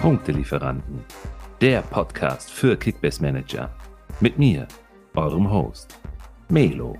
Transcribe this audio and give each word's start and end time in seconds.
Punktelieferanten, 0.00 1.04
der 1.60 1.82
Podcast 1.82 2.50
für 2.50 2.74
Kickbase 2.78 3.20
Manager. 3.20 3.70
Mit 4.20 4.38
mir, 4.38 4.66
eurem 5.14 5.50
Host, 5.50 6.00
Melo. 6.48 6.96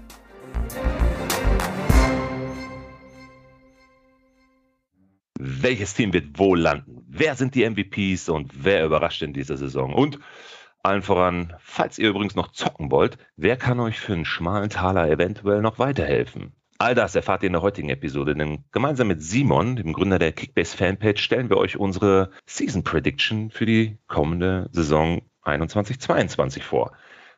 Welches 5.38 5.94
Team 5.94 6.12
wird 6.12 6.38
wohl 6.38 6.60
landen? 6.60 7.06
Wer 7.08 7.36
sind 7.36 7.54
die 7.54 7.64
MVPs 7.64 8.28
und 8.28 8.52
wer 8.66 8.84
überrascht 8.84 9.22
in 9.22 9.32
dieser 9.32 9.56
Saison? 9.56 9.94
Und 9.94 10.18
allen 10.82 11.00
voran, 11.00 11.54
falls 11.58 11.98
ihr 11.98 12.10
übrigens 12.10 12.34
noch 12.34 12.52
zocken 12.52 12.90
wollt, 12.90 13.16
wer 13.34 13.56
kann 13.56 13.80
euch 13.80 13.98
für 13.98 14.12
einen 14.12 14.26
schmalen 14.26 14.68
Taler 14.68 15.08
eventuell 15.08 15.62
noch 15.62 15.78
weiterhelfen? 15.78 16.52
All 16.80 16.94
das 16.94 17.14
erfahrt 17.14 17.42
ihr 17.42 17.48
in 17.48 17.52
der 17.52 17.60
heutigen 17.60 17.90
Episode, 17.90 18.34
denn 18.34 18.64
gemeinsam 18.72 19.08
mit 19.08 19.22
Simon, 19.22 19.76
dem 19.76 19.92
Gründer 19.92 20.18
der 20.18 20.32
Kickbase 20.32 20.74
Fanpage, 20.74 21.22
stellen 21.22 21.50
wir 21.50 21.58
euch 21.58 21.76
unsere 21.76 22.30
Season 22.46 22.84
Prediction 22.84 23.50
für 23.50 23.66
die 23.66 23.98
kommende 24.06 24.70
Saison 24.72 25.20
21-22 25.44 26.62
vor. 26.62 26.92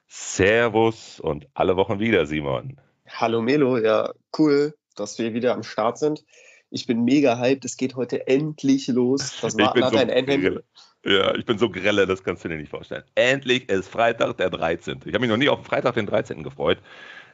Servus 0.07 1.19
und 1.19 1.49
alle 1.55 1.75
Wochen 1.75 1.99
wieder, 1.99 2.25
Simon. 2.25 2.79
Hallo 3.09 3.43
Melo, 3.43 3.79
ja, 3.79 4.13
cool, 4.39 4.77
dass 4.95 5.19
wir 5.19 5.35
wieder 5.35 5.55
am 5.55 5.65
Start 5.65 5.99
sind. 5.99 6.24
Ich 6.71 6.87
bin 6.87 7.02
mega 7.02 7.37
hyped, 7.37 7.65
es 7.65 7.77
geht 7.77 7.97
heute 7.97 8.29
endlich 8.29 8.87
los. 8.87 9.38
Das 9.43 9.57
hat 9.59 9.91
so 9.91 9.97
ein 9.97 10.09
Ende. 10.09 10.63
Ja, 11.05 11.35
ich 11.35 11.45
bin 11.45 11.59
so 11.59 11.69
grelle, 11.69 12.07
das 12.07 12.23
kannst 12.23 12.45
du 12.45 12.49
dir 12.49 12.59
nicht 12.59 12.71
vorstellen. 12.71 13.02
Endlich 13.16 13.69
ist 13.69 13.88
Freitag 13.88 14.37
der 14.37 14.51
13. 14.51 15.01
Ich 15.05 15.15
habe 15.15 15.19
mich 15.19 15.30
noch 15.30 15.37
nie 15.37 15.49
auf 15.49 15.66
Freitag 15.66 15.95
den 15.95 16.07
13. 16.07 16.45
gefreut, 16.45 16.79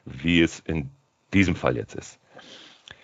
wie 0.06 0.40
es 0.40 0.60
in 0.60 0.88
diesem 1.34 1.56
Fall 1.56 1.76
jetzt 1.76 1.94
ist. 1.94 2.18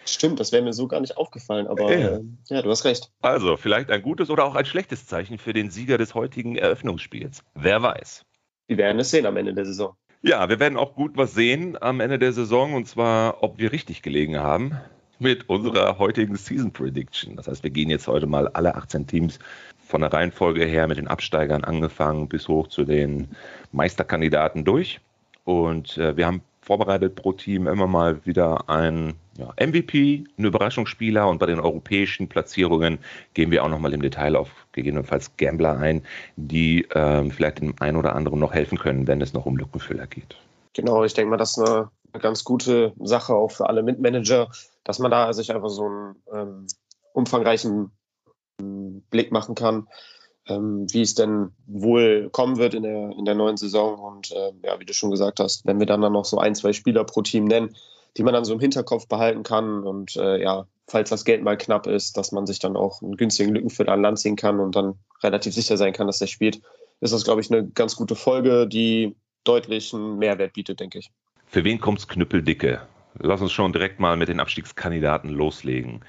Stimmt, 0.07 0.39
das 0.39 0.53
wäre 0.53 0.63
mir 0.63 0.73
so 0.73 0.87
gar 0.87 1.01
nicht 1.01 1.17
aufgefallen, 1.17 1.67
aber 1.67 1.97
ja. 1.97 2.17
Äh, 2.17 2.21
ja. 2.49 2.63
du 2.63 2.71
hast 2.71 2.85
recht. 2.85 3.11
Also, 3.23 3.57
vielleicht 3.57 3.91
ein 3.91 4.03
gutes 4.03 4.29
oder 4.29 4.45
auch 4.45 4.55
ein 4.55 4.67
schlechtes 4.67 5.07
Zeichen 5.07 5.39
für 5.39 5.53
den 5.53 5.71
Sieger 5.71 5.97
des 5.97 6.15
heutigen 6.15 6.57
Eröffnungsspiels. 6.57 7.43
Wer 7.55 7.83
weiß. 7.83 8.25
Wir 8.67 8.77
werden 8.77 8.99
es 8.99 9.11
sehen 9.11 9.27
am 9.27 9.37
Ende 9.37 9.55
der 9.55 9.65
Saison. 9.65 9.97
Ja, 10.23 10.49
wir 10.49 10.59
werden 10.59 10.79
auch 10.79 10.95
gut 10.95 11.13
was 11.17 11.35
sehen 11.35 11.77
am 11.83 12.01
Ende 12.01 12.19
der 12.19 12.33
Saison 12.33 12.75
und 12.75 12.89
zwar, 12.89 13.43
ob 13.43 13.59
wir 13.59 13.73
richtig 13.73 14.03
gelegen 14.03 14.39
haben 14.39 14.73
mit 15.19 15.49
unserer 15.49 15.99
heutigen 15.99 16.37
Season 16.37 16.73
Prediction. 16.73 17.37
Das 17.37 17.47
heißt, 17.47 17.63
wir 17.63 17.71
gehen 17.71 17.91
jetzt 17.91 18.09
heute 18.09 18.27
mal 18.27 18.49
alle 18.49 18.75
18 18.75 19.07
Teams 19.07 19.39
von 19.87 20.01
der 20.01 20.13
Reihenfolge 20.13 20.65
her 20.65 20.89
mit 20.89 20.97
den 20.97 21.09
Absteigern 21.09 21.63
angefangen 21.63 22.29
bis 22.29 22.49
hoch 22.49 22.69
zu 22.69 22.85
den 22.85 23.29
Meisterkandidaten 23.73 24.65
durch. 24.65 25.01
Und 25.45 25.99
äh, 25.99 26.17
wir 26.17 26.27
haben 26.27 26.43
vorbereitet 26.65 27.15
pro 27.15 27.33
Team 27.33 27.67
immer 27.67 27.87
mal 27.87 28.25
wieder 28.25 28.69
ein 28.69 29.15
ja, 29.37 29.53
MVP, 29.65 30.25
ein 30.39 30.45
Überraschungsspieler 30.45 31.29
und 31.29 31.39
bei 31.39 31.47
den 31.47 31.61
europäischen 31.61 32.29
Platzierungen 32.29 32.99
gehen 33.35 33.51
wir 33.51 33.65
auch 33.65 33.69
nochmal 33.69 33.93
im 33.93 34.01
Detail 34.01 34.37
auf 34.37 34.49
gegebenenfalls 34.73 35.37
Gambler 35.37 35.77
ein, 35.77 36.03
die 36.37 36.87
ähm, 36.95 37.31
vielleicht 37.31 37.61
dem 37.61 37.75
einen 37.81 37.97
oder 37.97 38.17
anderen 38.17 38.39
noch 38.41 38.53
helfen 38.53 38.79
können, 38.79 39.07
wenn 39.07 39.21
es 39.21 39.35
noch 39.35 39.47
um 39.47 39.57
Lückenfüller 39.57 40.07
geht. 40.07 40.37
Genau, 40.73 41.05
ich 41.05 41.15
denke 41.15 41.31
mal, 41.31 41.37
das 41.37 41.57
ist 41.57 41.69
eine, 41.69 41.91
ganz 42.21 42.45
gute 42.45 42.93
Sache 43.01 43.35
auch 43.35 43.51
für 43.51 43.69
alle 43.69 43.83
Mitmanager, 43.83 44.49
dass 44.85 45.01
man 45.01 45.11
da 45.11 45.33
sich 45.33 45.53
einfach 45.53 45.69
so 45.69 45.87
einen 45.87 46.17
ähm, 46.33 46.67
umfangreichen 47.13 47.91
ähm, 48.61 49.03
Blick 49.11 49.33
machen 49.33 49.57
kann 49.57 49.89
ähm, 50.49 50.87
wie 50.91 51.03
es 51.03 51.15
denn 51.15 51.51
wohl 51.67 52.29
kommen 52.31 52.59
wird 52.59 52.75
in 52.75 52.83
der, 52.83 53.11
in 53.17 53.25
der 53.25 53.35
neuen 53.35 53.57
Saison. 53.57 53.99
Und 53.99 54.33
äh, 54.33 54.53
ja, 54.63 54.79
wie 54.81 54.85
du 54.85 54.95
schon 54.95 55.11
gesagt 55.11 55.41
hast, 55.41 55.67
wenn 55.67 55.79
wir 55.79 55.87
dann, 55.87 56.01
dann 56.01 56.13
noch 56.13 56.25
so 56.25 56.39
ein, 56.39 56.55
zwei 56.55 56.73
Spieler 56.73 57.05
pro 57.05 57.23
Team 57.23 57.45
nennen, 57.45 57.75
die 58.17 58.23
man 58.23 58.35
dann 58.35 58.45
so 58.45 58.55
im 58.55 58.61
Hinterkopf 58.61 59.09
behalten 59.09 59.43
kann 59.43 59.85
und 59.85 60.17
äh, 60.17 60.41
ja, 60.41 60.67
falls 60.87 61.11
das 61.11 61.25
Geld 61.25 61.43
mal 61.43 61.57
knapp 61.57 61.87
ist, 61.87 62.17
dass 62.17 62.33
man 62.33 62.47
sich 62.47 62.59
dann 62.59 62.77
auch 62.77 63.03
einen 63.03 63.17
günstigen 63.17 63.55
Lückenfüller 63.55 63.93
an 63.93 64.03
Land 64.03 64.19
ziehen 64.19 64.37
kann 64.37 64.61
und 64.61 64.77
dann 64.77 64.95
relativ 65.23 65.55
sicher 65.55 65.77
sein 65.77 65.93
kann, 65.93 66.07
dass 66.07 66.21
er 66.21 66.27
spielt, 66.27 66.61
ist 67.01 67.13
das, 67.13 67.25
glaube 67.25 67.41
ich, 67.41 67.51
eine 67.51 67.67
ganz 67.67 67.97
gute 67.97 68.15
Folge, 68.15 68.67
die 68.67 69.17
deutlichen 69.45 70.19
Mehrwert 70.19 70.53
bietet, 70.53 70.81
denke 70.81 70.99
ich. 70.99 71.11
Für 71.47 71.65
wen 71.65 71.81
kommt's 71.81 72.09
knüppeldicke? 72.09 72.83
Lass 73.19 73.41
uns 73.41 73.53
schon 73.53 73.73
direkt 73.73 74.01
mal 74.01 74.17
mit 74.17 74.29
den 74.29 74.41
Abstiegskandidaten 74.41 75.31
loslegen. 75.31 76.05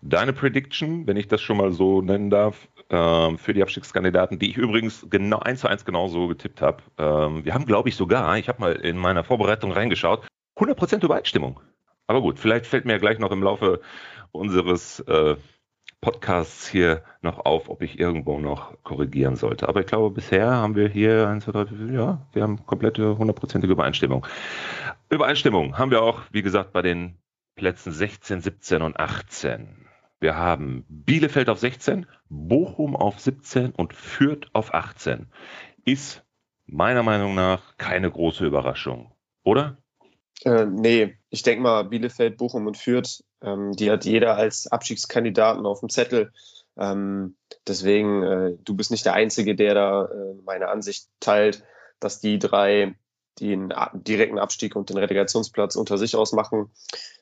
Deine 0.00 0.32
Prediction, 0.32 1.06
wenn 1.06 1.16
ich 1.16 1.28
das 1.28 1.40
schon 1.40 1.56
mal 1.56 1.72
so 1.72 2.02
nennen 2.02 2.30
darf, 2.30 2.68
ähm, 2.90 3.38
für 3.38 3.54
die 3.54 3.62
Abstiegskandidaten, 3.62 4.38
die 4.38 4.50
ich 4.50 4.56
übrigens 4.56 5.06
genau 5.10 5.38
eins 5.40 5.60
zu 5.60 5.68
eins 5.68 5.84
genauso 5.84 6.28
getippt 6.28 6.62
habe. 6.62 6.82
Ähm, 6.98 7.44
wir 7.44 7.54
haben, 7.54 7.66
glaube 7.66 7.88
ich, 7.88 7.96
sogar, 7.96 8.38
ich 8.38 8.48
habe 8.48 8.60
mal 8.60 8.72
in 8.72 8.96
meiner 8.96 9.24
Vorbereitung 9.24 9.72
reingeschaut, 9.72 10.26
100% 10.56 11.04
Übereinstimmung. 11.04 11.60
Aber 12.06 12.22
gut, 12.22 12.38
vielleicht 12.38 12.66
fällt 12.66 12.86
mir 12.86 12.98
gleich 12.98 13.18
noch 13.18 13.30
im 13.30 13.42
Laufe 13.42 13.80
unseres 14.32 15.00
äh, 15.00 15.36
Podcasts 16.00 16.68
hier 16.68 17.02
noch 17.22 17.44
auf, 17.44 17.68
ob 17.68 17.82
ich 17.82 17.98
irgendwo 17.98 18.38
noch 18.38 18.82
korrigieren 18.84 19.36
sollte. 19.36 19.68
Aber 19.68 19.80
ich 19.80 19.86
glaube, 19.86 20.14
bisher 20.14 20.48
haben 20.48 20.76
wir 20.76 20.88
hier, 20.88 21.28
eins, 21.28 21.44
zwei, 21.44 21.52
drei, 21.52 21.66
ja, 21.92 22.26
wir 22.32 22.42
haben 22.42 22.64
komplette 22.66 23.18
hundertprozentige 23.18 23.72
Übereinstimmung. 23.72 24.26
Übereinstimmung 25.10 25.76
haben 25.76 25.90
wir 25.90 26.02
auch, 26.02 26.22
wie 26.30 26.42
gesagt, 26.42 26.72
bei 26.72 26.82
den 26.82 27.18
Plätzen 27.56 27.92
16, 27.92 28.40
17 28.40 28.82
und 28.82 28.98
18. 28.98 29.88
Wir 30.20 30.36
haben 30.36 30.84
Bielefeld 30.88 31.48
auf 31.48 31.58
16, 31.58 32.06
Bochum 32.28 32.96
auf 32.96 33.20
17 33.20 33.72
und 33.72 33.94
Fürth 33.94 34.48
auf 34.52 34.74
18. 34.74 35.26
Ist 35.84 36.24
meiner 36.66 37.02
Meinung 37.02 37.34
nach 37.34 37.76
keine 37.78 38.10
große 38.10 38.46
Überraschung, 38.46 39.12
oder? 39.44 39.78
Äh, 40.44 40.66
nee, 40.66 41.18
ich 41.30 41.42
denke 41.42 41.62
mal, 41.62 41.84
Bielefeld, 41.84 42.36
Bochum 42.36 42.66
und 42.66 42.76
Fürth, 42.76 43.24
ähm, 43.42 43.72
die 43.72 43.90
hat 43.90 44.04
jeder 44.04 44.36
als 44.36 44.66
Abstiegskandidaten 44.66 45.66
auf 45.66 45.80
dem 45.80 45.88
Zettel. 45.88 46.32
Ähm, 46.76 47.36
deswegen, 47.66 48.22
äh, 48.22 48.56
du 48.62 48.74
bist 48.74 48.90
nicht 48.90 49.04
der 49.04 49.14
Einzige, 49.14 49.56
der 49.56 49.74
da 49.74 50.04
äh, 50.04 50.34
meine 50.44 50.68
Ansicht 50.68 51.08
teilt, 51.20 51.64
dass 51.98 52.20
die 52.20 52.38
drei 52.38 52.94
den 53.40 53.72
direkten 53.92 54.38
Abstieg 54.38 54.74
und 54.74 54.90
den 54.90 54.98
Relegationsplatz 54.98 55.76
unter 55.76 55.96
sich 55.96 56.16
ausmachen. 56.16 56.70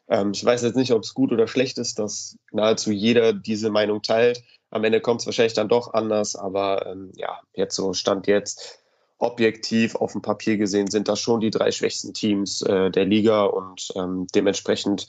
Ähm, 0.09 0.33
ich 0.34 0.45
weiß 0.45 0.62
jetzt 0.62 0.77
nicht, 0.77 0.93
ob 0.93 1.03
es 1.03 1.15
gut 1.15 1.33
oder 1.33 1.47
schlecht 1.47 1.78
ist, 1.78 1.99
dass 1.99 2.39
nahezu 2.53 2.91
jeder 2.91 3.33
diese 3.33 3.71
Meinung 3.71 4.03
teilt. 4.03 4.43
Am 4.77 4.85
Ende 4.85 5.01
kommt 5.01 5.21
es 5.21 5.27
wahrscheinlich 5.27 5.55
dann 5.55 5.69
doch 5.69 5.95
anders, 5.95 6.37
aber 6.37 6.87
ähm, 6.87 7.11
ja, 7.17 7.41
jetzt 7.55 7.75
so 7.75 7.95
stand 7.95 8.27
jetzt 8.27 8.79
objektiv 9.19 9.95
auf 9.97 10.13
dem 10.13 10.21
Papier 10.21 10.59
gesehen 10.59 10.91
sind 10.91 11.09
das 11.09 11.19
schon 11.19 11.41
die 11.41 11.51
drei 11.51 11.71
schwächsten 11.71 12.13
Teams 12.13 12.61
äh, 12.61 12.91
der 12.91 13.07
Liga 13.07 13.45
und 13.45 13.89
ähm, 13.97 14.27
dementsprechend 14.35 15.09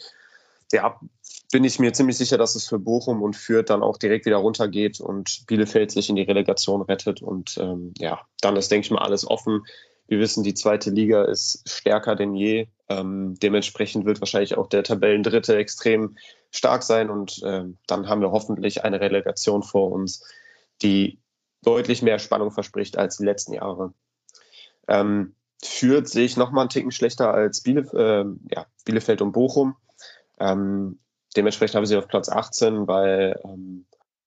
ja, 0.72 0.98
bin 1.52 1.64
ich 1.64 1.80
mir 1.80 1.94
ziemlich 1.94 2.18
sicher, 2.18 2.38
dass 2.38 2.56
es 2.56 2.68
für 2.68 2.80
Bochum 2.80 3.22
und 3.22 3.36
Fürth 3.36 3.70
dann 3.70 3.84
auch 3.84 3.98
direkt 3.98 4.26
wieder 4.26 4.38
runtergeht 4.38 5.00
und 5.00 5.46
Bielefeld 5.48 5.92
sich 5.92 6.10
in 6.10 6.16
die 6.16 6.24
Relegation 6.24 6.82
rettet 6.82 7.22
und 7.22 7.58
ähm, 7.58 7.94
ja, 7.98 8.22
dann 8.42 8.56
ist, 8.56 8.72
denke 8.72 8.86
ich 8.86 8.92
mal, 8.92 9.02
alles 9.02 9.28
offen. 9.28 9.66
Wir 10.08 10.20
wissen, 10.20 10.44
die 10.44 10.54
zweite 10.54 10.90
Liga 10.90 11.26
ist 11.26 11.64
stärker 11.70 12.16
denn 12.16 12.34
je. 12.34 12.68
Ähm, 12.90 13.36
dementsprechend 13.42 14.06
wird 14.06 14.22
wahrscheinlich 14.22 14.58
auch 14.58 14.68
der 14.68 14.84
Tabellendritte 14.84 15.58
extrem 15.58 16.18
stark 16.52 16.84
sein 16.84 17.10
und 17.10 17.42
ähm, 17.46 17.78
dann 17.88 18.08
haben 18.08 18.22
wir 18.22 18.32
hoffentlich 18.32 18.84
eine 18.84 19.02
Relegation 19.02 19.62
vor 19.64 19.92
uns, 19.92 20.24
die 20.82 21.20
deutlich 21.64 22.02
mehr 22.02 22.20
Spannung 22.20 22.52
verspricht 22.52 22.98
als 22.98 23.18
die 23.18 23.26
letzten 23.26 23.54
Jahre. 23.54 23.94
Ähm, 24.88 25.36
führt 25.62 26.08
sich 26.08 26.38
nochmal 26.38 26.62
einen 26.62 26.70
Ticken 26.70 26.92
schlechter 26.92 27.34
als 27.34 27.62
Bielef 27.62 27.92
äh, 27.94 28.24
ja, 28.52 28.68
Bielefeld 28.86 29.22
und 29.22 29.34
Bochum. 29.34 29.76
Ähm, 30.40 31.00
dementsprechend 31.36 31.76
habe 31.76 31.84
ich 31.84 31.90
sie 31.90 31.98
auf 31.98 32.08
Platz 32.08 32.30
18, 32.30 32.88
weil 32.88 33.40
ähm, 33.44 33.86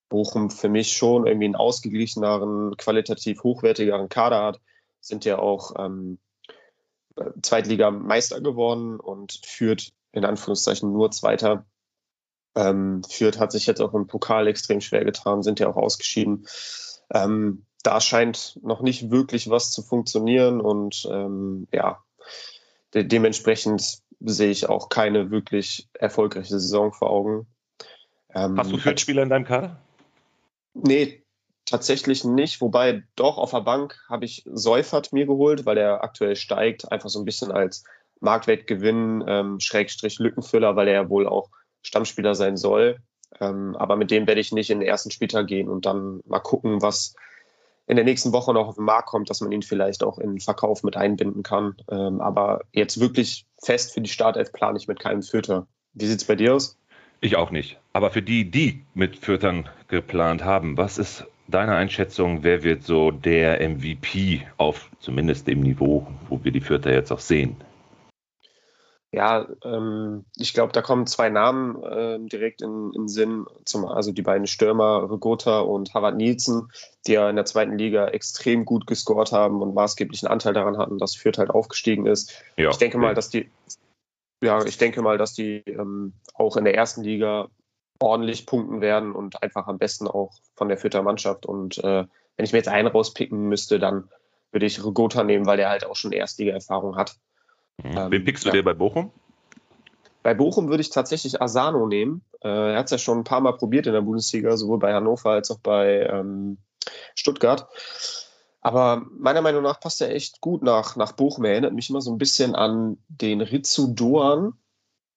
Bochum 0.08 0.50
für 0.50 0.68
mich 0.68 0.92
schon 0.92 1.26
irgendwie 1.26 1.46
einen 1.46 1.56
ausgeglicheneren, 1.56 2.76
qualitativ 2.76 3.42
hochwertigeren 3.42 4.08
Kader 4.08 4.42
hat 4.42 4.60
sind 5.00 5.24
ja 5.24 5.38
auch 5.38 5.72
ähm, 5.78 6.18
Zweitligameister 7.42 8.40
geworden 8.40 8.98
und 9.00 9.40
führt 9.44 9.92
in 10.12 10.24
Anführungszeichen 10.24 10.92
nur 10.92 11.10
Zweiter. 11.10 11.66
Ähm, 12.54 13.02
Fürth 13.08 13.38
hat 13.38 13.52
sich 13.52 13.66
jetzt 13.66 13.80
auch 13.80 13.94
im 13.94 14.06
Pokal 14.06 14.48
extrem 14.48 14.80
schwer 14.80 15.04
getan, 15.04 15.42
sind 15.42 15.60
ja 15.60 15.68
auch 15.68 15.76
ausgeschieden. 15.76 16.46
Ähm, 17.12 17.64
da 17.82 18.00
scheint 18.00 18.58
noch 18.62 18.82
nicht 18.82 19.10
wirklich 19.10 19.48
was 19.50 19.70
zu 19.70 19.82
funktionieren 19.82 20.60
und 20.60 21.08
ähm, 21.10 21.66
ja, 21.72 22.02
de 22.92 23.04
dementsprechend 23.04 24.02
sehe 24.20 24.50
ich 24.50 24.68
auch 24.68 24.88
keine 24.88 25.30
wirklich 25.30 25.88
erfolgreiche 25.94 26.58
Saison 26.58 26.92
vor 26.92 27.10
Augen. 27.10 27.46
Ähm, 28.34 28.58
Hast 28.58 28.70
du 28.70 28.78
Fürth-Spieler 28.78 29.22
in 29.22 29.30
deinem 29.30 29.44
Kader? 29.44 29.80
Nee, 30.74 31.24
Tatsächlich 31.70 32.24
nicht, 32.24 32.60
wobei 32.60 33.04
doch 33.14 33.38
auf 33.38 33.52
der 33.52 33.60
Bank 33.60 34.00
habe 34.08 34.24
ich 34.24 34.42
Seufert 34.44 35.12
mir 35.12 35.26
geholt, 35.26 35.66
weil 35.66 35.78
er 35.78 36.02
aktuell 36.02 36.34
steigt, 36.34 36.90
einfach 36.90 37.08
so 37.08 37.20
ein 37.20 37.24
bisschen 37.24 37.52
als 37.52 37.84
Marktwertgewinn, 38.18 39.24
ähm, 39.26 39.60
Schrägstrich 39.60 40.18
Lückenfüller, 40.18 40.74
weil 40.74 40.88
er 40.88 40.94
ja 40.94 41.08
wohl 41.08 41.28
auch 41.28 41.50
Stammspieler 41.82 42.34
sein 42.34 42.56
soll. 42.56 42.98
Ähm, 43.40 43.76
aber 43.76 43.94
mit 43.94 44.10
dem 44.10 44.26
werde 44.26 44.40
ich 44.40 44.50
nicht 44.50 44.70
in 44.70 44.80
den 44.80 44.88
ersten 44.88 45.12
Spieltag 45.12 45.46
gehen 45.46 45.68
und 45.68 45.86
dann 45.86 46.20
mal 46.26 46.40
gucken, 46.40 46.82
was 46.82 47.14
in 47.86 47.96
der 47.96 48.04
nächsten 48.04 48.32
Woche 48.32 48.52
noch 48.52 48.68
auf 48.68 48.74
den 48.74 48.84
Markt 48.84 49.08
kommt, 49.08 49.30
dass 49.30 49.40
man 49.40 49.52
ihn 49.52 49.62
vielleicht 49.62 50.02
auch 50.02 50.18
in 50.18 50.30
den 50.30 50.40
Verkauf 50.40 50.82
mit 50.82 50.96
einbinden 50.96 51.42
kann. 51.42 51.76
Ähm, 51.88 52.20
aber 52.20 52.62
jetzt 52.72 53.00
wirklich 53.00 53.46
fest 53.62 53.94
für 53.94 54.00
die 54.00 54.10
Startelf 54.10 54.52
plane 54.52 54.76
ich 54.76 54.88
mit 54.88 54.98
keinem 54.98 55.22
Fürther. 55.22 55.66
Wie 55.92 56.06
sieht 56.06 56.20
es 56.20 56.26
bei 56.26 56.36
dir 56.36 56.54
aus? 56.54 56.76
Ich 57.20 57.36
auch 57.36 57.50
nicht. 57.50 57.78
Aber 57.92 58.10
für 58.10 58.22
die, 58.22 58.50
die 58.50 58.84
mit 58.94 59.16
Fürtern 59.16 59.68
geplant 59.88 60.44
haben, 60.44 60.76
was 60.76 60.98
ist 60.98 61.26
deine 61.50 61.74
Einschätzung, 61.74 62.42
wer 62.42 62.62
wird 62.62 62.82
so 62.82 63.10
der 63.10 63.60
MVP 63.68 64.46
auf 64.56 64.90
zumindest 65.00 65.46
dem 65.46 65.60
Niveau, 65.60 66.06
wo 66.28 66.42
wir 66.42 66.52
die 66.52 66.60
Vierter 66.60 66.92
jetzt 66.92 67.12
auch 67.12 67.20
sehen? 67.20 67.56
Ja, 69.12 69.48
ähm, 69.64 70.24
ich 70.36 70.54
glaube, 70.54 70.72
da 70.72 70.82
kommen 70.82 71.06
zwei 71.08 71.30
Namen 71.30 71.82
äh, 71.82 72.18
direkt 72.28 72.62
in, 72.62 72.92
in 72.94 73.08
Sinn. 73.08 73.44
Zum, 73.64 73.84
also 73.84 74.12
die 74.12 74.22
beiden 74.22 74.46
Stürmer, 74.46 75.10
Regota 75.10 75.60
und 75.60 75.92
Harvard 75.94 76.16
Nielsen, 76.16 76.68
die 77.06 77.14
ja 77.14 77.28
in 77.28 77.34
der 77.34 77.44
zweiten 77.44 77.76
Liga 77.76 78.06
extrem 78.06 78.64
gut 78.64 78.86
gescored 78.86 79.32
haben 79.32 79.62
und 79.62 79.74
maßgeblichen 79.74 80.28
Anteil 80.28 80.52
daran 80.52 80.78
hatten, 80.78 80.98
dass 80.98 81.16
Fürth 81.16 81.38
halt 81.38 81.50
aufgestiegen 81.50 82.06
ist. 82.06 82.40
Ja, 82.56 82.70
ich 82.70 82.76
denke 82.76 82.98
mal, 82.98 83.14
dass 83.14 83.30
die, 83.30 83.50
ja, 84.44 84.64
ich 84.64 84.78
denke 84.78 85.02
mal, 85.02 85.18
dass 85.18 85.34
die 85.34 85.64
ähm, 85.66 86.12
auch 86.34 86.56
in 86.56 86.64
der 86.64 86.76
ersten 86.76 87.02
Liga 87.02 87.48
ordentlich 88.00 88.46
punkten 88.46 88.80
werden 88.80 89.12
und 89.12 89.42
einfach 89.42 89.66
am 89.66 89.78
besten 89.78 90.08
auch 90.08 90.32
von 90.54 90.68
der 90.68 90.78
Fürther 90.78 91.02
Mannschaft. 91.02 91.46
Und 91.46 91.78
äh, 91.78 92.04
wenn 92.36 92.44
ich 92.44 92.52
mir 92.52 92.58
jetzt 92.58 92.68
einen 92.68 92.88
rauspicken 92.88 93.48
müsste, 93.48 93.78
dann 93.78 94.08
würde 94.52 94.66
ich 94.66 94.84
Regota 94.84 95.22
nehmen, 95.22 95.46
weil 95.46 95.56
der 95.56 95.68
halt 95.68 95.84
auch 95.84 95.96
schon 95.96 96.12
Erstliga-Erfahrung 96.12 96.96
hat. 96.96 97.16
Mhm. 97.82 97.96
Ähm, 97.96 98.10
Wen 98.10 98.24
pickst 98.24 98.44
du 98.44 98.48
ja. 98.48 98.54
dir 98.54 98.64
bei 98.64 98.74
Bochum? 98.74 99.12
Bei 100.22 100.34
Bochum 100.34 100.68
würde 100.68 100.82
ich 100.82 100.90
tatsächlich 100.90 101.40
Asano 101.40 101.86
nehmen. 101.86 102.22
Äh, 102.42 102.72
er 102.72 102.78
hat 102.78 102.86
es 102.86 102.90
ja 102.90 102.98
schon 102.98 103.18
ein 103.18 103.24
paar 103.24 103.40
Mal 103.40 103.52
probiert 103.52 103.86
in 103.86 103.92
der 103.92 104.02
Bundesliga, 104.02 104.56
sowohl 104.56 104.78
bei 104.78 104.92
Hannover 104.92 105.30
als 105.30 105.50
auch 105.50 105.60
bei 105.60 106.06
ähm, 106.10 106.58
Stuttgart. 107.14 107.68
Aber 108.60 109.06
meiner 109.18 109.40
Meinung 109.40 109.62
nach 109.62 109.80
passt 109.80 110.02
er 110.02 110.14
echt 110.14 110.42
gut 110.42 110.62
nach, 110.62 110.96
nach 110.96 111.12
Bochum. 111.12 111.44
Er 111.44 111.52
erinnert 111.52 111.72
mich 111.72 111.88
immer 111.88 112.02
so 112.02 112.12
ein 112.12 112.18
bisschen 112.18 112.54
an 112.54 112.98
den 113.08 113.40
Ritsu 113.40 113.94
Doan 113.94 114.52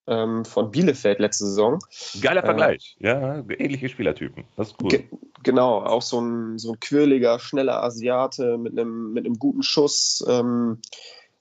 ähm, 0.08 0.46
von 0.46 0.72
Bielefeld 0.72 1.20
letzte 1.20 1.46
Saison. 1.46 1.80
Geiler 2.22 2.44
äh, 2.44 2.46
Vergleich. 2.46 2.98
Äh, 3.00 3.08
ja, 3.08 3.44
ähnliche 3.50 3.90
Spielertypen. 3.90 4.46
Das 4.58 4.70
ist 4.70 4.76
cool. 4.82 4.90
Ge 4.90 5.06
genau, 5.44 5.84
auch 5.84 6.02
so 6.02 6.22
ein, 6.22 6.58
so 6.58 6.74
ein 6.74 6.80
quirliger, 6.80 7.40
schneller 7.40 7.84
Asiate 7.84 8.58
mit 8.58 8.78
einem, 8.78 9.14
mit 9.14 9.26
einem 9.26 9.36
guten 9.36 9.64
Schuss. 9.64 10.24
Ähm, 10.28 10.80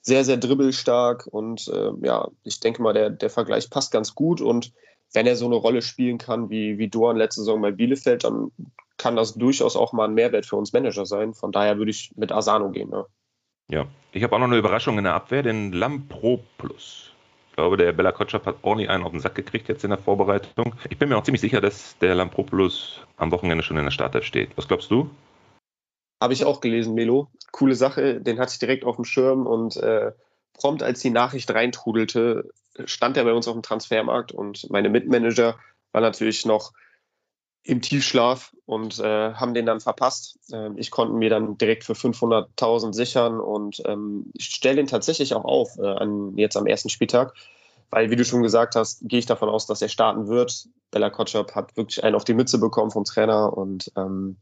sehr, 0.01 0.25
sehr 0.25 0.35
dribbelstark 0.35 1.27
und 1.27 1.69
äh, 1.69 1.91
ja, 2.01 2.27
ich 2.43 2.59
denke 2.59 2.81
mal, 2.81 2.91
der, 2.91 3.09
der 3.09 3.29
Vergleich 3.29 3.69
passt 3.69 3.91
ganz 3.91 4.15
gut 4.15 4.41
und 4.41 4.73
wenn 5.13 5.27
er 5.27 5.37
so 5.37 5.45
eine 5.45 5.55
Rolle 5.55 5.81
spielen 5.81 6.17
kann 6.17 6.49
wie, 6.49 6.77
wie 6.77 6.89
Doan 6.89 7.15
letzte 7.15 7.41
Saison 7.41 7.61
bei 7.61 7.71
Bielefeld, 7.71 8.25
dann 8.25 8.51
kann 8.97 9.15
das 9.15 9.35
durchaus 9.35 9.77
auch 9.77 9.93
mal 9.93 10.05
ein 10.05 10.13
Mehrwert 10.13 10.45
für 10.45 10.57
uns 10.57 10.73
Manager 10.73 11.05
sein. 11.05 11.33
Von 11.33 11.51
daher 11.51 11.77
würde 11.77 11.91
ich 11.91 12.11
mit 12.15 12.31
Asano 12.31 12.69
gehen. 12.71 12.89
Ne? 12.89 13.05
Ja, 13.69 13.85
ich 14.11 14.23
habe 14.23 14.35
auch 14.35 14.39
noch 14.39 14.47
eine 14.47 14.57
Überraschung 14.57 14.97
in 14.97 15.05
der 15.05 15.13
Abwehr, 15.13 15.43
den 15.43 15.71
Lampro 15.71 16.43
Plus. 16.57 17.12
Ich 17.53 17.57
glaube, 17.57 17.77
der 17.77 17.91
Bella 17.91 18.11
Kotschap 18.11 18.47
hat 18.47 18.55
ordentlich 18.63 18.89
einen 18.89 19.03
auf 19.03 19.11
den 19.11 19.19
Sack 19.19 19.35
gekriegt 19.35 19.69
jetzt 19.69 19.83
in 19.83 19.91
der 19.91 19.99
Vorbereitung. 19.99 20.73
Ich 20.89 20.97
bin 20.97 21.09
mir 21.09 21.17
auch 21.17 21.23
ziemlich 21.23 21.39
sicher, 21.39 21.61
dass 21.61 21.95
der 21.99 22.15
Lampropoulos 22.15 23.01
am 23.17 23.29
Wochenende 23.29 23.63
schon 23.63 23.77
in 23.77 23.83
der 23.83 23.91
Startelf 23.91 24.25
steht. 24.25 24.49
Was 24.55 24.67
glaubst 24.67 24.89
du? 24.89 25.07
Habe 26.19 26.33
ich 26.33 26.45
auch 26.45 26.61
gelesen, 26.61 26.95
Melo. 26.95 27.29
Coole 27.51 27.75
Sache, 27.75 28.19
den 28.19 28.39
hatte 28.39 28.53
ich 28.53 28.57
direkt 28.57 28.85
auf 28.85 28.95
dem 28.95 29.05
Schirm 29.05 29.45
und 29.45 29.77
äh, 29.77 30.13
prompt 30.53 30.81
als 30.81 31.01
die 31.01 31.11
Nachricht 31.11 31.53
reintrudelte, 31.53 32.49
stand 32.85 33.17
er 33.17 33.23
bei 33.23 33.33
uns 33.33 33.47
auf 33.47 33.53
dem 33.53 33.61
Transfermarkt 33.61 34.31
und 34.31 34.67
meine 34.71 34.89
Mitmanager 34.89 35.59
waren 35.91 36.01
natürlich 36.01 36.47
noch 36.47 36.73
im 37.63 37.81
Tiefschlaf 37.81 38.53
und 38.65 38.99
äh, 38.99 39.33
haben 39.33 39.53
den 39.53 39.65
dann 39.65 39.79
verpasst. 39.79 40.37
Äh, 40.51 40.69
ich 40.75 40.91
konnte 40.91 41.13
mir 41.13 41.29
dann 41.29 41.57
direkt 41.57 41.83
für 41.83 41.93
500.000 41.93 42.93
sichern 42.93 43.39
und 43.39 43.81
ähm, 43.85 44.31
ich 44.33 44.45
stelle 44.45 44.77
den 44.77 44.87
tatsächlich 44.87 45.33
auch 45.33 45.45
auf 45.45 45.77
äh, 45.77 45.85
an, 45.85 46.37
jetzt 46.37 46.57
am 46.57 46.67
ersten 46.67 46.89
Spieltag, 46.89 47.33
weil, 47.89 48.09
wie 48.09 48.15
du 48.15 48.25
schon 48.25 48.43
gesagt 48.43 48.75
hast, 48.75 49.07
gehe 49.07 49.19
ich 49.19 49.25
davon 49.25 49.49
aus, 49.49 49.65
dass 49.65 49.81
er 49.81 49.89
starten 49.89 50.27
wird. 50.27 50.67
Bella 50.91 51.09
Kotschap 51.09 51.55
hat 51.55 51.75
wirklich 51.77 52.03
einen 52.03 52.15
auf 52.15 52.25
die 52.25 52.33
Mütze 52.33 52.57
bekommen 52.59 52.91
vom 52.91 53.05
Trainer 53.05 53.55
und 53.57 53.91
ähm, 53.95 54.37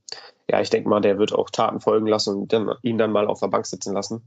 ja, 0.49 0.59
ich 0.59 0.69
denke 0.69 0.89
mal, 0.89 1.01
der 1.01 1.19
wird 1.19 1.33
auch 1.33 1.49
Taten 1.49 1.79
folgen 1.79 2.07
lassen 2.07 2.35
und 2.35 2.53
dann, 2.53 2.73
ihn 2.81 2.97
dann 2.97 3.11
mal 3.11 3.27
auf 3.27 3.39
der 3.39 3.47
Bank 3.47 3.65
sitzen 3.65 3.93
lassen. 3.93 4.23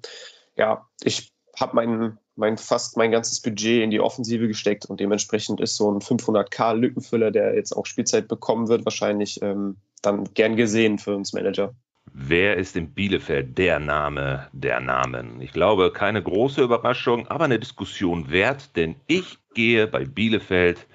Ja, 0.57 0.87
ich 1.03 1.33
habe 1.59 1.75
mein, 1.75 2.19
mein 2.37 2.57
fast 2.59 2.97
mein 2.97 3.11
ganzes 3.11 3.41
Budget 3.41 3.83
in 3.83 3.91
die 3.91 4.01
Offensive 4.01 4.49
gesteckt 4.49 4.87
und 4.87 5.01
dementsprechend 5.01 5.61
ist 5.61 5.77
so 5.77 5.91
ein 5.91 6.01
500k 6.01 6.75
Lückenfüller, 6.75 7.31
der 7.31 7.55
jetzt 7.55 7.73
auch 7.73 7.87
Spielzeit 7.87 8.29
bekommen 8.29 8.69
wird, 8.69 8.85
wahrscheinlich 8.85 9.41
ähm, 9.43 9.77
dann 10.03 10.25
gern 10.35 10.57
gesehen 10.57 10.99
für 10.99 11.15
uns 11.15 11.33
Manager. 11.33 11.75
Wer 12.13 12.57
ist 12.57 12.77
in 12.77 12.91
Bielefeld 12.93 13.57
der 13.59 13.81
Name 13.81 14.49
der 14.53 14.81
Namen? 14.81 15.41
Ich 15.41 15.53
glaube, 15.53 15.91
keine 15.91 16.23
große 16.23 16.63
Überraschung, 16.63 17.27
aber 17.29 17.45
eine 17.45 17.59
Diskussion 17.59 18.31
wert, 18.31 18.77
denn 18.77 18.97
ich 19.07 19.39
gehe 19.55 19.87
bei 19.87 20.05
Bielefeld 20.05 20.87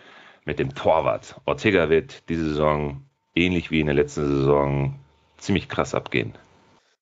mit 0.45 0.59
dem 0.59 0.73
Torwart. 0.75 1.35
Ortega 1.45 1.89
wird 1.89 2.29
diese 2.29 2.49
Saison, 2.49 3.03
ähnlich 3.35 3.71
wie 3.71 3.79
in 3.79 3.87
der 3.87 3.95
letzten 3.95 4.25
Saison, 4.27 4.99
ziemlich 5.37 5.67
krass 5.67 5.95
abgehen. 5.95 6.33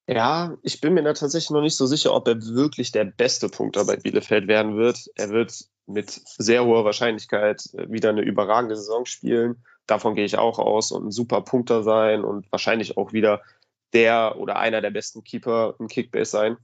Ja, 0.09 0.57
ich 0.63 0.79
bin 0.79 0.93
mir 0.93 1.03
da 1.03 1.11
tatsächlich 1.13 1.49
noch 1.49 1.61
nicht 1.61 1.75
so 1.75 1.85
sicher, 1.85 2.13
ob 2.13 2.27
er 2.29 2.41
wirklich 2.41 2.93
der 2.93 3.03
beste 3.03 3.49
Punkter 3.49 3.83
bei 3.83 3.97
Bielefeld 3.97 4.47
werden 4.47 4.77
wird. 4.77 5.09
Er 5.15 5.29
wird 5.31 5.65
mit 5.85 6.09
sehr 6.09 6.63
hoher 6.63 6.85
Wahrscheinlichkeit 6.85 7.69
wieder 7.73 8.09
eine 8.09 8.21
überragende 8.21 8.77
Saison 8.77 9.05
spielen. 9.05 9.65
Davon 9.85 10.15
gehe 10.15 10.23
ich 10.23 10.37
auch 10.37 10.59
aus 10.59 10.91
und 10.91 11.07
ein 11.07 11.11
super 11.11 11.41
Punkter 11.41 11.83
sein 11.83 12.23
und 12.23 12.49
wahrscheinlich 12.53 12.97
auch 12.97 13.11
wieder 13.11 13.41
der 13.93 14.37
oder 14.37 14.57
einer 14.57 14.79
der 14.79 14.91
besten 14.91 15.25
Keeper 15.25 15.75
im 15.77 15.89
Kickbase 15.89 16.31
sein. 16.31 16.57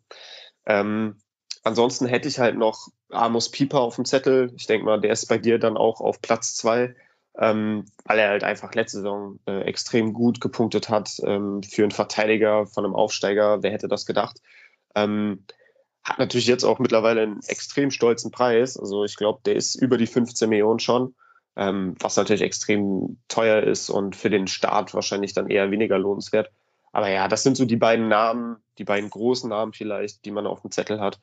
Ähm, 0.65 1.17
ansonsten 1.63 2.05
hätte 2.05 2.29
ich 2.29 2.39
halt 2.39 2.57
noch 2.57 2.87
Amos 3.09 3.51
Pieper 3.51 3.81
auf 3.81 3.95
dem 3.95 4.05
Zettel. 4.05 4.53
Ich 4.55 4.67
denke 4.67 4.85
mal, 4.85 5.01
der 5.01 5.11
ist 5.11 5.27
bei 5.27 5.37
dir 5.37 5.59
dann 5.59 5.75
auch 5.75 5.99
auf 5.99 6.21
Platz 6.21 6.55
zwei, 6.55 6.95
ähm, 7.39 7.85
weil 8.05 8.19
er 8.19 8.29
halt 8.29 8.43
einfach 8.43 8.73
letzte 8.75 8.97
Saison 8.97 9.39
äh, 9.47 9.61
extrem 9.61 10.13
gut 10.13 10.39
gepunktet 10.39 10.89
hat 10.89 11.09
ähm, 11.25 11.63
für 11.63 11.83
einen 11.83 11.91
Verteidiger 11.91 12.65
von 12.67 12.85
einem 12.85 12.95
Aufsteiger. 12.95 13.63
Wer 13.63 13.71
hätte 13.71 13.87
das 13.87 14.05
gedacht? 14.05 14.41
Ähm, 14.95 15.45
hat 16.03 16.19
natürlich 16.19 16.47
jetzt 16.47 16.63
auch 16.63 16.79
mittlerweile 16.79 17.21
einen 17.21 17.39
extrem 17.47 17.89
stolzen 17.89 18.31
Preis. 18.31 18.77
Also 18.77 19.03
ich 19.03 19.15
glaube, 19.15 19.41
der 19.45 19.55
ist 19.55 19.75
über 19.75 19.97
die 19.97 20.07
15 20.07 20.49
Millionen 20.49 20.79
schon, 20.79 21.15
ähm, 21.55 21.95
was 21.99 22.17
natürlich 22.17 22.41
extrem 22.41 23.17
teuer 23.27 23.63
ist 23.63 23.89
und 23.89 24.15
für 24.15 24.29
den 24.29 24.47
Start 24.47 24.93
wahrscheinlich 24.93 25.33
dann 25.33 25.49
eher 25.49 25.71
weniger 25.71 25.97
lohnenswert. 25.97 26.51
Aber 26.91 27.09
ja, 27.09 27.27
das 27.27 27.41
sind 27.41 27.57
so 27.57 27.65
die 27.65 27.77
beiden 27.77 28.07
Namen, 28.07 28.57
die 28.77 28.83
beiden 28.83 29.09
großen 29.09 29.49
Namen 29.49 29.73
vielleicht, 29.73 30.25
die 30.25 30.31
man 30.31 30.45
auf 30.45 30.61
dem 30.61 30.71
Zettel 30.71 30.99
hat. 30.99 31.19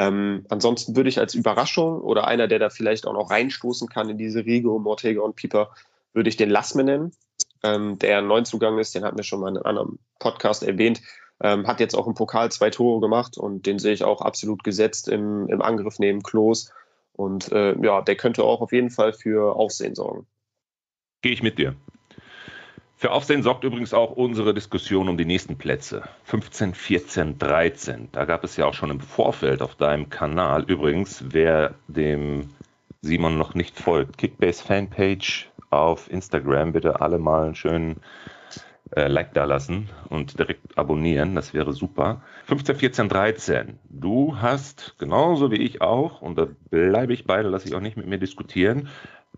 Ähm, 0.00 0.46
ansonsten 0.48 0.96
würde 0.96 1.10
ich 1.10 1.18
als 1.18 1.34
Überraschung 1.34 2.00
oder 2.00 2.26
einer, 2.26 2.48
der 2.48 2.58
da 2.58 2.70
vielleicht 2.70 3.06
auch 3.06 3.12
noch 3.12 3.30
reinstoßen 3.30 3.86
kann 3.86 4.08
in 4.08 4.16
diese 4.16 4.46
Riege 4.46 4.70
um 4.70 4.86
Ortega 4.86 5.20
und 5.20 5.36
Pieper, 5.36 5.74
würde 6.14 6.30
ich 6.30 6.38
den 6.38 6.48
Lassme 6.48 6.84
nennen, 6.84 7.12
ähm, 7.62 7.98
der 7.98 8.18
ein 8.18 8.26
Neuzugang 8.26 8.78
ist, 8.78 8.94
den 8.94 9.04
hatten 9.04 9.18
wir 9.18 9.24
schon 9.24 9.40
mal 9.40 9.48
in 9.48 9.58
einem 9.58 9.66
anderen 9.66 9.98
Podcast 10.18 10.62
erwähnt, 10.62 11.02
ähm, 11.42 11.66
hat 11.66 11.80
jetzt 11.80 11.94
auch 11.94 12.06
im 12.06 12.14
Pokal 12.14 12.50
zwei 12.50 12.70
Tore 12.70 13.02
gemacht 13.02 13.36
und 13.36 13.66
den 13.66 13.78
sehe 13.78 13.92
ich 13.92 14.02
auch 14.02 14.22
absolut 14.22 14.64
gesetzt 14.64 15.06
im, 15.06 15.46
im 15.48 15.60
Angriff 15.60 15.98
neben 15.98 16.22
Klos. 16.22 16.72
Und 17.12 17.52
äh, 17.52 17.76
ja, 17.84 18.00
der 18.00 18.16
könnte 18.16 18.42
auch 18.44 18.62
auf 18.62 18.72
jeden 18.72 18.88
Fall 18.88 19.12
für 19.12 19.54
Aufsehen 19.54 19.94
sorgen. 19.94 20.26
Gehe 21.20 21.32
ich 21.32 21.42
mit 21.42 21.58
dir. 21.58 21.76
Für 23.00 23.12
Aufsehen 23.12 23.42
sorgt 23.42 23.64
übrigens 23.64 23.94
auch 23.94 24.10
unsere 24.10 24.52
Diskussion 24.52 25.08
um 25.08 25.16
die 25.16 25.24
nächsten 25.24 25.56
Plätze. 25.56 26.02
15, 26.24 26.74
14, 26.74 27.38
13. 27.38 28.08
Da 28.12 28.26
gab 28.26 28.44
es 28.44 28.58
ja 28.58 28.66
auch 28.66 28.74
schon 28.74 28.90
im 28.90 29.00
Vorfeld 29.00 29.62
auf 29.62 29.74
deinem 29.74 30.10
Kanal. 30.10 30.64
Übrigens, 30.64 31.24
wer 31.30 31.72
dem 31.88 32.50
Simon 33.00 33.38
noch 33.38 33.54
nicht 33.54 33.80
folgt, 33.80 34.18
Kickbase 34.18 34.62
Fanpage 34.62 35.48
auf 35.70 36.10
Instagram, 36.10 36.72
bitte 36.72 37.00
alle 37.00 37.18
mal 37.18 37.46
einen 37.46 37.54
schönen 37.54 38.02
äh, 38.94 39.06
Like 39.06 39.32
da 39.32 39.44
lassen 39.44 39.88
und 40.10 40.38
direkt 40.38 40.76
abonnieren. 40.76 41.34
Das 41.34 41.54
wäre 41.54 41.72
super. 41.72 42.20
15, 42.48 42.76
14, 42.76 43.08
13. 43.08 43.78
Du 43.88 44.36
hast 44.42 44.96
genauso 44.98 45.50
wie 45.50 45.62
ich 45.62 45.80
auch, 45.80 46.20
und 46.20 46.36
da 46.36 46.48
bleibe 46.68 47.14
ich 47.14 47.24
bei, 47.24 47.42
da 47.42 47.48
lasse 47.48 47.66
ich 47.66 47.74
auch 47.74 47.80
nicht 47.80 47.96
mit 47.96 48.08
mir 48.08 48.18
diskutieren, 48.18 48.90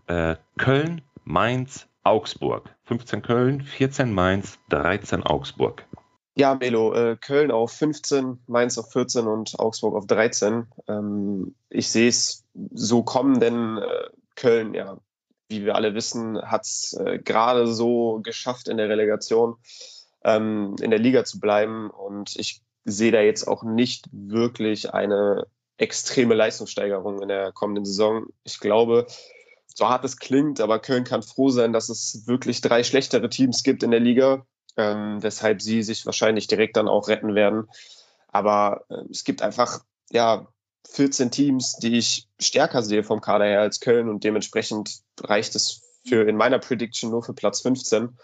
äh, 0.07 0.35
Köln, 0.57 1.01
Mainz, 1.23 1.87
Augsburg. 2.03 2.72
15 2.85 3.21
Köln, 3.21 3.61
14 3.61 4.11
Mainz, 4.11 4.59
13 4.69 5.23
Augsburg. 5.23 5.85
Ja, 6.35 6.55
Melo, 6.55 6.93
äh, 6.93 7.15
Köln 7.15 7.51
auf 7.51 7.71
15, 7.73 8.39
Mainz 8.47 8.77
auf 8.77 8.91
14 8.91 9.27
und 9.27 9.59
Augsburg 9.59 9.95
auf 9.95 10.07
13. 10.07 10.67
Ähm, 10.87 11.55
ich 11.69 11.89
sehe 11.89 12.09
es 12.09 12.43
so 12.73 13.03
kommen, 13.03 13.39
denn 13.39 13.77
äh, 13.77 14.09
Köln, 14.35 14.73
ja, 14.73 14.97
wie 15.47 15.63
wir 15.63 15.75
alle 15.75 15.93
wissen, 15.93 16.41
hat 16.41 16.63
es 16.63 16.93
äh, 16.93 17.19
gerade 17.19 17.67
so 17.67 18.19
geschafft 18.23 18.67
in 18.67 18.77
der 18.77 18.89
Relegation 18.89 19.57
ähm, 20.23 20.75
in 20.81 20.89
der 20.89 20.99
Liga 20.99 21.23
zu 21.23 21.39
bleiben. 21.39 21.89
Und 21.91 22.35
ich 22.35 22.61
sehe 22.85 23.11
da 23.11 23.21
jetzt 23.21 23.47
auch 23.47 23.63
nicht 23.63 24.07
wirklich 24.11 24.93
eine 24.93 25.45
extreme 25.77 26.33
Leistungssteigerung 26.33 27.21
in 27.21 27.27
der 27.27 27.51
kommenden 27.51 27.85
Saison. 27.85 28.25
Ich 28.43 28.59
glaube, 28.59 29.05
so 29.75 29.87
hart 29.89 30.05
es 30.05 30.17
klingt, 30.17 30.61
aber 30.61 30.79
Köln 30.79 31.03
kann 31.03 31.23
froh 31.23 31.49
sein, 31.49 31.73
dass 31.73 31.89
es 31.89 32.27
wirklich 32.27 32.61
drei 32.61 32.83
schlechtere 32.83 33.29
Teams 33.29 33.63
gibt 33.63 33.83
in 33.83 33.91
der 33.91 33.99
Liga, 33.99 34.45
ähm, 34.77 35.21
weshalb 35.21 35.61
sie 35.61 35.83
sich 35.83 36.05
wahrscheinlich 36.05 36.47
direkt 36.47 36.77
dann 36.77 36.87
auch 36.87 37.07
retten 37.07 37.35
werden. 37.35 37.67
Aber 38.27 38.85
äh, 38.89 39.03
es 39.09 39.23
gibt 39.23 39.41
einfach, 39.41 39.83
ja, 40.11 40.47
14 40.89 41.31
Teams, 41.31 41.77
die 41.77 41.97
ich 41.97 42.27
stärker 42.39 42.83
sehe 42.83 43.03
vom 43.03 43.21
Kader 43.21 43.45
her 43.45 43.61
als 43.61 43.79
Köln 43.79 44.09
und 44.09 44.23
dementsprechend 44.23 44.99
reicht 45.21 45.55
es 45.55 45.81
für 46.05 46.27
in 46.27 46.35
meiner 46.35 46.59
Prediction 46.59 47.09
nur 47.09 47.23
für 47.23 47.33
Platz 47.33 47.61
15. 47.61 48.17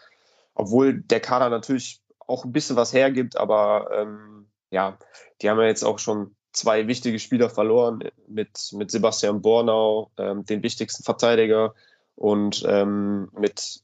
Obwohl 0.54 1.02
der 1.02 1.22
Kader 1.22 1.50
natürlich 1.50 2.02
auch 2.20 2.44
ein 2.44 2.52
bisschen 2.52 2.76
was 2.76 2.94
hergibt, 2.94 3.38
aber 3.38 3.90
ähm, 3.94 4.50
ja, 4.72 5.00
die 5.42 5.50
haben 5.50 5.60
ja 5.60 5.68
jetzt 5.68 5.84
auch 5.84 6.00
schon 6.00 6.36
zwei 6.60 6.88
wichtige 6.88 7.20
Spieler 7.20 7.50
verloren 7.50 8.04
mit, 8.28 8.72
mit 8.74 8.92
Sebastian 8.92 9.42
Bornau, 9.42 10.12
ähm, 10.18 10.46
den 10.46 10.62
wichtigsten 10.62 11.04
Verteidiger, 11.04 11.74
und 12.16 12.66
ähm, 12.68 13.30
mit 13.32 13.82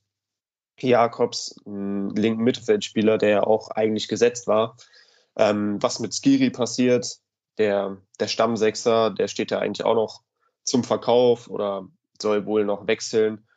Jakobs, 0.77 1.55
einem 1.65 2.09
linken 2.09 2.43
Mittelfeldspieler, 2.43 3.17
der 3.17 3.47
auch 3.47 3.71
eigentlich 3.71 4.09
gesetzt 4.09 4.45
war. 4.47 4.75
Ähm, 5.37 5.81
was 5.81 5.99
mit 5.99 6.13
Skiri 6.13 6.49
passiert, 6.49 7.19
der, 7.57 7.97
der 8.19 8.27
Stammsechser, 8.27 9.11
der 9.11 9.29
steht 9.29 9.51
ja 9.51 9.59
eigentlich 9.59 9.85
auch 9.85 9.95
noch 9.95 10.21
zum 10.63 10.83
Verkauf 10.83 11.49
oder 11.49 11.87
soll 12.21 12.45
wohl 12.45 12.65
noch 12.65 12.87
wechseln. 12.87 13.47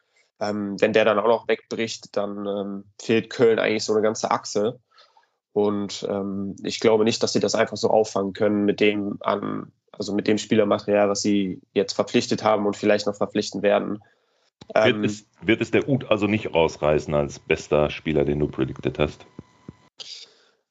Ähm, 0.40 0.80
wenn 0.80 0.92
der 0.92 1.04
dann 1.04 1.18
auch 1.18 1.26
noch 1.26 1.48
wegbricht, 1.48 2.16
dann 2.16 2.46
ähm, 2.46 2.84
fehlt 3.00 3.30
Köln 3.30 3.58
eigentlich 3.58 3.84
so 3.84 3.92
eine 3.92 4.02
ganze 4.02 4.30
Achse. 4.30 4.78
Und 5.58 6.06
ähm, 6.08 6.54
ich 6.62 6.78
glaube 6.78 7.02
nicht, 7.02 7.20
dass 7.20 7.32
sie 7.32 7.40
das 7.40 7.56
einfach 7.56 7.76
so 7.76 7.90
auffangen 7.90 8.32
können 8.32 8.64
mit 8.64 8.78
dem 8.78 9.18
an, 9.18 9.72
also 9.90 10.14
mit 10.14 10.28
dem 10.28 10.38
Spielermaterial, 10.38 11.08
was 11.08 11.20
sie 11.20 11.60
jetzt 11.72 11.94
verpflichtet 11.94 12.44
haben 12.44 12.64
und 12.64 12.76
vielleicht 12.76 13.08
noch 13.08 13.16
verpflichten 13.16 13.60
werden. 13.60 14.00
Wird, 14.72 14.86
ähm, 14.86 15.02
es, 15.02 15.26
wird 15.42 15.60
es 15.60 15.72
der 15.72 15.88
Ut 15.88 16.12
also 16.12 16.28
nicht 16.28 16.54
rausreißen 16.54 17.12
als 17.12 17.40
bester 17.40 17.90
Spieler, 17.90 18.24
den 18.24 18.38
du 18.38 18.46
predicted 18.46 19.00
hast? 19.00 19.26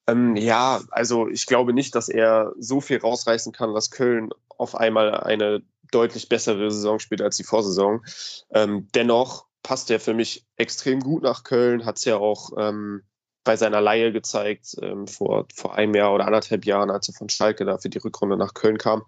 Ähm, 0.07 0.37
ja, 0.37 0.79
also 0.91 1.27
ich 1.27 1.47
glaube 1.47 1.73
nicht, 1.73 1.93
dass 1.93 2.07
er 2.07 2.53
so 2.57 2.79
viel 2.79 2.99
rausreißen 2.99 3.51
kann, 3.51 3.73
dass 3.73 3.91
Köln 3.91 4.29
auf 4.57 4.73
einmal 4.73 5.13
eine 5.15 5.63
deutlich 5.91 6.29
bessere 6.29 6.71
Saison 6.71 6.99
spielt 6.99 7.21
als 7.21 7.35
die 7.35 7.43
Vorsaison. 7.43 8.05
Ähm, 8.51 8.87
dennoch 8.95 9.47
passt 9.63 9.91
er 9.91 9.99
für 9.99 10.13
mich 10.13 10.45
extrem 10.55 11.01
gut 11.01 11.23
nach 11.23 11.43
Köln, 11.43 11.85
hat 11.85 11.97
es 11.97 12.05
ja 12.05 12.15
auch 12.15 12.51
ähm, 12.57 13.03
bei 13.47 13.55
seiner 13.55 13.79
Laie 13.79 14.11
gezeigt, 14.11 14.75
ähm, 14.81 15.07
vor, 15.07 15.47
vor 15.55 15.75
einem 15.75 15.95
Jahr 15.95 16.13
oder 16.13 16.25
anderthalb 16.25 16.65
Jahren, 16.65 16.91
als 16.91 17.07
er 17.07 17.13
von 17.13 17.29
Schalke 17.29 17.63
da 17.63 17.77
für 17.77 17.89
die 17.89 17.97
Rückrunde 17.97 18.35
nach 18.35 18.53
Köln 18.53 18.77
kam. 18.77 19.03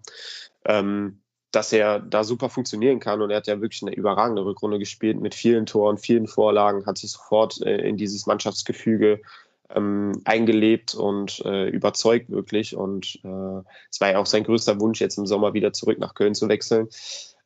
Ähm, 0.64 1.20
dass 1.52 1.72
er 1.72 1.98
da 1.98 2.24
super 2.24 2.48
funktionieren 2.48 3.00
kann. 3.00 3.20
Und 3.20 3.30
er 3.30 3.38
hat 3.38 3.48
ja 3.48 3.60
wirklich 3.60 3.82
eine 3.82 3.94
überragende 3.94 4.44
Rückrunde 4.44 4.78
gespielt 4.78 5.20
mit 5.20 5.34
vielen 5.34 5.66
Toren, 5.66 5.98
vielen 5.98 6.26
Vorlagen, 6.26 6.86
hat 6.86 6.96
sich 6.96 7.10
sofort 7.10 7.60
äh, 7.60 7.78
in 7.78 7.96
dieses 7.96 8.26
Mannschaftsgefüge 8.26 9.20
ähm, 9.68 10.12
eingelebt 10.24 10.94
und 10.94 11.40
äh, 11.44 11.68
überzeugt 11.68 12.30
wirklich. 12.30 12.76
Und 12.76 13.20
äh, 13.24 13.62
es 13.90 14.00
war 14.00 14.12
ja 14.12 14.18
auch 14.18 14.26
sein 14.26 14.44
größter 14.44 14.80
Wunsch, 14.80 15.00
jetzt 15.00 15.18
im 15.18 15.26
Sommer 15.26 15.52
wieder 15.52 15.72
zurück 15.72 15.98
nach 15.98 16.14
Köln 16.14 16.34
zu 16.34 16.48
wechseln. 16.48 16.88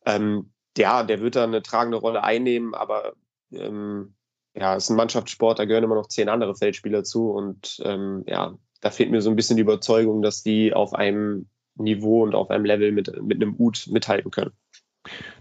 Ähm, 0.06 0.50
ja, 0.76 1.02
der 1.02 1.20
wird 1.20 1.34
da 1.34 1.44
eine 1.44 1.62
tragende 1.62 1.96
Rolle 1.96 2.22
einnehmen, 2.22 2.74
aber 2.74 3.14
ähm, 3.52 4.14
ja, 4.54 4.74
ist 4.74 4.88
ein 4.88 4.96
Mannschaftssport, 4.96 5.58
da 5.58 5.64
gehören 5.64 5.84
immer 5.84 5.96
noch 5.96 6.08
zehn 6.08 6.28
andere 6.28 6.54
Feldspieler 6.54 7.04
zu. 7.04 7.30
Und 7.30 7.82
ähm, 7.84 8.24
ja, 8.26 8.54
da 8.80 8.90
fehlt 8.90 9.10
mir 9.10 9.20
so 9.20 9.30
ein 9.30 9.36
bisschen 9.36 9.56
die 9.56 9.62
Überzeugung, 9.62 10.22
dass 10.22 10.42
die 10.42 10.72
auf 10.72 10.94
einem 10.94 11.48
Niveau 11.76 12.22
und 12.22 12.34
auf 12.34 12.50
einem 12.50 12.64
Level 12.64 12.92
mit, 12.92 13.20
mit 13.22 13.42
einem 13.42 13.56
Ut 13.58 13.88
mithalten 13.90 14.30
können. 14.30 14.52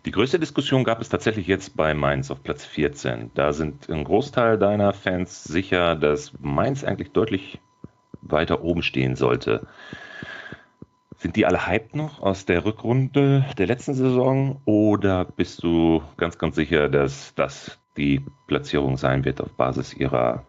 Die 0.05 0.11
größte 0.11 0.39
Diskussion 0.39 0.83
gab 0.83 0.99
es 0.99 1.09
tatsächlich 1.09 1.47
jetzt 1.47 1.77
bei 1.77 1.93
Mainz 1.93 2.31
auf 2.31 2.43
Platz 2.43 2.65
14. 2.65 3.31
Da 3.33 3.53
sind 3.53 3.89
ein 3.89 4.03
Großteil 4.03 4.57
deiner 4.57 4.91
Fans 4.93 5.43
sicher, 5.43 5.95
dass 5.95 6.33
Mainz 6.39 6.83
eigentlich 6.83 7.11
deutlich 7.11 7.59
weiter 8.21 8.63
oben 8.63 8.81
stehen 8.81 9.15
sollte. 9.15 9.67
Sind 11.17 11.37
die 11.37 11.45
alle 11.45 11.67
hyped 11.67 11.95
noch 11.95 12.21
aus 12.21 12.45
der 12.45 12.65
Rückrunde 12.65 13.45
der 13.57 13.67
letzten 13.67 13.93
Saison 13.93 14.61
oder 14.65 15.23
bist 15.23 15.63
du 15.63 16.01
ganz, 16.17 16.37
ganz 16.37 16.55
sicher, 16.55 16.89
dass 16.89 17.33
das 17.35 17.79
die 17.97 18.25
Platzierung 18.47 18.97
sein 18.97 19.25
wird 19.25 19.41
auf 19.41 19.51
Basis 19.53 19.93
ihrer 19.93 20.45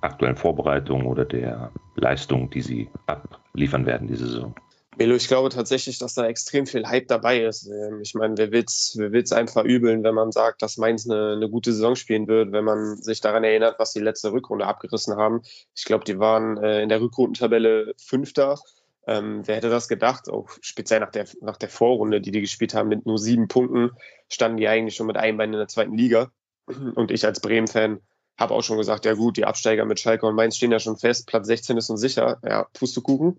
aktuellen 0.00 0.36
Vorbereitung 0.36 1.06
oder 1.06 1.24
der 1.24 1.72
Leistung, 1.96 2.50
die 2.50 2.62
sie 2.62 2.90
abliefern 3.06 3.86
werden 3.86 4.08
diese 4.08 4.26
Saison? 4.26 4.54
Melo, 4.96 5.14
ich 5.14 5.28
glaube 5.28 5.48
tatsächlich, 5.48 5.98
dass 5.98 6.14
da 6.14 6.26
extrem 6.26 6.66
viel 6.66 6.86
Hype 6.86 7.08
dabei 7.08 7.44
ist. 7.44 7.66
Ähm, 7.66 8.00
ich 8.02 8.14
meine, 8.14 8.36
wer 8.36 8.52
will's, 8.52 8.94
wer 8.98 9.12
will's 9.12 9.32
einem 9.32 9.48
verübeln, 9.48 10.02
wenn 10.04 10.14
man 10.14 10.30
sagt, 10.30 10.60
dass 10.62 10.76
Mainz 10.76 11.08
eine, 11.08 11.36
eine 11.36 11.48
gute 11.48 11.72
Saison 11.72 11.96
spielen 11.96 12.28
wird, 12.28 12.52
wenn 12.52 12.64
man 12.64 12.96
sich 12.96 13.20
daran 13.20 13.44
erinnert, 13.44 13.78
was 13.78 13.92
die 13.92 14.00
letzte 14.00 14.32
Rückrunde 14.32 14.66
abgerissen 14.66 15.16
haben. 15.16 15.40
Ich 15.74 15.84
glaube, 15.84 16.04
die 16.04 16.18
waren 16.18 16.58
äh, 16.58 16.82
in 16.82 16.90
der 16.90 17.00
Rückrundentabelle 17.00 17.94
Fünfter. 17.96 18.58
Ähm, 19.06 19.40
wer 19.46 19.56
hätte 19.56 19.70
das 19.70 19.88
gedacht? 19.88 20.28
Auch 20.28 20.50
speziell 20.60 21.00
nach 21.00 21.12
der, 21.12 21.26
nach 21.40 21.56
der 21.56 21.70
Vorrunde, 21.70 22.20
die 22.20 22.30
die 22.30 22.42
gespielt 22.42 22.74
haben, 22.74 22.90
mit 22.90 23.06
nur 23.06 23.18
sieben 23.18 23.48
Punkten, 23.48 23.92
standen 24.28 24.58
die 24.58 24.68
eigentlich 24.68 24.96
schon 24.96 25.06
mit 25.06 25.16
einem 25.16 25.38
Bein 25.38 25.52
in 25.52 25.58
der 25.58 25.68
zweiten 25.68 25.96
Liga. 25.96 26.30
Und 26.94 27.10
ich 27.10 27.24
als 27.24 27.40
Bremen-Fan 27.40 28.00
habe 28.38 28.54
auch 28.54 28.62
schon 28.62 28.78
gesagt, 28.78 29.04
ja 29.04 29.14
gut, 29.14 29.36
die 29.36 29.44
Absteiger 29.44 29.84
mit 29.84 30.00
Schalke 30.00 30.24
und 30.24 30.34
Mainz 30.34 30.56
stehen 30.56 30.72
ja 30.72 30.78
schon 30.78 30.96
fest, 30.96 31.26
Platz 31.26 31.46
16 31.46 31.76
ist 31.76 31.90
uns 31.90 32.00
sicher. 32.00 32.38
Ja, 32.42 32.64
Pustekuchen. 32.72 33.38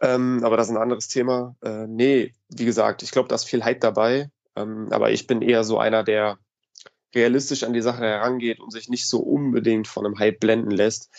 Ähm, 0.00 0.40
aber 0.44 0.56
das 0.56 0.68
ist 0.68 0.76
ein 0.76 0.82
anderes 0.82 1.08
Thema. 1.08 1.56
Äh, 1.62 1.88
nee, 1.88 2.32
wie 2.48 2.64
gesagt, 2.64 3.02
ich 3.02 3.10
glaube, 3.10 3.28
da 3.28 3.34
ist 3.34 3.44
viel 3.44 3.64
Hype 3.64 3.80
dabei. 3.80 4.30
Ähm, 4.54 4.88
aber 4.90 5.10
ich 5.10 5.26
bin 5.26 5.42
eher 5.42 5.64
so 5.64 5.78
einer, 5.78 6.04
der 6.04 6.38
realistisch 7.14 7.64
an 7.64 7.72
die 7.72 7.82
Sache 7.82 8.04
herangeht 8.04 8.60
und 8.60 8.70
sich 8.70 8.88
nicht 8.88 9.06
so 9.06 9.18
unbedingt 9.18 9.88
von 9.88 10.06
einem 10.06 10.18
Hype 10.18 10.40
blenden 10.40 10.70
lässt. 10.70 11.10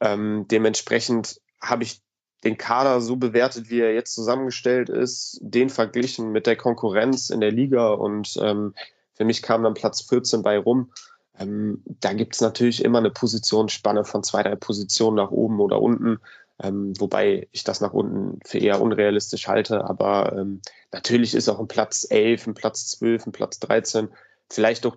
Ähm, 0.00 0.46
dementsprechend 0.50 1.40
habe 1.60 1.84
ich 1.84 2.02
den 2.44 2.58
Kader 2.58 3.00
so 3.00 3.16
bewertet, 3.16 3.70
wie 3.70 3.80
er 3.80 3.94
jetzt 3.94 4.14
zusammengestellt 4.14 4.90
ist, 4.90 5.38
den 5.40 5.70
verglichen 5.70 6.30
mit 6.30 6.46
der 6.46 6.56
Konkurrenz 6.56 7.30
in 7.30 7.40
der 7.40 7.50
Liga 7.50 7.92
und 7.92 8.38
ähm, 8.40 8.74
für 9.14 9.24
mich 9.24 9.42
kam 9.42 9.62
dann 9.62 9.74
Platz 9.74 10.02
14 10.02 10.42
bei 10.42 10.58
rum. 10.58 10.92
Ähm, 11.38 11.82
da 12.00 12.12
gibt 12.12 12.34
es 12.34 12.40
natürlich 12.40 12.84
immer 12.84 12.98
eine 12.98 13.10
Positionsspanne 13.10 14.04
von 14.04 14.22
zwei, 14.22 14.42
drei 14.42 14.56
Positionen 14.56 15.16
nach 15.16 15.30
oben 15.30 15.60
oder 15.60 15.80
unten. 15.80 16.18
Ähm, 16.62 16.92
wobei 17.00 17.48
ich 17.50 17.64
das 17.64 17.80
nach 17.80 17.92
unten 17.92 18.38
für 18.44 18.58
eher 18.58 18.80
unrealistisch 18.80 19.48
halte. 19.48 19.84
Aber 19.84 20.32
ähm, 20.36 20.60
natürlich 20.92 21.34
ist 21.34 21.48
auch 21.48 21.58
ein 21.58 21.68
Platz 21.68 22.06
11, 22.08 22.46
ein 22.48 22.54
Platz 22.54 22.86
12, 22.88 23.26
ein 23.26 23.32
Platz 23.32 23.58
13 23.58 24.08
vielleicht 24.50 24.84
doch 24.84 24.96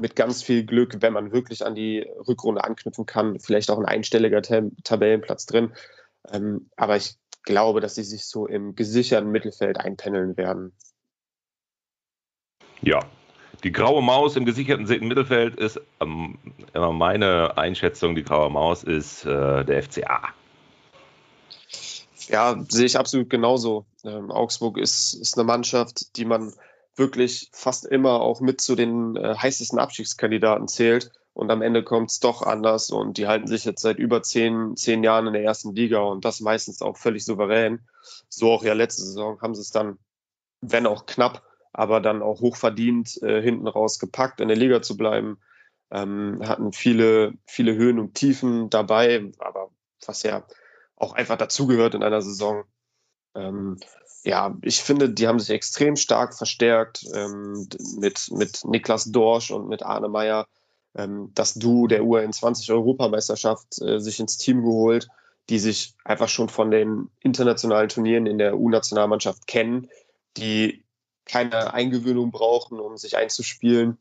mit 0.00 0.16
ganz 0.16 0.42
viel 0.42 0.64
Glück, 0.64 0.96
wenn 1.00 1.12
man 1.12 1.32
wirklich 1.32 1.64
an 1.64 1.74
die 1.74 2.00
Rückrunde 2.26 2.64
anknüpfen 2.64 3.06
kann, 3.06 3.38
vielleicht 3.38 3.70
auch 3.70 3.78
ein 3.78 3.84
einstelliger 3.84 4.42
Tab 4.42 4.64
Tabellenplatz 4.82 5.46
drin. 5.46 5.72
Ähm, 6.32 6.70
aber 6.76 6.96
ich 6.96 7.16
glaube, 7.42 7.80
dass 7.80 7.94
sie 7.94 8.02
sich 8.02 8.24
so 8.24 8.46
im 8.46 8.74
gesicherten 8.74 9.30
Mittelfeld 9.30 9.78
einpendeln 9.78 10.36
werden. 10.36 10.72
Ja, 12.80 13.00
die 13.62 13.72
graue 13.72 14.02
Maus 14.02 14.36
im 14.36 14.44
gesicherten 14.44 14.86
Mittelfeld 15.06 15.56
ist 15.56 15.80
ähm, 16.00 16.38
immer 16.72 16.92
meine 16.92 17.56
Einschätzung. 17.56 18.14
Die 18.14 18.24
graue 18.24 18.50
Maus 18.50 18.82
ist 18.82 19.24
äh, 19.24 19.64
der 19.64 19.82
FCA. 19.82 20.28
Ja, 22.28 22.56
sehe 22.68 22.86
ich 22.86 22.98
absolut 22.98 23.30
genauso. 23.30 23.84
Ähm, 24.02 24.30
Augsburg 24.30 24.78
ist, 24.78 25.14
ist 25.14 25.36
eine 25.36 25.44
Mannschaft, 25.44 26.16
die 26.16 26.24
man 26.24 26.52
wirklich 26.96 27.50
fast 27.52 27.84
immer 27.84 28.20
auch 28.20 28.40
mit 28.40 28.60
zu 28.60 28.76
den 28.76 29.16
äh, 29.16 29.34
heißesten 29.36 29.78
Abstiegskandidaten 29.78 30.68
zählt. 30.68 31.12
Und 31.34 31.50
am 31.50 31.62
Ende 31.62 31.82
kommt 31.82 32.10
es 32.10 32.20
doch 32.20 32.42
anders 32.42 32.90
und 32.90 33.18
die 33.18 33.26
halten 33.26 33.48
sich 33.48 33.64
jetzt 33.64 33.82
seit 33.82 33.98
über 33.98 34.22
zehn, 34.22 34.76
zehn 34.76 35.02
Jahren 35.02 35.26
in 35.26 35.32
der 35.32 35.42
ersten 35.42 35.74
Liga 35.74 35.98
und 35.98 36.24
das 36.24 36.40
meistens 36.40 36.80
auch 36.80 36.96
völlig 36.96 37.24
souverän. 37.24 37.80
So 38.28 38.52
auch 38.52 38.62
ja 38.62 38.72
letzte 38.72 39.02
Saison 39.02 39.40
haben 39.40 39.54
sie 39.54 39.60
es 39.60 39.72
dann, 39.72 39.98
wenn 40.60 40.86
auch 40.86 41.06
knapp, 41.06 41.42
aber 41.74 42.00
dann 42.00 42.22
auch 42.22 42.40
hochverdient 42.40 43.22
äh, 43.22 43.42
hinten 43.42 43.66
raus 43.66 43.98
gepackt, 43.98 44.40
in 44.40 44.48
der 44.48 44.56
Liga 44.56 44.80
zu 44.80 44.96
bleiben. 44.96 45.38
Ähm, 45.90 46.40
hatten 46.44 46.72
viele, 46.72 47.34
viele 47.46 47.74
Höhen 47.74 47.98
und 47.98 48.14
Tiefen 48.14 48.70
dabei, 48.70 49.30
aber 49.38 49.70
was 50.06 50.22
ja 50.22 50.46
auch 50.96 51.12
einfach 51.12 51.36
dazugehört 51.36 51.94
in 51.94 52.02
einer 52.02 52.22
Saison. 52.22 52.64
Ähm, 53.34 53.78
ja, 54.22 54.56
ich 54.62 54.82
finde, 54.82 55.10
die 55.10 55.26
haben 55.28 55.40
sich 55.40 55.50
extrem 55.50 55.96
stark 55.96 56.34
verstärkt 56.34 57.04
ähm, 57.12 57.68
mit, 57.98 58.30
mit 58.30 58.64
Niklas 58.64 59.04
Dorsch 59.10 59.50
und 59.50 59.68
mit 59.68 59.82
Arne 59.82 60.08
Meyer. 60.08 60.46
Ähm, 60.94 61.32
das 61.34 61.54
Duo 61.54 61.88
der 61.88 62.02
UN20 62.02 62.72
Europameisterschaft 62.72 63.82
äh, 63.82 63.98
sich 63.98 64.20
ins 64.20 64.38
Team 64.38 64.62
geholt, 64.62 65.08
die 65.50 65.58
sich 65.58 65.94
einfach 66.04 66.28
schon 66.28 66.48
von 66.48 66.70
den 66.70 67.10
internationalen 67.20 67.88
Turnieren 67.88 68.26
in 68.26 68.38
der 68.38 68.56
U-Nationalmannschaft 68.56 69.46
kennen, 69.46 69.88
die 70.36 70.83
keine 71.24 71.72
Eingewöhnung 71.74 72.30
brauchen, 72.30 72.80
um 72.80 72.96
sich 72.96 73.16
einzuspielen. 73.16 73.98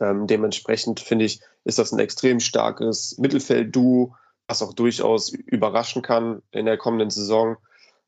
Ähm, 0.00 0.26
dementsprechend 0.26 1.00
finde 1.00 1.24
ich, 1.24 1.40
ist 1.64 1.78
das 1.78 1.92
ein 1.92 1.98
extrem 1.98 2.40
starkes 2.40 3.16
Mittelfeld-Duo, 3.18 4.14
was 4.46 4.62
auch 4.62 4.74
durchaus 4.74 5.30
überraschen 5.30 6.02
kann 6.02 6.42
in 6.50 6.66
der 6.66 6.76
kommenden 6.76 7.10
Saison. 7.10 7.56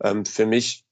Ähm, 0.02 0.24
für 0.24 0.46
mich 0.46 0.84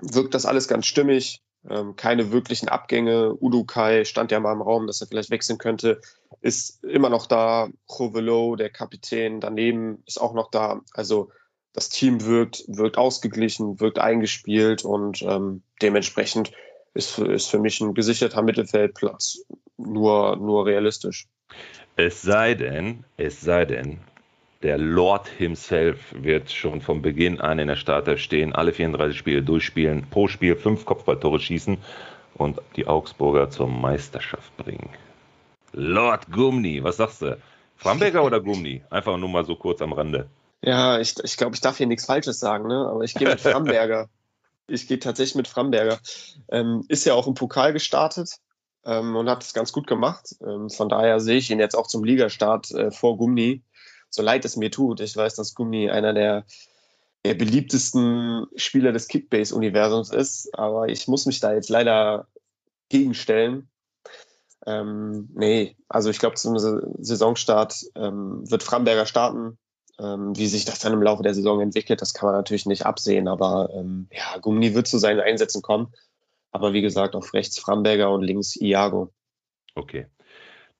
wirkt 0.00 0.34
das 0.34 0.46
alles 0.46 0.68
ganz 0.68 0.86
stimmig. 0.86 1.42
Ähm, 1.68 1.94
keine 1.94 2.32
wirklichen 2.32 2.68
Abgänge. 2.68 3.34
Udo 3.40 3.64
Kai 3.64 4.04
stand 4.04 4.32
ja 4.32 4.40
mal 4.40 4.52
im 4.52 4.62
Raum, 4.62 4.88
dass 4.88 5.00
er 5.00 5.06
vielleicht 5.06 5.30
wechseln 5.30 5.58
könnte. 5.58 6.00
Ist 6.40 6.82
immer 6.82 7.08
noch 7.08 7.26
da. 7.26 7.68
Chovelo, 7.86 8.56
der 8.56 8.70
Kapitän, 8.70 9.40
daneben 9.40 10.02
ist 10.06 10.20
auch 10.20 10.34
noch 10.34 10.50
da. 10.50 10.80
Also 10.92 11.30
das 11.72 11.88
Team 11.88 12.24
wirkt, 12.24 12.64
wirkt 12.66 12.98
ausgeglichen, 12.98 13.80
wirkt 13.80 13.98
eingespielt 13.98 14.84
und 14.84 15.22
ähm, 15.22 15.62
dementsprechend 15.80 16.52
ist, 16.94 17.18
ist 17.18 17.50
für 17.50 17.58
mich 17.58 17.80
ein 17.80 17.94
gesicherter 17.94 18.42
Mittelfeldplatz 18.42 19.44
nur, 19.76 20.36
nur 20.36 20.66
realistisch. 20.66 21.26
Es 21.96 22.22
sei 22.22 22.54
denn, 22.54 23.04
es 23.16 23.40
sei 23.40 23.64
denn, 23.64 23.98
Der 24.62 24.78
Lord 24.78 25.26
himself 25.26 25.98
wird 26.12 26.52
schon 26.52 26.80
von 26.80 27.02
Beginn 27.02 27.40
an 27.40 27.58
in 27.58 27.66
der 27.66 27.76
Startelf 27.76 28.20
stehen, 28.20 28.54
alle 28.54 28.72
34 28.72 29.18
Spiele 29.18 29.42
durchspielen, 29.42 30.06
pro 30.08 30.28
Spiel 30.28 30.54
fünf 30.54 30.84
Kopfballtore 30.84 31.40
schießen 31.40 31.78
und 32.34 32.60
die 32.76 32.86
Augsburger 32.86 33.50
zur 33.50 33.66
Meisterschaft 33.66 34.56
bringen. 34.56 34.90
Lord 35.72 36.30
Gumni, 36.30 36.84
was 36.84 36.98
sagst 36.98 37.22
du? 37.22 37.38
Framberger 37.76 38.22
oder 38.22 38.40
Gumni? 38.40 38.82
Einfach 38.88 39.16
nur 39.16 39.28
mal 39.28 39.44
so 39.44 39.56
kurz 39.56 39.82
am 39.82 39.92
Rande. 39.92 40.28
Ja, 40.62 41.00
ich, 41.00 41.16
ich 41.24 41.36
glaube, 41.36 41.56
ich 41.56 41.60
darf 41.60 41.78
hier 41.78 41.88
nichts 41.88 42.06
Falsches 42.06 42.38
sagen, 42.38 42.68
ne? 42.68 42.88
aber 42.88 43.02
ich 43.02 43.14
gehe 43.14 43.28
mit 43.28 43.40
Framberger. 43.40 44.08
Ich 44.72 44.88
gehe 44.88 44.98
tatsächlich 44.98 45.34
mit 45.34 45.48
Framberger. 45.48 45.98
Ähm, 46.50 46.84
ist 46.88 47.04
ja 47.04 47.14
auch 47.14 47.26
im 47.26 47.34
Pokal 47.34 47.72
gestartet 47.72 48.38
ähm, 48.84 49.14
und 49.16 49.28
hat 49.28 49.42
es 49.42 49.54
ganz 49.54 49.72
gut 49.72 49.86
gemacht. 49.86 50.34
Ähm, 50.44 50.70
von 50.70 50.88
daher 50.88 51.20
sehe 51.20 51.38
ich 51.38 51.50
ihn 51.50 51.60
jetzt 51.60 51.76
auch 51.76 51.86
zum 51.86 52.04
Ligastart 52.04 52.70
äh, 52.72 52.90
vor 52.90 53.16
Gummi. 53.16 53.62
So 54.10 54.22
leid 54.22 54.44
es 54.44 54.56
mir 54.56 54.70
tut. 54.70 55.00
Ich 55.00 55.16
weiß, 55.16 55.34
dass 55.34 55.54
Gummi 55.54 55.90
einer 55.90 56.12
der, 56.12 56.44
der 57.24 57.34
beliebtesten 57.34 58.46
Spieler 58.56 58.92
des 58.92 59.08
Kickbase-Universums 59.08 60.10
ist, 60.10 60.50
aber 60.58 60.88
ich 60.88 61.08
muss 61.08 61.26
mich 61.26 61.40
da 61.40 61.54
jetzt 61.54 61.70
leider 61.70 62.26
gegenstellen. 62.88 63.68
Ähm, 64.66 65.28
nee, 65.34 65.76
also 65.88 66.10
ich 66.10 66.18
glaube, 66.18 66.36
zum 66.36 66.58
Saisonstart 66.58 67.84
ähm, 67.94 68.48
wird 68.50 68.62
Framberger 68.62 69.06
starten. 69.06 69.58
Ähm, 69.98 70.36
wie 70.36 70.46
sich 70.46 70.64
das 70.64 70.78
dann 70.78 70.92
im 70.92 71.02
Laufe 71.02 71.22
der 71.22 71.34
Saison 71.34 71.60
entwickelt, 71.60 72.00
das 72.00 72.14
kann 72.14 72.26
man 72.26 72.36
natürlich 72.36 72.66
nicht 72.66 72.86
absehen, 72.86 73.28
aber 73.28 73.70
ähm, 73.74 74.08
ja, 74.10 74.38
Gummi 74.38 74.74
wird 74.74 74.86
zu 74.86 74.98
seinen 74.98 75.20
Einsätzen 75.20 75.62
kommen. 75.62 75.92
Aber 76.50 76.72
wie 76.72 76.82
gesagt, 76.82 77.14
auf 77.14 77.34
rechts 77.34 77.58
Framberger 77.58 78.10
und 78.10 78.22
links 78.22 78.56
Iago. 78.56 79.12
Okay. 79.74 80.06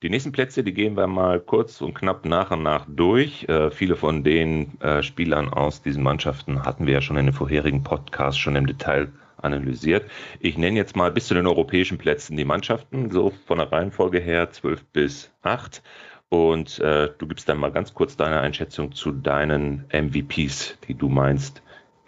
Die 0.02 0.10
nächsten 0.10 0.32
Plätze, 0.32 0.64
die 0.64 0.74
gehen 0.74 0.96
wir 0.96 1.06
mal 1.06 1.40
kurz 1.40 1.80
und 1.80 1.94
knapp 1.94 2.24
nach 2.24 2.50
und 2.50 2.64
nach 2.64 2.86
durch. 2.88 3.44
Äh, 3.48 3.70
viele 3.70 3.94
von 3.94 4.24
den 4.24 4.80
äh, 4.80 5.02
Spielern 5.02 5.48
aus 5.48 5.80
diesen 5.80 6.02
Mannschaften 6.02 6.64
hatten 6.64 6.86
wir 6.86 6.94
ja 6.94 7.00
schon 7.00 7.16
in 7.16 7.26
den 7.26 7.34
vorherigen 7.34 7.84
Podcasts 7.84 8.38
schon 8.38 8.56
im 8.56 8.66
Detail 8.66 9.12
analysiert. 9.36 10.10
Ich 10.40 10.58
nenne 10.58 10.76
jetzt 10.76 10.96
mal 10.96 11.12
bis 11.12 11.28
zu 11.28 11.34
den 11.34 11.46
europäischen 11.46 11.98
Plätzen 11.98 12.36
die 12.36 12.44
Mannschaften, 12.44 13.10
so 13.10 13.32
von 13.46 13.58
der 13.58 13.70
Reihenfolge 13.70 14.18
her 14.18 14.50
12 14.50 14.84
bis 14.86 15.30
8. 15.42 15.82
Und 16.32 16.78
äh, 16.78 17.10
du 17.18 17.26
gibst 17.26 17.46
dann 17.50 17.58
mal 17.58 17.70
ganz 17.70 17.92
kurz 17.92 18.16
deine 18.16 18.40
Einschätzung 18.40 18.92
zu 18.92 19.12
deinen 19.12 19.84
MVPs, 19.92 20.78
die 20.88 20.94
du 20.94 21.10
meinst, 21.10 21.60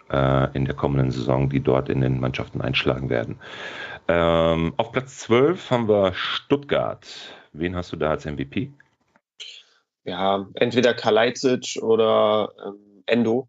äh, 0.09 0.51
in 0.57 0.65
der 0.65 0.73
kommenden 0.73 1.11
Saison, 1.11 1.47
die 1.47 1.59
dort 1.59 1.89
in 1.89 2.01
den 2.01 2.19
Mannschaften 2.19 2.59
einschlagen 2.59 3.11
werden. 3.11 3.39
Ähm, 4.07 4.73
auf 4.77 4.91
Platz 4.91 5.19
12 5.19 5.69
haben 5.69 5.87
wir 5.87 6.13
Stuttgart. 6.15 7.05
Wen 7.53 7.75
hast 7.75 7.91
du 7.91 7.97
da 7.97 8.09
als 8.09 8.25
MVP? 8.25 8.71
Ja, 10.05 10.47
entweder 10.55 10.95
Kalajdzic 10.95 11.77
oder 11.83 12.51
ähm, 12.65 13.03
Endo. 13.05 13.47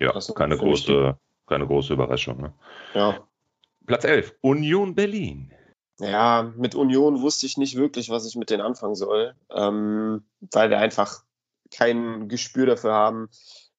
Ja, 0.00 0.18
keine 0.34 0.56
große, 0.56 1.16
keine 1.46 1.64
große 1.68 1.92
Überraschung. 1.92 2.42
Ne? 2.42 2.52
Ja. 2.94 3.20
Platz 3.86 4.02
11, 4.02 4.34
Union 4.40 4.96
Berlin. 4.96 5.52
Ja, 6.00 6.52
mit 6.56 6.74
Union 6.74 7.22
wusste 7.22 7.46
ich 7.46 7.56
nicht 7.56 7.76
wirklich, 7.76 8.08
was 8.08 8.26
ich 8.26 8.36
mit 8.36 8.50
denen 8.50 8.62
anfangen 8.62 8.94
soll, 8.94 9.34
ähm, 9.50 10.22
weil 10.52 10.70
wir 10.70 10.78
einfach 10.78 11.24
kein 11.72 12.28
Gespür 12.28 12.66
dafür 12.66 12.92
haben, 12.92 13.28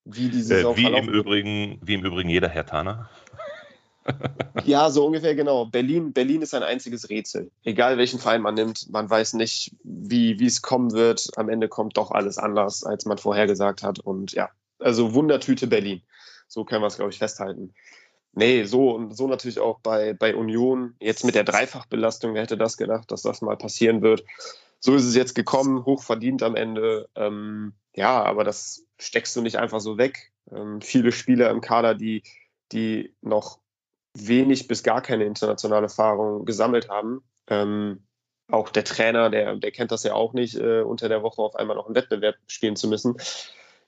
wie 0.03 0.29
die 0.29 0.41
Saison 0.41 0.75
äh, 0.75 0.77
wie 0.77 0.85
im 0.85 1.09
Übrigen, 1.09 1.79
Wie 1.81 1.93
im 1.93 2.03
Übrigen 2.03 2.29
jeder 2.29 2.49
Herr 2.49 2.65
Taner. 2.65 3.09
ja, 4.65 4.89
so 4.89 5.05
ungefähr 5.05 5.35
genau. 5.35 5.65
Berlin, 5.65 6.13
Berlin 6.13 6.41
ist 6.41 6.53
ein 6.53 6.63
einziges 6.63 7.09
Rätsel. 7.09 7.51
Egal 7.63 7.97
welchen 7.97 8.19
Verein 8.19 8.41
man 8.41 8.55
nimmt, 8.55 8.89
man 8.89 9.09
weiß 9.09 9.33
nicht, 9.33 9.75
wie, 9.83 10.39
wie 10.39 10.47
es 10.47 10.61
kommen 10.61 10.91
wird. 10.93 11.29
Am 11.37 11.47
Ende 11.49 11.67
kommt 11.67 11.97
doch 11.97 12.11
alles 12.11 12.37
anders, 12.37 12.83
als 12.83 13.05
man 13.05 13.17
vorhergesagt 13.17 13.83
hat. 13.83 13.99
Und 13.99 14.33
ja, 14.33 14.49
also 14.79 15.13
Wundertüte 15.13 15.67
Berlin. 15.67 16.01
So 16.47 16.65
können 16.65 16.81
wir 16.81 16.87
es, 16.87 16.95
glaube 16.95 17.11
ich, 17.11 17.19
festhalten. 17.19 17.73
Nee, 18.33 18.63
so 18.63 18.91
und 18.91 19.15
so 19.15 19.27
natürlich 19.27 19.59
auch 19.59 19.79
bei, 19.79 20.13
bei 20.13 20.35
Union. 20.35 20.95
Jetzt 20.99 21.25
mit 21.25 21.35
der 21.35 21.43
Dreifachbelastung, 21.43 22.33
wer 22.33 22.43
hätte 22.43 22.57
das 22.57 22.77
gedacht, 22.77 23.11
dass 23.11 23.21
das 23.23 23.41
mal 23.41 23.57
passieren 23.57 24.01
wird? 24.01 24.23
So 24.79 24.95
ist 24.95 25.05
es 25.05 25.15
jetzt 25.15 25.35
gekommen, 25.35 25.85
hochverdient 25.85 26.43
am 26.43 26.55
Ende. 26.55 27.09
Ähm, 27.15 27.73
ja, 27.95 28.23
aber 28.23 28.43
das 28.43 28.85
steckst 28.97 29.35
du 29.35 29.41
nicht 29.41 29.57
einfach 29.57 29.79
so 29.79 29.97
weg. 29.97 30.31
Ähm, 30.51 30.81
viele 30.81 31.11
Spieler 31.11 31.49
im 31.49 31.61
Kader, 31.61 31.95
die, 31.95 32.23
die 32.71 33.13
noch 33.21 33.59
wenig 34.13 34.67
bis 34.67 34.83
gar 34.83 35.01
keine 35.01 35.25
internationale 35.25 35.83
Erfahrung 35.83 36.45
gesammelt 36.45 36.89
haben. 36.89 37.23
Ähm, 37.47 38.03
auch 38.49 38.69
der 38.69 38.83
Trainer, 38.83 39.29
der, 39.29 39.55
der 39.57 39.71
kennt 39.71 39.91
das 39.91 40.03
ja 40.03 40.13
auch 40.13 40.33
nicht, 40.33 40.55
äh, 40.55 40.81
unter 40.81 41.09
der 41.09 41.23
Woche 41.23 41.41
auf 41.41 41.55
einmal 41.55 41.75
noch 41.75 41.85
einen 41.85 41.95
Wettbewerb 41.95 42.35
spielen 42.47 42.75
zu 42.75 42.87
müssen. 42.87 43.17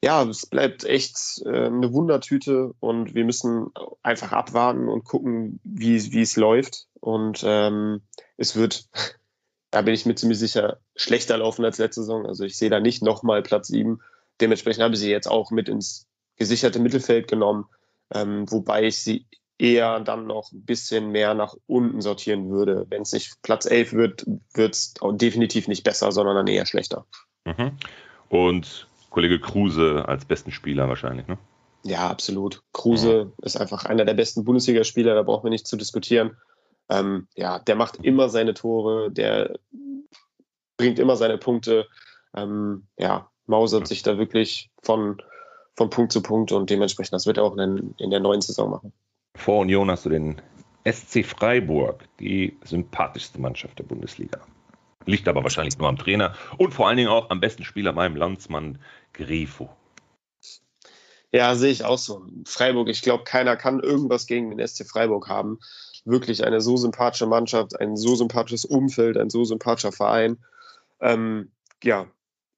Ja, 0.04 0.24
es 0.24 0.48
bleibt 0.48 0.84
echt 0.84 1.42
äh, 1.46 1.68
eine 1.68 1.94
Wundertüte 1.94 2.74
und 2.80 3.14
wir 3.14 3.24
müssen 3.24 3.68
einfach 4.02 4.32
abwarten 4.32 4.90
und 4.90 5.04
gucken, 5.04 5.60
wie, 5.64 6.12
wie 6.12 6.22
es 6.22 6.36
läuft. 6.38 6.88
Und 7.00 7.44
ähm, 7.46 8.02
es 8.38 8.56
wird, 8.56 8.90
da 9.72 9.84
bin 9.84 9.94
ich 9.94 10.08
mir 10.08 10.16
ziemlich 10.16 10.40
sicher, 10.40 10.80
schlechter 10.96 11.38
laufen 11.38 11.64
als 11.66 11.78
letzte 11.78 12.02
Saison. 12.02 12.26
Also 12.26 12.46
ich 12.46 12.58
sehe 12.58 12.72
da 12.72 12.80
nicht 12.80 13.04
nochmal 13.04 13.44
Platz 13.44 13.68
7. 13.68 14.02
Dementsprechend 14.40 14.84
habe 14.84 14.96
ich 14.96 15.00
sie 15.00 15.12
jetzt 15.12 15.28
auch 15.28 15.52
mit 15.52 15.70
ins 15.70 16.08
gesicherte 16.36 16.80
Mittelfeld 16.80 17.28
genommen, 17.28 17.66
ähm, 18.12 18.52
wobei 18.52 18.86
ich 18.86 19.04
sie 19.04 19.28
eher 19.60 20.00
dann 20.00 20.26
noch 20.26 20.52
ein 20.52 20.66
bisschen 20.66 21.12
mehr 21.12 21.36
nach 21.36 21.54
unten 21.68 22.02
sortieren 22.02 22.50
würde. 22.50 22.88
Wenn 22.90 23.04
es 23.04 23.14
nicht 23.14 23.40
Platz 23.44 23.68
11 23.68 23.94
wird, 23.94 24.26
wird 24.56 24.74
es 24.74 24.96
definitiv 25.12 25.68
nicht 25.68 25.84
besser, 25.84 26.12
sondern 26.12 26.36
dann 26.36 26.48
eher 26.48 26.66
schlechter. 26.66 27.06
Mhm. 27.46 27.78
Und 28.30 28.88
Kollege 29.12 29.40
Kruse 29.40 30.04
als 30.08 30.26
besten 30.26 30.52
Spieler 30.52 30.90
wahrscheinlich, 30.90 31.28
ne? 31.28 31.38
Ja, 31.84 32.10
absolut. 32.10 32.64
Kruse 32.74 33.26
mhm. 33.26 33.44
ist 33.44 33.58
einfach 33.58 33.86
einer 33.86 34.06
der 34.06 34.14
besten 34.14 34.44
Bundesligaspieler, 34.44 35.14
da 35.14 35.22
brauchen 35.22 35.46
wir 35.46 35.52
nicht 35.52 35.68
zu 35.68 35.78
diskutieren. 35.78 36.38
Ähm, 36.90 37.28
ja, 37.36 37.60
der 37.60 37.76
macht 37.76 38.04
immer 38.04 38.30
seine 38.30 38.54
Tore, 38.54 39.12
der 39.12 39.60
bringt 40.78 41.00
immer 41.00 41.16
seine 41.16 41.38
Punkte. 41.38 41.88
Ähm, 42.36 42.88
ja, 42.98 43.30
mausert 43.46 43.88
sich 43.88 44.04
da 44.04 44.18
wirklich 44.18 44.72
von, 44.82 45.22
von 45.76 45.90
Punkt 45.90 46.12
zu 46.12 46.22
Punkt 46.22 46.52
und 46.52 46.70
dementsprechend, 46.70 47.14
das 47.14 47.26
wird 47.26 47.38
er 47.38 47.44
auch 47.44 47.58
in, 47.58 47.94
in 47.98 48.10
der 48.10 48.20
neuen 48.20 48.42
Saison 48.42 48.70
machen. 48.70 48.94
Vor 49.36 49.60
Union 49.60 49.90
hast 49.92 50.06
du 50.06 50.10
den 50.10 50.42
SC 50.90 51.26
Freiburg, 51.26 52.06
die 52.20 52.58
sympathischste 52.64 53.40
Mannschaft 53.40 53.80
der 53.80 53.84
Bundesliga. 53.84 54.40
Liegt 55.06 55.28
aber 55.28 55.44
wahrscheinlich 55.44 55.78
nur 55.78 55.90
am 55.90 55.98
Trainer 55.98 56.36
und 56.58 56.74
vor 56.74 56.88
allen 56.88 56.98
Dingen 56.98 57.10
auch 57.10 57.30
am 57.30 57.40
besten 57.40 57.64
Spieler, 57.64 57.92
meinem 57.92 58.16
Landsmann 58.16 58.80
Grifo. 59.14 59.70
Ja, 61.32 61.56
sehe 61.56 61.72
ich 61.72 61.86
auch 61.86 61.98
so. 61.98 62.26
Freiburg, 62.46 62.90
ich 62.90 63.02
glaube, 63.02 63.24
keiner 63.24 63.56
kann 63.56 63.80
irgendwas 63.80 64.28
gegen 64.28 64.56
den 64.56 64.68
SC 64.68 64.86
Freiburg 64.86 65.30
haben. 65.30 65.60
Wirklich 66.04 66.44
eine 66.44 66.60
so 66.60 66.76
sympathische 66.78 67.28
Mannschaft, 67.28 67.80
ein 67.80 67.96
so 67.96 68.16
sympathisches 68.16 68.66
Umfeld, 68.66 69.18
ein 69.18 69.30
so 69.30 69.46
sympathischer 69.46 69.92
Verein. 69.92 70.38
Ähm, 71.00 71.52
ja, 71.84 72.08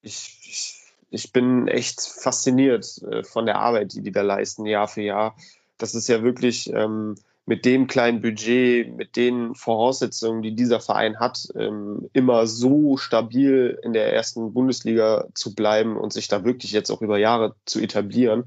ich, 0.01 0.39
ich, 0.43 0.75
ich, 1.11 1.31
bin 1.31 1.67
echt 1.67 2.01
fasziniert 2.01 3.01
äh, 3.03 3.23
von 3.23 3.45
der 3.45 3.59
Arbeit, 3.59 3.93
die 3.93 4.01
die 4.01 4.11
da 4.11 4.21
leisten, 4.21 4.65
Jahr 4.65 4.87
für 4.87 5.01
Jahr 5.01 5.35
das 5.77 5.95
ist 5.95 6.07
ja 6.07 6.23
wirklich 6.23 6.71
ähm, 6.73 7.15
mit 7.45 7.65
dem 7.65 7.87
kleinen 7.87 8.21
Budget, 8.21 8.95
mit 8.95 9.15
den 9.15 9.53
Voraussetzungen, 9.53 10.41
die 10.41 10.55
dieser 10.55 10.79
Verein 10.79 11.19
hat, 11.19 11.47
ähm, 11.55 12.09
immer 12.13 12.47
so 12.47 12.95
stabil 12.95 13.77
in 13.83 13.91
der 13.91 14.13
ersten 14.13 14.53
Bundesliga 14.53 15.27
zu 15.33 15.53
bleiben 15.53 15.97
und 15.97 16.13
sich 16.13 16.27
da 16.29 16.45
wirklich 16.45 16.71
jetzt 16.71 16.89
auch 16.89 17.01
über 17.01 17.17
Jahre 17.17 17.55
zu 17.65 17.81
etablieren. 17.81 18.45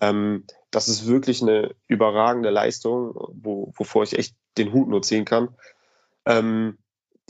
Ähm, 0.00 0.44
das 0.70 0.88
ist 0.88 1.06
wirklich 1.06 1.40
eine 1.40 1.74
überragende 1.88 2.50
Leistung, 2.50 3.14
wo, 3.32 3.72
wovor 3.76 4.02
ich 4.02 4.18
echt 4.18 4.34
den 4.58 4.72
Hut 4.72 4.88
nur 4.88 5.02
ziehen 5.02 5.24
kann. 5.24 5.48
Ähm, 6.26 6.76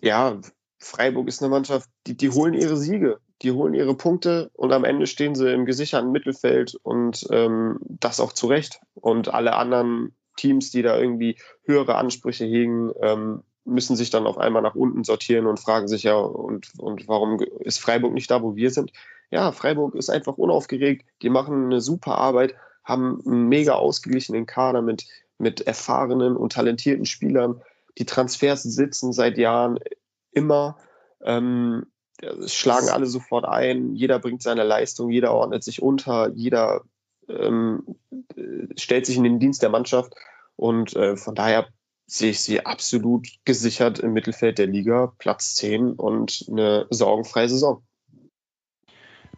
ja, 0.02 0.40
Freiburg 0.78 1.28
ist 1.28 1.42
eine 1.42 1.50
Mannschaft, 1.50 1.88
die, 2.06 2.16
die 2.16 2.30
holen 2.30 2.54
ihre 2.54 2.76
Siege 2.76 3.20
die 3.42 3.52
holen 3.52 3.74
ihre 3.74 3.94
Punkte 3.94 4.50
und 4.54 4.72
am 4.72 4.84
Ende 4.84 5.06
stehen 5.06 5.34
sie 5.34 5.52
im 5.52 5.66
gesicherten 5.66 6.12
Mittelfeld 6.12 6.76
und 6.82 7.28
das 7.28 8.20
auch 8.20 8.32
zu 8.32 8.46
Recht. 8.46 8.80
Und 8.94 9.34
alle 9.34 9.54
anderen 9.54 10.14
Teams, 10.36 10.70
die 10.70 10.82
da 10.82 10.98
irgendwie 10.98 11.36
höhere 11.64 11.96
Ansprüche 11.96 12.44
hegen, 12.44 12.92
ähm, 13.00 13.42
müssen 13.64 13.96
sich 13.96 14.10
dann 14.10 14.26
auf 14.26 14.38
einmal 14.38 14.62
nach 14.62 14.74
unten 14.74 15.04
sortieren 15.04 15.46
und 15.46 15.58
fragen 15.58 15.88
sich 15.88 16.02
ja, 16.02 16.16
und, 16.16 16.72
und 16.78 17.08
warum 17.08 17.40
ist 17.60 17.80
Freiburg 17.80 18.12
nicht 18.12 18.30
da, 18.30 18.42
wo 18.42 18.56
wir 18.56 18.70
sind? 18.70 18.92
Ja, 19.30 19.52
Freiburg 19.52 19.94
ist 19.94 20.10
einfach 20.10 20.36
unaufgeregt, 20.36 21.06
die 21.22 21.30
machen 21.30 21.64
eine 21.66 21.80
super 21.80 22.18
Arbeit, 22.18 22.54
haben 22.84 23.22
einen 23.26 23.48
mega 23.48 23.74
ausgeglichenen 23.74 24.46
Kader 24.46 24.82
mit, 24.82 25.06
mit 25.38 25.62
erfahrenen 25.62 26.36
und 26.36 26.52
talentierten 26.52 27.06
Spielern. 27.06 27.62
Die 27.96 28.04
Transfers 28.04 28.62
sitzen 28.62 29.12
seit 29.12 29.38
Jahren 29.38 29.78
immer. 30.32 30.76
Ähm, 31.22 31.86
schlagen 32.46 32.90
alle 32.90 33.06
sofort 33.06 33.44
ein, 33.44 33.94
jeder 33.94 34.18
bringt 34.18 34.42
seine 34.42 34.62
Leistung, 34.62 35.10
jeder 35.10 35.32
ordnet 35.32 35.64
sich 35.64 35.82
unter, 35.82 36.30
jeder 36.34 36.82
ähm, 37.28 37.96
stellt 38.76 39.06
sich 39.06 39.16
in 39.16 39.24
den 39.24 39.38
Dienst 39.38 39.62
der 39.62 39.70
Mannschaft 39.70 40.14
und 40.56 40.94
äh, 40.96 41.16
von 41.16 41.34
daher 41.34 41.68
sehe 42.06 42.30
ich 42.30 42.40
sie 42.40 42.64
absolut 42.64 43.28
gesichert 43.44 43.98
im 43.98 44.12
Mittelfeld 44.12 44.58
der 44.58 44.66
Liga, 44.66 45.12
Platz 45.18 45.54
10 45.54 45.92
und 45.92 46.44
eine 46.50 46.86
sorgenfreie 46.90 47.48
Saison. 47.48 47.82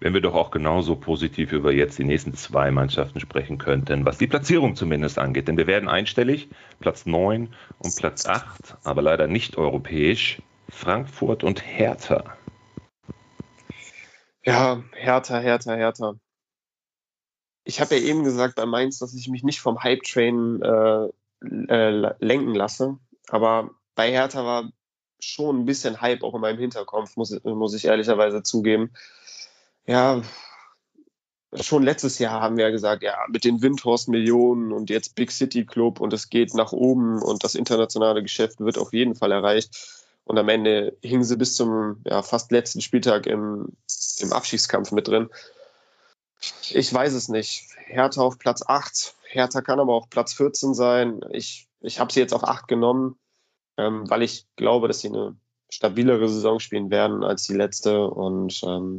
wenn 0.01 0.13
wir 0.13 0.21
doch 0.21 0.35
auch 0.35 0.51
genauso 0.51 0.97
positiv 0.97 1.53
über 1.53 1.73
jetzt 1.73 1.99
die 1.99 2.05
nächsten 2.05 2.35
zwei 2.35 2.71
Mannschaften 2.71 3.21
sprechen 3.21 3.57
könnten, 3.57 4.05
was 4.05 4.19
die 4.19 4.27
Platzierung 4.27 4.77
zumindest 4.77 5.19
angeht. 5.19 5.49
Denn 5.49 5.57
wir 5.57 5.67
werden 5.67 5.89
einstellig, 5.89 6.49
Platz 6.81 7.07
9 7.07 7.55
und 7.79 7.97
Platz 7.97 8.27
8, 8.27 8.77
aber 8.85 9.01
leider 9.01 9.27
nicht 9.27 9.57
europäisch, 9.57 10.43
Frankfurt 10.69 11.45
und 11.45 11.65
Hertha. 11.65 12.37
Ja, 14.45 14.83
Hertha, 14.93 15.39
Hertha, 15.39 15.75
Hertha. 15.75 16.15
Ich 17.67 17.81
habe 17.81 17.97
ja 17.97 18.03
eben 18.03 18.25
gesagt 18.25 18.55
bei 18.55 18.65
Mainz, 18.65 18.99
dass 19.01 19.13
ich 19.13 19.29
mich 19.29 19.43
nicht 19.43 19.61
vom 19.61 19.83
Hype-Train 19.83 20.63
äh, 20.63 21.09
äh, 21.69 22.15
lenken 22.21 22.55
lasse. 22.55 22.97
Aber 23.29 23.71
bei 23.95 24.11
Hertha 24.11 24.45
war 24.45 24.71
schon 25.21 25.61
ein 25.61 25.67
bisschen 25.67 26.01
Hype 26.01 26.23
auch 26.23 26.35
in 26.35 26.41
meinem 26.41 26.59
Hinterkopf, 26.59 27.17
muss, 27.17 27.39
muss 27.43 27.75
ich 27.75 27.87
ehrlicherweise 27.87 28.43
zugeben. 28.43 28.93
Ja, 29.87 30.23
schon 31.55 31.83
letztes 31.83 32.19
Jahr 32.19 32.41
haben 32.41 32.57
wir 32.57 32.67
ja 32.67 32.71
gesagt, 32.71 33.03
ja, 33.03 33.17
mit 33.29 33.45
den 33.45 33.63
Windhorst-Millionen 33.63 34.73
und 34.73 34.91
jetzt 34.91 35.15
Big 35.15 35.31
City 35.31 35.65
Club 35.65 36.01
und 36.01 36.13
es 36.13 36.29
geht 36.29 36.55
nach 36.55 36.73
oben 36.73 37.23
und 37.23 37.45
das 37.45 37.55
internationale 37.55 38.23
Geschäft 38.23 38.61
wird 38.61 38.79
auf 38.79 38.93
jeden 38.93 39.15
Fall 39.15 39.33
erreicht. 39.33 40.05
Und 40.25 40.39
am 40.39 40.49
Ende 40.49 40.97
hingen 41.03 41.25
sie 41.25 41.37
bis 41.37 41.55
zum 41.55 42.03
ja, 42.05 42.21
fast 42.23 42.51
letzten 42.51 42.81
Spieltag 42.81 43.27
im, 43.27 43.77
im 44.19 44.33
Abschiedskampf 44.33 44.91
mit 44.91 45.07
drin. 45.07 45.29
Ich 46.71 46.93
weiß 46.93 47.13
es 47.15 47.29
nicht. 47.29 47.65
Hertha 47.87 48.23
auf 48.23 48.39
Platz 48.39 48.63
8. 48.67 49.15
Hertha 49.29 49.61
kann 49.63 49.81
aber 49.81 49.95
auch 49.95 50.09
Platz 50.11 50.33
14 50.35 50.75
sein. 50.75 51.21
Ich, 51.31 51.69
ich 51.81 52.01
habe 52.01 52.13
sie 52.13 52.21
jetzt 52.21 52.35
auf 52.35 52.45
8 52.45 52.69
genommen, 52.69 53.19
ähm, 53.77 54.09
weil 54.09 54.23
ich 54.23 54.47
glaube, 54.57 54.89
dass 54.89 55.01
sie 55.01 55.09
eine 55.09 55.37
stabilere 55.71 56.29
Saison 56.29 56.61
spielen 56.61 56.91
werden 56.91 57.25
als 57.25 57.45
die 57.45 57.55
letzte. 57.55 58.07
Und 58.09 58.63
ähm, 58.65 58.99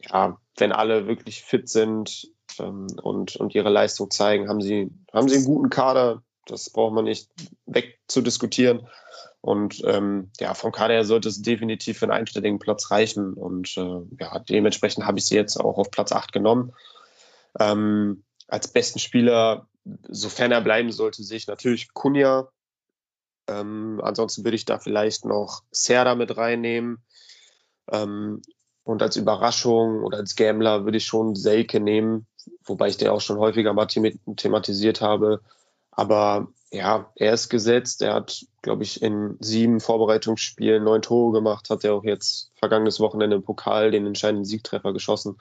ja, 0.00 0.38
wenn 0.56 0.72
alle 0.72 1.06
wirklich 1.06 1.42
fit 1.42 1.68
sind 1.68 2.28
ähm, 2.58 2.86
und, 3.02 3.36
und 3.36 3.54
ihre 3.54 3.70
Leistung 3.70 4.10
zeigen, 4.10 4.48
haben 4.48 4.60
sie, 4.60 4.90
haben 5.12 5.28
sie 5.28 5.36
einen 5.36 5.44
guten 5.44 5.70
Kader. 5.70 6.22
Das 6.46 6.70
braucht 6.70 6.94
man 6.94 7.04
nicht 7.04 7.30
wegzudiskutieren. 7.66 8.86
Und 9.44 9.82
ähm, 9.84 10.30
ja, 10.40 10.54
vom 10.54 10.72
Kader 10.72 10.94
her 10.94 11.04
sollte 11.04 11.28
es 11.28 11.42
definitiv 11.42 11.98
für 11.98 12.06
einen 12.06 12.12
einstelligen 12.12 12.58
Platz 12.58 12.90
reichen. 12.90 13.34
Und 13.34 13.76
äh, 13.76 14.00
ja, 14.18 14.38
dementsprechend 14.38 15.04
habe 15.04 15.18
ich 15.18 15.26
sie 15.26 15.34
jetzt 15.34 15.58
auch 15.58 15.76
auf 15.76 15.90
Platz 15.90 16.12
8 16.12 16.32
genommen. 16.32 16.72
Ähm, 17.60 18.24
als 18.48 18.68
besten 18.68 19.00
Spieler, 19.00 19.68
sofern 20.08 20.50
er 20.50 20.62
bleiben 20.62 20.92
sollte, 20.92 21.22
sehe 21.22 21.36
ich 21.36 21.46
natürlich 21.46 21.92
Kunja. 21.92 22.48
Ähm, 23.46 24.00
ansonsten 24.02 24.44
würde 24.44 24.56
ich 24.56 24.64
da 24.64 24.78
vielleicht 24.78 25.26
noch 25.26 25.62
Serda 25.70 26.14
mit 26.14 26.38
reinnehmen. 26.38 27.04
Ähm, 27.92 28.40
und 28.82 29.02
als 29.02 29.16
Überraschung 29.16 30.04
oder 30.04 30.16
als 30.16 30.36
Gambler 30.36 30.86
würde 30.86 30.96
ich 30.96 31.04
schon 31.04 31.34
Selke 31.34 31.80
nehmen, 31.80 32.26
wobei 32.64 32.88
ich 32.88 32.96
den 32.96 33.08
auch 33.08 33.20
schon 33.20 33.36
häufiger 33.36 33.74
mal 33.74 33.88
thematisiert 33.88 35.02
habe. 35.02 35.42
Aber 35.96 36.48
ja, 36.70 37.12
er 37.14 37.32
ist 37.32 37.48
gesetzt. 37.48 38.02
Er 38.02 38.14
hat, 38.14 38.44
glaube 38.62 38.82
ich, 38.82 39.02
in 39.02 39.36
sieben 39.40 39.80
Vorbereitungsspielen 39.80 40.82
neun 40.82 41.02
Tore 41.02 41.32
gemacht, 41.32 41.70
hat 41.70 41.84
er 41.84 41.94
auch 41.94 42.04
jetzt 42.04 42.52
vergangenes 42.56 43.00
Wochenende 43.00 43.36
im 43.36 43.42
Pokal 43.42 43.90
den 43.90 44.06
entscheidenden 44.06 44.44
Siegtreffer 44.44 44.92
geschossen. 44.92 45.38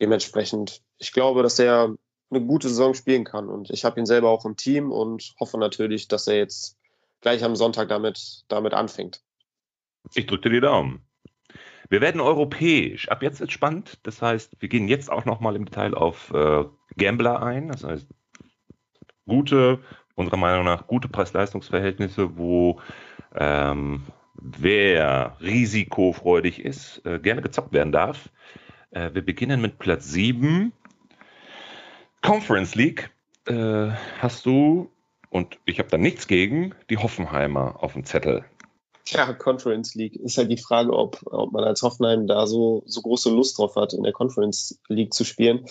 Dementsprechend, 0.00 0.82
ich 0.98 1.12
glaube, 1.12 1.42
dass 1.42 1.58
er 1.58 1.94
eine 2.30 2.44
gute 2.44 2.68
Saison 2.68 2.94
spielen 2.94 3.24
kann. 3.24 3.48
Und 3.48 3.70
ich 3.70 3.84
habe 3.84 3.98
ihn 4.00 4.06
selber 4.06 4.30
auch 4.30 4.44
im 4.44 4.56
Team 4.56 4.90
und 4.90 5.34
hoffe 5.38 5.58
natürlich, 5.58 6.08
dass 6.08 6.26
er 6.26 6.36
jetzt 6.36 6.76
gleich 7.20 7.44
am 7.44 7.56
Sonntag 7.56 7.88
damit, 7.88 8.44
damit 8.48 8.74
anfängt. 8.74 9.22
Ich 10.14 10.26
drücke 10.26 10.48
dir 10.48 10.56
die 10.56 10.60
Daumen. 10.60 11.02
Wir 11.90 12.00
werden 12.00 12.20
europäisch. 12.20 13.08
Ab 13.08 13.22
jetzt 13.22 13.40
wird 13.40 13.52
spannend. 13.52 13.98
Das 14.02 14.20
heißt, 14.20 14.56
wir 14.60 14.68
gehen 14.68 14.88
jetzt 14.88 15.10
auch 15.10 15.24
nochmal 15.24 15.56
im 15.56 15.64
Detail 15.64 15.94
auf 15.94 16.30
äh, 16.32 16.64
Gambler 16.96 17.42
ein. 17.42 17.68
Das 17.68 17.82
heißt, 17.82 18.06
gute, 19.28 19.78
unserer 20.16 20.36
Meinung 20.36 20.64
nach 20.64 20.88
gute 20.88 21.08
Preis-Leistungs-Verhältnisse, 21.08 22.36
wo 22.36 22.80
ähm, 23.36 24.02
wer 24.34 25.36
risikofreudig 25.40 26.64
ist, 26.64 27.04
äh, 27.06 27.18
gerne 27.20 27.42
gezockt 27.42 27.72
werden 27.72 27.92
darf. 27.92 28.28
Äh, 28.90 29.10
wir 29.14 29.22
beginnen 29.24 29.60
mit 29.60 29.78
Platz 29.78 30.10
7. 30.10 30.72
Conference 32.22 32.74
League. 32.74 33.10
Äh, 33.46 33.90
hast 34.20 34.44
du, 34.46 34.90
und 35.30 35.58
ich 35.64 35.78
habe 35.78 35.88
da 35.88 35.98
nichts 35.98 36.26
gegen, 36.26 36.74
die 36.90 36.96
Hoffenheimer 36.96 37.82
auf 37.82 37.92
dem 37.92 38.04
Zettel. 38.04 38.44
Ja, 39.10 39.32
Conference 39.32 39.94
League. 39.94 40.16
Ist 40.16 40.36
halt 40.36 40.50
die 40.50 40.58
Frage, 40.58 40.92
ob, 40.92 41.20
ob 41.24 41.52
man 41.52 41.64
als 41.64 41.82
Hoffenheim 41.82 42.26
da 42.26 42.46
so, 42.46 42.82
so 42.86 43.00
große 43.00 43.30
Lust 43.30 43.58
drauf 43.58 43.76
hat, 43.76 43.94
in 43.94 44.02
der 44.02 44.12
Conference 44.12 44.78
League 44.88 45.14
zu 45.14 45.24
spielen. 45.24 45.66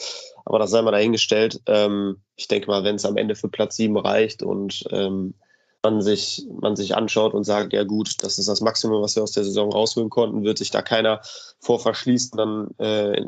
Aber 0.46 0.60
das 0.60 0.72
sei 0.72 0.82
mal 0.82 0.92
dahingestellt. 0.92 1.62
Ähm, 1.68 2.22
ich 2.36 2.48
denke 2.48 2.68
mal, 2.68 2.84
wenn 2.84 2.96
es 2.96 3.06
am 3.06 3.18
Ende 3.18 3.36
für 3.36 3.50
Platz 3.50 3.76
7 3.76 3.96
reicht 3.98 4.42
und 4.42 4.86
ähm, 4.92 5.36
man, 5.84 6.02
sich, 6.02 6.48
man 6.60 6.76
sich 6.76 6.96
anschaut 6.96 7.34
und 7.34 7.44
sagt, 7.44 7.74
ja 7.74 7.84
gut, 7.84 8.24
das 8.24 8.40
ist 8.40 8.48
das 8.48 8.62
Maximum, 8.62 9.02
was 9.02 9.16
wir 9.16 9.24
aus 9.24 9.32
der 9.32 9.44
Saison 9.44 9.72
rausholen 9.72 10.10
konnten, 10.10 10.44
wird 10.44 10.58
sich 10.58 10.72
da 10.72 10.82
keiner 10.82 11.22
vor 11.60 11.80
verschließen, 11.80 12.38
dann 12.38 12.72
äh, 12.78 13.26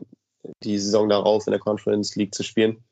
die 0.63 0.79
Saison 0.79 1.09
darauf 1.09 1.45
in 1.45 1.51
der 1.51 1.59
Conference 1.59 2.15
League 2.15 2.33
zu 2.33 2.43
spielen. 2.43 2.83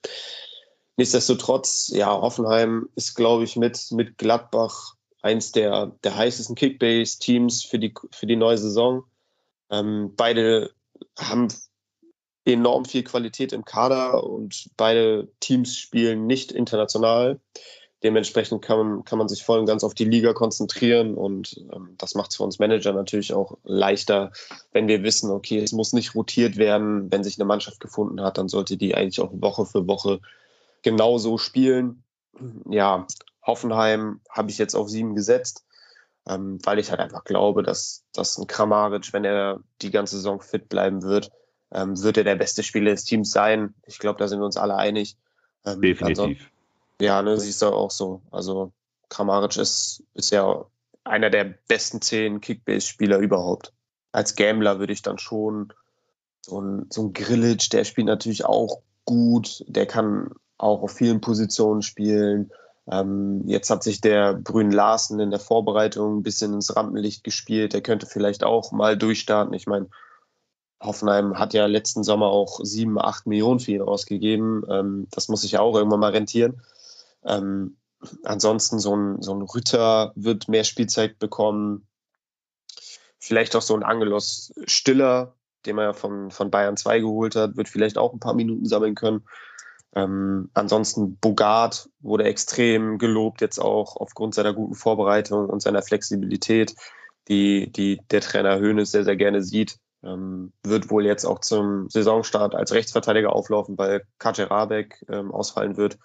Nichtsdestotrotz, 0.98 1.90
ja, 1.94 2.10
Hoffenheim 2.10 2.90
ist, 2.96 3.16
glaube 3.16 3.44
ich, 3.44 3.56
mit, 3.56 3.92
mit 3.92 4.18
Gladbach 4.18 4.97
eins 5.28 5.52
der, 5.52 5.92
der 6.04 6.16
heißesten 6.16 6.56
Kickbase-Teams 6.56 7.64
für 7.64 7.80
die, 7.80 7.94
für 8.12 8.26
die 8.26 8.38
neue 8.38 8.58
Saison. 8.58 9.04
Ähm, 9.70 10.14
beide 10.16 10.72
haben 11.20 11.50
enorm 12.46 12.86
viel 12.86 13.04
Qualität 13.04 13.52
im 13.52 13.66
Kader 13.66 14.24
und 14.24 14.70
beide 14.78 15.28
Teams 15.42 15.76
spielen 15.76 16.28
nicht 16.28 16.54
international. 16.54 17.42
Dementsprechend 18.04 18.62
kann 18.62 18.78
man, 18.78 19.04
kann 19.06 19.18
man 19.18 19.28
sich 19.28 19.44
voll 19.44 19.60
und 19.60 19.66
ganz 19.66 19.84
auf 19.84 19.96
die 19.96 20.06
Liga 20.06 20.32
konzentrieren 20.32 21.16
und 21.16 21.66
ähm, 21.74 21.96
das 21.98 22.16
macht 22.16 22.32
es 22.32 22.38
für 22.38 22.44
uns 22.44 22.60
Manager 22.60 22.94
natürlich 22.94 23.34
auch 23.34 23.58
leichter, 23.64 24.32
wenn 24.72 24.88
wir 24.88 25.04
wissen, 25.04 25.32
okay, 25.32 25.58
es 25.58 25.74
muss 25.74 25.94
nicht 25.94 26.16
rotiert 26.16 26.58
werden. 26.58 27.12
Wenn 27.12 27.24
sich 27.24 27.38
eine 27.38 27.46
Mannschaft 27.46 27.80
gefunden 27.80 28.22
hat, 28.22 28.38
dann 28.38 28.48
sollte 28.48 28.78
die 28.78 28.96
eigentlich 28.96 29.20
auch 29.20 29.32
Woche 29.34 29.66
für 29.66 29.88
Woche 29.88 30.22
genauso 30.84 31.38
spielen. 31.38 32.04
Ja, 32.70 33.08
Hoffenheim 33.48 34.22
habe 34.30 34.52
ich 34.52 34.58
jetzt 34.58 34.76
auf 34.76 34.90
sieben 34.90 35.16
gesetzt, 35.16 35.66
ähm, 36.28 36.60
weil 36.64 36.80
ich 36.80 36.92
halt 36.92 37.00
einfach 37.00 37.24
glaube, 37.24 37.64
dass, 37.64 38.04
dass 38.14 38.38
ein 38.38 38.48
Kramaric, 38.48 39.14
wenn 39.14 39.26
er 39.26 39.62
die 39.82 39.92
ganze 39.92 40.18
Saison 40.18 40.42
fit 40.42 40.70
bleiben 40.70 41.02
wird, 41.02 41.32
ähm, 41.72 42.02
wird 42.02 42.18
er 42.18 42.24
der 42.24 42.36
beste 42.36 42.64
Spieler 42.64 42.92
des 42.92 43.06
Teams 43.06 43.32
sein. 43.32 43.74
Ich 43.86 44.00
glaube, 44.00 44.20
da 44.20 44.28
sind 44.28 44.40
wir 44.40 44.46
uns 44.46 44.58
alle 44.58 44.76
einig. 44.76 45.18
Ähm, 45.66 45.82
Definitiv. 45.82 46.52
Ja, 47.02 47.22
ne, 47.22 47.40
siehst 47.40 47.62
du 47.62 47.68
auch 47.68 47.92
so. 47.92 48.22
Also 48.32 48.72
Kramaric 49.10 49.58
ist, 49.58 50.04
ist 50.14 50.32
ja 50.32 50.66
einer 51.04 51.30
der 51.30 51.56
besten 51.68 52.02
zehn 52.02 52.42
Kickbase-Spieler 52.42 53.20
überhaupt. 53.20 53.74
Als 54.12 54.36
Gambler 54.36 54.80
würde 54.80 54.94
ich 54.94 55.02
dann 55.02 55.20
schon 55.20 55.74
so 56.42 56.62
ein, 56.62 56.88
so 56.90 57.04
ein 57.04 57.14
Grillage, 57.14 57.70
der 57.72 57.84
spielt 57.84 58.08
natürlich 58.08 58.46
auch 58.46 58.82
gut, 59.06 59.64
der 59.68 59.86
kann 59.86 60.32
auch 60.58 60.82
auf 60.82 60.92
vielen 60.92 61.22
Positionen 61.22 61.82
spielen. 61.82 62.52
Ähm, 62.90 63.44
jetzt 63.46 63.70
hat 63.70 63.84
sich 63.84 64.02
der 64.02 64.34
Brün 64.34 64.72
Larsen 64.72 65.20
in 65.20 65.30
der 65.30 65.40
Vorbereitung 65.40 66.18
ein 66.20 66.24
bisschen 66.24 66.54
ins 66.54 66.76
Rampenlicht 66.76 67.24
gespielt. 67.24 67.74
Der 67.74 67.82
könnte 67.82 68.06
vielleicht 68.06 68.44
auch 68.44 68.72
mal 68.72 68.98
durchstarten. 68.98 69.54
Ich 69.54 69.68
meine, 69.68 69.88
Hoffenheim 70.82 71.38
hat 71.38 71.54
ja 71.54 71.66
letzten 71.66 72.04
Sommer 72.04 72.28
auch 72.28 72.60
sieben, 72.64 73.00
acht 73.00 73.26
Millionen 73.26 73.60
für 73.60 73.72
ihn 73.72 73.82
ausgegeben. 73.82 74.64
Ähm, 74.70 75.08
das 75.12 75.28
muss 75.28 75.42
sich 75.42 75.54
ja 75.54 75.60
auch 75.60 75.76
irgendwann 75.76 76.00
mal 76.00 76.12
rentieren. 76.12 76.62
Ähm, 77.26 77.78
ansonsten 78.24 78.80
so 78.80 78.96
ein, 78.96 79.22
so 79.22 79.34
ein 79.34 79.42
Rütter 79.42 80.14
wird 80.16 80.48
mehr 80.48 80.64
Spielzeit 80.64 81.20
bekommen. 81.20 81.88
Vielleicht 83.20 83.56
auch 83.56 83.62
so 83.62 83.76
ein 83.76 83.84
Angelos 83.84 84.54
Stiller, 84.66 85.34
den 85.66 85.76
man 85.76 85.86
ja 85.86 85.94
von, 85.94 86.32
von 86.32 86.52
Bayern 86.52 86.78
2 86.78 87.00
geholt 87.00 87.36
hat, 87.36 87.58
wird 87.58 87.68
vielleicht 87.68 87.98
auch 87.98 88.14
ein 88.14 88.20
paar 88.20 88.36
Minuten 88.36 88.66
sammeln 88.66 88.96
können. 88.96 89.26
Ähm, 89.98 90.52
ansonsten 90.54 91.18
Bogart 91.18 91.90
wurde 92.02 92.26
extrem 92.26 93.00
gelobt, 93.00 93.42
jetzt 93.42 93.58
auch 93.58 93.96
aufgrund 93.96 94.36
seiner 94.36 94.54
guten 94.54 94.76
Vorbereitung 94.76 95.50
und 95.50 95.60
seiner 95.60 95.82
Flexibilität, 95.82 96.76
die, 97.28 97.72
die 97.72 98.00
der 98.12 98.22
Trainer 98.22 98.60
Höhnes 98.60 98.92
sehr, 98.92 99.04
sehr 99.04 99.16
gerne 99.16 99.42
sieht. 99.42 99.80
Ähm, 100.04 100.54
wird 100.64 100.92
wohl 100.92 101.04
jetzt 101.04 101.26
auch 101.26 101.40
zum 101.40 101.90
Saisonstart 101.90 102.54
als 102.54 102.74
Rechtsverteidiger 102.74 103.34
auflaufen, 103.34 103.76
weil 103.80 104.04
Kajer 104.20 104.52
Rabeck 104.52 105.04
ähm, 105.10 105.32
ausfallen 105.32 105.78
wird. 105.78 105.98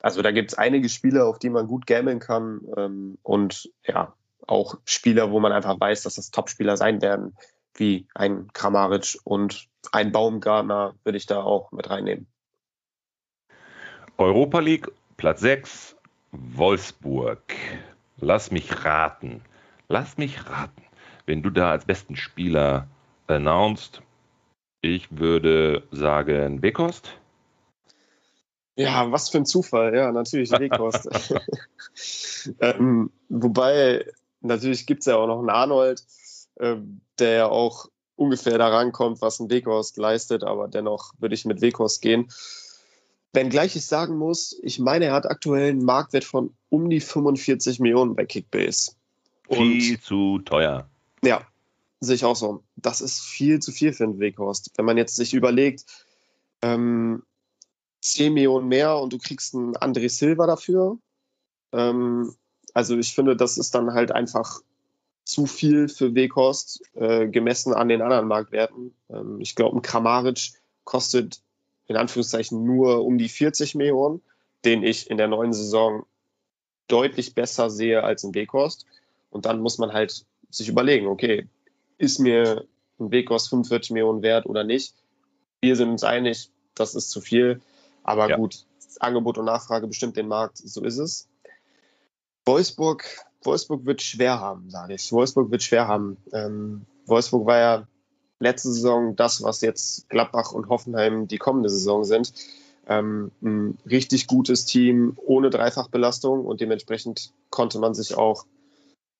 Also 0.00 0.20
da 0.20 0.32
gibt 0.32 0.50
es 0.50 0.58
einige 0.58 0.88
Spieler, 0.88 1.28
auf 1.28 1.38
die 1.38 1.50
man 1.50 1.68
gut 1.68 1.86
gambeln 1.86 2.18
kann 2.18 2.62
ähm, 2.76 3.18
und 3.22 3.70
ja, 3.86 4.14
auch 4.48 4.74
Spieler, 4.84 5.30
wo 5.30 5.38
man 5.38 5.52
einfach 5.52 5.78
weiß, 5.78 6.02
dass 6.02 6.16
das 6.16 6.32
Topspieler 6.32 6.76
sein 6.76 7.00
werden, 7.02 7.36
wie 7.74 8.08
ein 8.16 8.48
Kramaric 8.52 9.18
und 9.22 9.68
ein 9.92 10.10
Baumgartner 10.10 10.94
würde 11.04 11.18
ich 11.18 11.26
da 11.26 11.40
auch 11.40 11.70
mit 11.70 11.88
reinnehmen. 11.88 12.26
Europa 14.20 14.58
League, 14.58 14.90
Platz 15.16 15.40
6, 15.42 15.96
Wolfsburg. 16.32 17.40
Lass 18.16 18.50
mich 18.50 18.84
raten. 18.84 19.42
Lass 19.88 20.18
mich 20.18 20.44
raten. 20.46 20.82
Wenn 21.24 21.42
du 21.42 21.50
da 21.50 21.70
als 21.70 21.84
besten 21.84 22.16
Spieler 22.16 22.88
announced, 23.28 24.02
Ich 24.80 25.16
würde 25.16 25.84
sagen 25.92 26.62
Wekost. 26.62 27.12
Ja, 28.76 29.10
was 29.12 29.28
für 29.28 29.38
ein 29.38 29.46
Zufall. 29.46 29.94
Ja, 29.94 30.10
natürlich 30.10 30.50
Wekost. 30.50 31.08
ähm, 32.60 33.12
wobei, 33.28 34.04
natürlich 34.40 34.84
gibt 34.86 35.00
es 35.00 35.06
ja 35.06 35.16
auch 35.16 35.28
noch 35.28 35.38
einen 35.38 35.50
Arnold, 35.50 36.02
äh, 36.56 36.74
der 37.20 37.30
ja 37.30 37.46
auch 37.46 37.86
ungefähr 38.16 38.58
da 38.58 38.68
rankommt, 38.68 39.22
was 39.22 39.38
ein 39.38 39.48
Weghorst 39.48 39.96
leistet, 39.96 40.42
aber 40.42 40.66
dennoch 40.66 41.12
würde 41.18 41.36
ich 41.36 41.44
mit 41.44 41.60
Weghorst 41.60 42.02
gehen. 42.02 42.28
Wenngleich 43.32 43.76
ich 43.76 43.86
sagen 43.86 44.16
muss, 44.16 44.58
ich 44.62 44.78
meine, 44.78 45.06
er 45.06 45.12
hat 45.12 45.26
aktuell 45.26 45.70
einen 45.70 45.84
Marktwert 45.84 46.24
von 46.24 46.54
um 46.70 46.88
die 46.88 47.00
45 47.00 47.80
Millionen 47.80 48.16
bei 48.16 48.24
Kickbase. 48.24 48.92
Und 49.46 49.58
viel 49.58 50.00
zu 50.00 50.38
teuer. 50.40 50.88
Ja, 51.22 51.46
sehe 52.00 52.14
ich 52.14 52.24
auch 52.24 52.36
so. 52.36 52.62
Das 52.76 53.00
ist 53.00 53.20
viel 53.20 53.60
zu 53.60 53.72
viel 53.72 53.92
für 53.92 54.04
einen 54.04 54.18
Weghorst. 54.18 54.72
Wenn 54.76 54.84
man 54.84 54.96
jetzt 54.96 55.16
sich 55.16 55.34
überlegt, 55.34 55.84
ähm, 56.62 57.22
10 58.00 58.32
Millionen 58.32 58.68
mehr 58.68 58.96
und 58.96 59.12
du 59.12 59.18
kriegst 59.18 59.54
einen 59.54 59.74
André 59.76 60.08
Silva 60.08 60.46
dafür. 60.46 60.98
Ähm, 61.72 62.34
also 62.74 62.96
ich 62.96 63.14
finde, 63.14 63.36
das 63.36 63.58
ist 63.58 63.74
dann 63.74 63.92
halt 63.92 64.12
einfach 64.12 64.60
zu 65.24 65.46
viel 65.46 65.88
für 65.88 66.14
Weghorst, 66.14 66.82
äh, 66.94 67.28
gemessen 67.28 67.74
an 67.74 67.88
den 67.88 68.00
anderen 68.00 68.28
Marktwerten. 68.28 68.94
Ähm, 69.10 69.40
ich 69.40 69.54
glaube, 69.54 69.76
ein 69.76 69.82
Kramaric 69.82 70.52
kostet 70.84 71.42
in 71.88 71.96
Anführungszeichen 71.96 72.64
nur 72.64 73.04
um 73.04 73.18
die 73.18 73.28
40 73.28 73.74
Millionen, 73.74 74.22
den 74.64 74.82
ich 74.82 75.10
in 75.10 75.16
der 75.16 75.28
neuen 75.28 75.52
Saison 75.52 76.04
deutlich 76.86 77.34
besser 77.34 77.70
sehe 77.70 78.02
als 78.04 78.24
ein 78.24 78.34
Weghorst. 78.34 78.86
Und 79.30 79.46
dann 79.46 79.60
muss 79.60 79.78
man 79.78 79.92
halt 79.92 80.24
sich 80.50 80.68
überlegen, 80.68 81.06
okay, 81.06 81.48
ist 81.98 82.18
mir 82.18 82.64
ein 82.98 83.10
Weghorst 83.10 83.50
45 83.50 83.90
Millionen 83.90 84.22
wert 84.22 84.46
oder 84.46 84.64
nicht? 84.64 84.94
Wir 85.60 85.76
sind 85.76 85.90
uns 85.90 86.04
einig, 86.04 86.50
das 86.74 86.94
ist 86.94 87.10
zu 87.10 87.20
viel. 87.20 87.60
Aber 88.04 88.28
ja. 88.30 88.36
gut, 88.36 88.64
Angebot 89.00 89.38
und 89.38 89.44
Nachfrage 89.44 89.86
bestimmt 89.86 90.16
den 90.16 90.28
Markt, 90.28 90.58
so 90.58 90.84
ist 90.84 90.98
es. 90.98 91.28
Wolfsburg 92.46 93.04
Wolfsburg 93.42 93.84
wird 93.86 94.02
schwer 94.02 94.40
haben, 94.40 94.70
sage 94.70 94.94
ich. 94.94 95.12
Wolfsburg 95.12 95.50
wird 95.50 95.62
schwer 95.62 95.88
haben. 95.88 96.16
Ähm, 96.32 96.86
Wolfsburg 97.06 97.46
war 97.46 97.58
ja 97.58 97.88
letzte 98.40 98.72
Saison 98.72 99.16
das, 99.16 99.42
was 99.42 99.60
jetzt 99.60 100.08
Gladbach 100.08 100.52
und 100.52 100.68
Hoffenheim 100.68 101.28
die 101.28 101.38
kommende 101.38 101.70
Saison 101.70 102.04
sind. 102.04 102.32
Ähm, 102.86 103.32
ein 103.42 103.78
richtig 103.84 104.26
gutes 104.26 104.64
Team 104.64 105.16
ohne 105.16 105.50
Dreifachbelastung 105.50 106.46
und 106.46 106.60
dementsprechend 106.60 107.32
konnte 107.50 107.78
man 107.78 107.94
sich 107.94 108.16
auch 108.16 108.46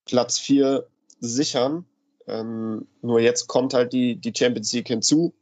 Platz 0.07 0.39
4 0.39 0.87
sichern. 1.21 1.85
Ähm, 2.27 2.87
nur 3.03 3.21
jetzt 3.21 3.47
kommt 3.47 3.75
halt 3.75 3.93
die, 3.93 4.17
die 4.17 4.33
Champions 4.37 4.73
League 4.73 4.89
hinzu. 4.89 5.35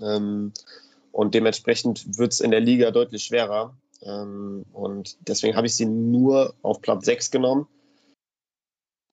Ähm, 0.00 0.52
und 1.12 1.34
dementsprechend 1.34 2.18
wird 2.18 2.32
es 2.32 2.40
in 2.40 2.50
der 2.50 2.60
Liga 2.60 2.90
deutlich 2.90 3.24
schwerer. 3.24 3.76
Ähm, 4.02 4.64
und 4.72 5.16
deswegen 5.28 5.56
habe 5.56 5.66
ich 5.66 5.74
sie 5.74 5.86
nur 5.86 6.54
auf 6.62 6.80
Platz 6.80 7.04
6 7.04 7.30
genommen. 7.30 7.66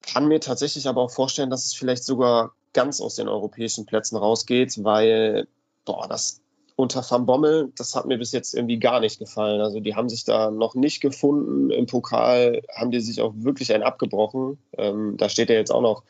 Kann 0.01 0.27
mir 0.27 0.39
tatsächlich 0.39 0.87
aber 0.87 1.01
auch 1.01 1.11
vorstellen, 1.11 1.49
dass 1.49 1.65
es 1.65 1.73
vielleicht 1.73 2.03
sogar 2.03 2.53
ganz 2.77 3.01
aus 3.01 3.15
den 3.15 3.27
europäischen 3.27 3.87
Plätzen 3.87 4.17
rausgeht, 4.17 4.83
weil, 4.83 5.47
boah, 5.83 6.07
das 6.07 6.41
unter 6.75 7.03
Van 7.09 7.25
Bommel, 7.25 7.73
das 7.75 7.95
hat 7.95 8.05
mir 8.05 8.19
bis 8.19 8.31
jetzt 8.33 8.53
irgendwie 8.53 8.77
gar 8.77 8.99
nicht 8.99 9.17
gefallen. 9.17 9.61
Also 9.61 9.79
die 9.79 9.95
haben 9.95 10.09
sich 10.09 10.25
da 10.25 10.51
noch 10.51 10.75
nicht 10.75 11.01
gefunden. 11.01 11.71
Im 11.71 11.87
Pokal 11.87 12.61
haben 12.75 12.91
die 12.91 12.99
sich 12.99 13.19
auch 13.19 13.33
wirklich 13.35 13.73
einen 13.73 13.81
abgebrochen. 13.81 14.59
Ähm, 14.77 15.15
da 15.17 15.27
steht 15.27 15.49
ja 15.49 15.55
jetzt 15.55 15.71
auch 15.71 15.81
noch 15.81 16.03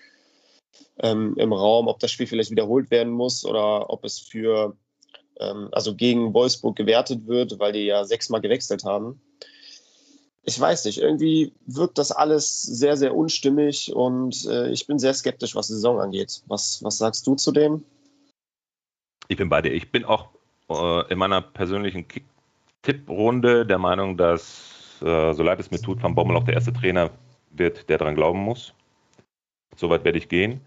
ähm, 0.99 1.35
im 1.37 1.53
Raum, 1.53 1.87
ob 1.87 1.99
das 1.99 2.11
Spiel 2.11 2.27
vielleicht 2.27 2.51
wiederholt 2.51 2.91
werden 2.91 3.13
muss 3.13 3.45
oder 3.45 3.89
ob 3.89 4.03
es 4.03 4.19
für 4.19 4.75
ähm, 5.39 5.69
also 5.71 5.95
gegen 5.95 6.33
Wolfsburg 6.33 6.75
gewertet 6.75 7.27
wird, 7.27 7.59
weil 7.59 7.71
die 7.71 7.85
ja 7.85 8.03
sechsmal 8.03 8.41
gewechselt 8.41 8.83
haben. 8.83 9.21
Ich 10.49 10.57
weiß 10.57 10.85
nicht, 10.85 10.99
irgendwie 10.99 11.51
wirkt 11.65 11.97
das 11.97 12.13
alles 12.13 12.61
sehr, 12.61 12.95
sehr 12.95 13.13
unstimmig 13.13 13.93
und 13.93 14.45
äh, 14.45 14.69
ich 14.69 14.87
bin 14.87 14.97
sehr 14.97 15.13
skeptisch, 15.13 15.55
was 15.55 15.67
die 15.67 15.73
Saison 15.73 15.99
angeht. 15.99 16.41
Was, 16.47 16.81
was 16.81 16.97
sagst 16.97 17.27
du 17.27 17.35
zu 17.35 17.51
dem? 17.51 17.83
Ich 19.27 19.35
bin 19.35 19.49
bei 19.49 19.61
dir. 19.61 19.73
Ich 19.73 19.91
bin 19.91 20.05
auch 20.05 20.29
äh, 20.69 21.11
in 21.11 21.19
meiner 21.19 21.41
persönlichen 21.41 22.05
Tipp-Runde 22.81 23.65
der 23.65 23.77
Meinung, 23.77 24.15
dass, 24.15 25.01
äh, 25.01 25.33
so 25.33 25.43
leid 25.43 25.59
es 25.59 25.69
mir 25.69 25.81
tut, 25.81 26.01
Van 26.01 26.15
Bommel 26.15 26.37
auch 26.37 26.45
der 26.45 26.53
erste 26.53 26.71
Trainer 26.71 27.09
wird, 27.51 27.89
der 27.89 27.97
daran 27.97 28.15
glauben 28.15 28.39
muss. 28.39 28.73
Soweit 29.75 30.05
werde 30.05 30.17
ich 30.17 30.29
gehen. 30.29 30.61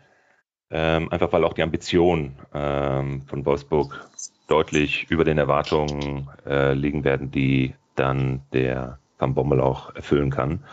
Ähm, 0.70 1.10
einfach 1.10 1.32
weil 1.32 1.44
auch 1.44 1.54
die 1.54 1.62
Ambitionen 1.62 2.36
ähm, 2.52 3.22
von 3.22 3.46
Wolfsburg 3.46 4.08
deutlich 4.46 5.10
über 5.10 5.24
den 5.24 5.38
Erwartungen 5.38 6.28
äh, 6.44 6.74
liegen 6.74 7.02
werden, 7.02 7.30
die 7.30 7.74
dann 7.96 8.42
der 8.52 8.99
Van 9.20 9.35
Bommel 9.35 9.61
auch 9.61 9.94
erfüllen 9.94 10.30
kann. 10.30 10.64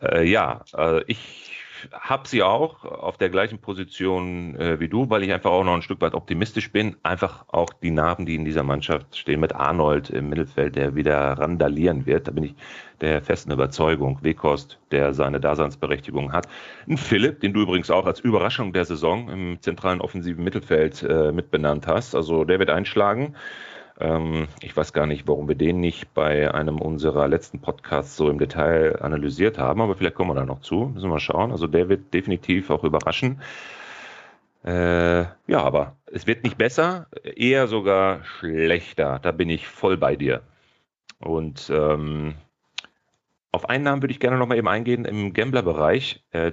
Äh, 0.00 0.24
ja, 0.24 0.62
äh, 0.76 1.02
ich 1.06 1.50
habe 1.92 2.28
sie 2.28 2.42
auch 2.42 2.84
auf 2.84 3.16
der 3.16 3.30
gleichen 3.30 3.58
Position 3.58 4.56
äh, 4.56 4.80
wie 4.80 4.88
du, 4.88 5.08
weil 5.08 5.22
ich 5.22 5.32
einfach 5.32 5.50
auch 5.50 5.64
noch 5.64 5.74
ein 5.74 5.82
Stück 5.82 6.00
weit 6.00 6.14
optimistisch 6.14 6.72
bin. 6.72 6.96
Einfach 7.02 7.44
auch 7.48 7.72
die 7.72 7.90
Narben, 7.90 8.26
die 8.26 8.34
in 8.34 8.44
dieser 8.44 8.62
Mannschaft 8.62 9.16
stehen, 9.16 9.40
mit 9.40 9.54
Arnold 9.54 10.10
im 10.10 10.28
Mittelfeld, 10.28 10.76
der 10.76 10.94
wieder 10.94 11.38
randalieren 11.38 12.06
wird. 12.06 12.28
Da 12.28 12.32
bin 12.32 12.44
ich 12.44 12.54
der 13.00 13.22
festen 13.22 13.52
Überzeugung. 13.52 14.18
Wekost, 14.22 14.78
der 14.90 15.14
seine 15.14 15.40
Daseinsberechtigung 15.40 16.32
hat. 16.32 16.48
Ein 16.88 16.98
Philipp, 16.98 17.40
den 17.40 17.52
du 17.52 17.62
übrigens 17.62 17.90
auch 17.90 18.06
als 18.06 18.20
Überraschung 18.20 18.72
der 18.72 18.84
Saison 18.84 19.28
im 19.30 19.62
zentralen 19.62 20.00
offensiven 20.00 20.44
Mittelfeld 20.44 21.02
äh, 21.02 21.32
mitbenannt 21.32 21.86
hast. 21.86 22.14
Also 22.14 22.44
der 22.44 22.58
wird 22.58 22.70
einschlagen. 22.70 23.34
Ähm, 24.00 24.48
ich 24.62 24.76
weiß 24.76 24.92
gar 24.92 25.06
nicht, 25.06 25.28
warum 25.28 25.46
wir 25.46 25.54
den 25.54 25.78
nicht 25.80 26.14
bei 26.14 26.52
einem 26.52 26.80
unserer 26.80 27.28
letzten 27.28 27.60
Podcasts 27.60 28.16
so 28.16 28.30
im 28.30 28.38
Detail 28.38 29.00
analysiert 29.02 29.58
haben, 29.58 29.80
aber 29.80 29.94
vielleicht 29.94 30.14
kommen 30.14 30.30
wir 30.30 30.34
da 30.34 30.46
noch 30.46 30.60
zu. 30.60 30.90
Müssen 30.94 31.06
wir 31.06 31.14
mal 31.14 31.20
schauen. 31.20 31.52
Also 31.52 31.66
der 31.66 31.88
wird 31.88 32.12
definitiv 32.14 32.70
auch 32.70 32.82
überraschen. 32.82 33.40
Äh, 34.64 35.22
ja, 35.46 35.62
aber 35.62 35.96
es 36.06 36.26
wird 36.26 36.44
nicht 36.44 36.58
besser, 36.58 37.06
eher 37.22 37.66
sogar 37.66 38.24
schlechter. 38.24 39.18
Da 39.20 39.32
bin 39.32 39.50
ich 39.50 39.68
voll 39.68 39.96
bei 39.96 40.16
dir. 40.16 40.42
Und 41.18 41.70
ähm, 41.70 42.34
auf 43.52 43.68
einen 43.68 43.84
Namen 43.84 44.02
würde 44.02 44.12
ich 44.12 44.20
gerne 44.20 44.38
noch 44.38 44.46
mal 44.46 44.56
eben 44.56 44.68
eingehen 44.68 45.04
im 45.04 45.32
Gambler-Bereich. 45.32 46.24
Äh, 46.32 46.52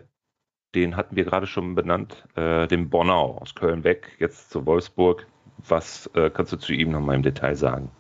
den 0.75 0.97
hatten 0.97 1.15
wir 1.15 1.23
gerade 1.23 1.47
schon 1.47 1.75
benannt, 1.75 2.27
äh, 2.36 2.67
den 2.67 2.89
Bornau 2.89 3.38
aus 3.38 3.55
Köln 3.55 3.83
weg, 3.83 4.12
jetzt 4.19 4.49
zu 4.51 4.65
Wolfsburg. 4.65 5.25
Was 5.58 6.10
äh, 6.13 6.30
kannst 6.30 6.52
du 6.54 6.58
zu 6.58 6.74
ihm 6.74 6.91
noch 6.91 7.02
mal 7.02 7.15
im 7.15 7.24
Detail 7.24 7.56
sagen? 7.56 7.91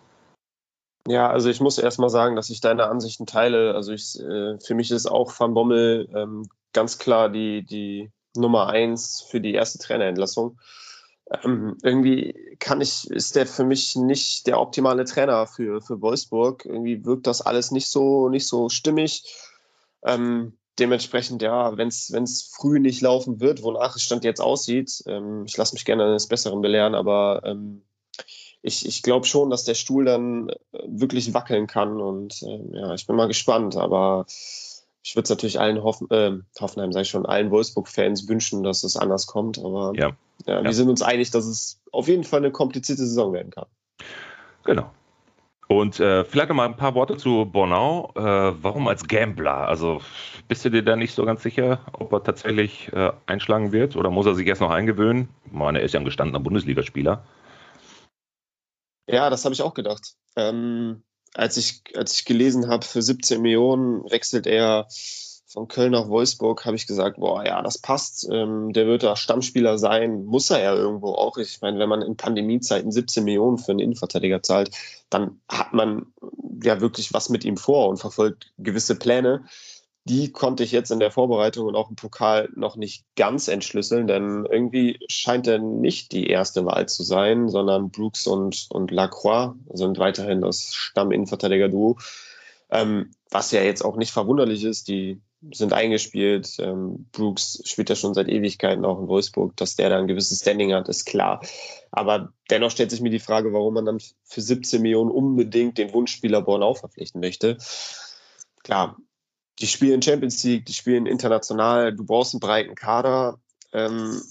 Ja, 1.07 1.29
also 1.29 1.49
ich 1.49 1.61
muss 1.61 1.77
erst 1.77 1.99
mal 1.99 2.09
sagen, 2.09 2.35
dass 2.35 2.49
ich 2.49 2.59
deine 2.59 2.87
Ansichten 2.87 3.25
teile. 3.25 3.73
Also 3.73 3.93
ich, 3.93 4.19
äh, 4.19 4.59
für 4.59 4.75
mich 4.75 4.91
ist 4.91 5.05
auch 5.05 5.31
Van 5.37 5.53
Bommel 5.53 6.09
ähm, 6.13 6.49
ganz 6.73 6.97
klar 6.97 7.29
die, 7.29 7.63
die 7.63 8.11
Nummer 8.35 8.67
eins 8.67 9.21
für 9.21 9.39
die 9.39 9.53
erste 9.53 9.79
Trainerentlassung. 9.79 10.59
Ähm, 11.43 11.77
irgendwie 11.81 12.57
kann 12.59 12.81
ich, 12.81 13.09
ist 13.09 13.35
der 13.35 13.47
für 13.47 13.63
mich 13.63 13.95
nicht 13.95 14.47
der 14.47 14.59
optimale 14.59 15.05
Trainer 15.05 15.47
für, 15.47 15.81
für 15.81 16.01
Wolfsburg. 16.01 16.65
Irgendwie 16.65 17.05
wirkt 17.05 17.27
das 17.27 17.41
alles 17.41 17.71
nicht 17.71 17.89
so, 17.89 18.29
nicht 18.29 18.47
so 18.47 18.69
stimmig. 18.69 19.23
Ähm, 20.03 20.57
dementsprechend, 20.79 21.41
ja, 21.41 21.77
wenn 21.77 21.87
es 21.87 22.51
früh 22.55 22.79
nicht 22.79 23.01
laufen 23.01 23.39
wird, 23.39 23.63
wonach 23.63 23.95
es 23.95 24.03
Stand 24.03 24.23
jetzt 24.23 24.41
aussieht, 24.41 25.03
ähm, 25.07 25.45
ich 25.45 25.57
lasse 25.57 25.73
mich 25.73 25.85
gerne 25.85 26.05
eines 26.05 26.27
Besseren 26.27 26.61
belehren, 26.61 26.95
aber 26.95 27.41
ähm, 27.45 27.83
ich, 28.61 28.85
ich 28.85 29.03
glaube 29.03 29.25
schon, 29.25 29.49
dass 29.49 29.63
der 29.63 29.75
Stuhl 29.75 30.05
dann 30.05 30.49
äh, 30.49 30.55
wirklich 30.85 31.33
wackeln 31.33 31.67
kann 31.67 31.99
und 31.99 32.41
äh, 32.43 32.77
ja, 32.77 32.93
ich 32.93 33.07
bin 33.07 33.15
mal 33.15 33.27
gespannt, 33.27 33.75
aber 33.75 34.25
ich 35.03 35.15
würde 35.15 35.23
es 35.23 35.29
natürlich 35.29 35.59
allen 35.59 35.83
Hoffen, 35.83 36.09
äh, 36.11 36.37
Hoffenheim, 36.59 36.91
sage 36.91 37.03
ich 37.03 37.09
schon, 37.09 37.25
allen 37.25 37.51
Wolfsburg-Fans 37.51 38.27
wünschen, 38.27 38.63
dass 38.63 38.83
es 38.83 38.97
anders 38.97 39.27
kommt, 39.27 39.59
aber 39.59 39.93
ja. 39.95 40.11
Ja, 40.45 40.61
wir 40.61 40.65
ja. 40.65 40.73
sind 40.73 40.89
uns 40.89 41.01
einig, 41.01 41.31
dass 41.31 41.45
es 41.45 41.81
auf 41.91 42.07
jeden 42.07 42.23
Fall 42.23 42.39
eine 42.39 42.51
komplizierte 42.51 43.05
Saison 43.05 43.33
werden 43.33 43.49
kann. 43.49 43.65
Genau. 44.65 44.91
Und 45.67 45.99
äh, 45.99 46.23
vielleicht 46.23 46.49
noch 46.49 46.55
mal 46.55 46.65
ein 46.65 46.77
paar 46.77 46.95
Worte 46.95 47.17
zu 47.17 47.45
Bornau. 47.45 48.11
Äh, 48.15 48.21
warum 48.21 48.87
als 48.87 49.07
Gambler? 49.07 49.67
Also 49.67 50.01
bist 50.47 50.63
du 50.63 50.69
dir 50.69 50.81
da 50.81 50.95
nicht 50.95 51.13
so 51.13 51.25
ganz 51.25 51.43
sicher, 51.43 51.81
ob 51.91 52.13
er 52.13 52.23
tatsächlich 52.23 52.91
äh, 52.93 53.11
einschlagen 53.25 53.73
wird 53.73 53.97
oder 53.97 54.09
muss 54.09 54.25
er 54.25 54.35
sich 54.35 54.47
erst 54.47 54.61
noch 54.61 54.71
eingewöhnen? 54.71 55.27
Ich 55.45 55.51
meine, 55.51 55.79
er 55.79 55.85
ist 55.85 55.93
ja 55.93 55.99
ein 55.99 56.05
gestandener 56.05 56.39
Bundesligaspieler. 56.39 57.25
Ja, 59.09 59.29
das 59.29 59.43
habe 59.43 59.53
ich 59.53 59.61
auch 59.61 59.73
gedacht. 59.73 60.15
Ähm, 60.37 61.03
als, 61.33 61.57
ich, 61.57 61.83
als 61.95 62.13
ich 62.13 62.25
gelesen 62.25 62.69
habe, 62.69 62.85
für 62.85 63.01
17 63.01 63.41
Millionen 63.41 64.09
wechselt 64.09 64.47
er 64.47 64.87
von 65.47 65.69
Köln 65.69 65.93
nach 65.93 66.09
Wolfsburg 66.09 66.65
habe 66.65 66.75
ich 66.75 66.87
gesagt, 66.87 67.17
boah, 67.19 67.43
ja, 67.45 67.61
das 67.61 67.77
passt. 67.77 68.27
Ähm, 68.29 68.73
der 68.73 68.85
wird 68.85 69.03
da 69.03 69.15
Stammspieler 69.15 69.77
sein, 69.77 70.25
muss 70.25 70.49
er 70.49 70.61
ja 70.61 70.75
irgendwo 70.75 71.13
auch. 71.13 71.37
Ich 71.37 71.61
meine, 71.61 71.79
wenn 71.79 71.87
man 71.87 72.01
in 72.01 72.17
Pandemiezeiten 72.17 72.91
17 72.91 73.23
Millionen 73.23 73.57
für 73.57 73.71
einen 73.71 73.79
Innenverteidiger 73.79 74.43
zahlt, 74.43 74.71
dann 75.09 75.39
hat 75.47 75.71
man 75.73 76.07
ja 76.61 76.81
wirklich 76.81 77.13
was 77.13 77.29
mit 77.29 77.45
ihm 77.45 77.55
vor 77.55 77.87
und 77.87 77.97
verfolgt 77.97 78.51
gewisse 78.57 78.97
Pläne. 78.99 79.45
die 80.03 80.31
konnte 80.31 80.63
ich 80.63 80.71
jetzt 80.71 80.91
in 80.91 80.99
der 80.99 81.11
Vorbereitung 81.11 81.67
und 81.67 81.75
auch 81.75 81.89
im 81.89 81.97
Pokal 81.97 82.49
noch 82.55 82.77
nicht 82.77 83.05
ganz 83.17 83.49
entschlüsseln, 83.49 84.07
denn 84.07 84.45
irgendwie 84.49 84.99
scheint 85.09 85.47
er 85.47 85.59
nicht 85.59 86.13
die 86.13 86.27
erste 86.27 86.65
Wahl 86.65 86.87
zu 86.87 87.03
sein, 87.03 87.49
sondern 87.49 87.91
Brooks 87.91 88.25
und, 88.25 88.67
und 88.69 88.91
Lacroix 88.91 89.53
sind 89.73 89.99
weiterhin 89.99 90.41
das 90.41 90.73
Stamm-Innenverteidiger-Duo. 90.73 91.97
Ähm, 92.69 93.11
was 93.29 93.51
ja 93.51 93.61
jetzt 93.61 93.83
auch 93.83 93.97
nicht 93.97 94.11
verwunderlich 94.11 94.63
ist, 94.63 94.87
die 94.87 95.21
sind 95.51 95.73
eingespielt. 95.73 96.57
Ähm, 96.59 97.07
Brooks 97.11 97.61
spielt 97.65 97.89
ja 97.89 97.95
schon 97.95 98.13
seit 98.13 98.27
Ewigkeiten 98.27 98.85
auch 98.85 98.99
in 98.99 99.07
Wolfsburg. 99.07 99.55
Dass 99.57 99.75
der 99.75 99.89
da 99.89 99.97
ein 99.97 100.07
gewisses 100.07 100.39
Standing 100.39 100.73
hat, 100.73 100.89
ist 100.89 101.05
klar. 101.05 101.41
Aber 101.91 102.33
dennoch 102.49 102.71
stellt 102.71 102.91
sich 102.91 103.01
mir 103.01 103.09
die 103.09 103.19
Frage, 103.19 103.53
warum 103.53 103.75
man 103.75 103.85
dann 103.85 103.99
für 104.23 104.41
17 104.41 104.81
Millionen 104.81 105.11
unbedingt 105.11 105.77
den 105.77 105.93
Wunschspieler 105.93 106.41
Bornau 106.41 106.73
verpflichten 106.73 107.21
möchte. 107.21 107.57
Klar, 108.63 108.97
die 109.59 109.67
spielen 109.67 110.01
Champions 110.01 110.43
League, 110.43 110.65
die 110.65 110.73
spielen 110.73 111.05
international, 111.05 111.95
du 111.95 112.05
brauchst 112.05 112.33
einen 112.33 112.39
breiten 112.39 112.75
Kader. 112.75 113.39
Ähm, 113.73 114.21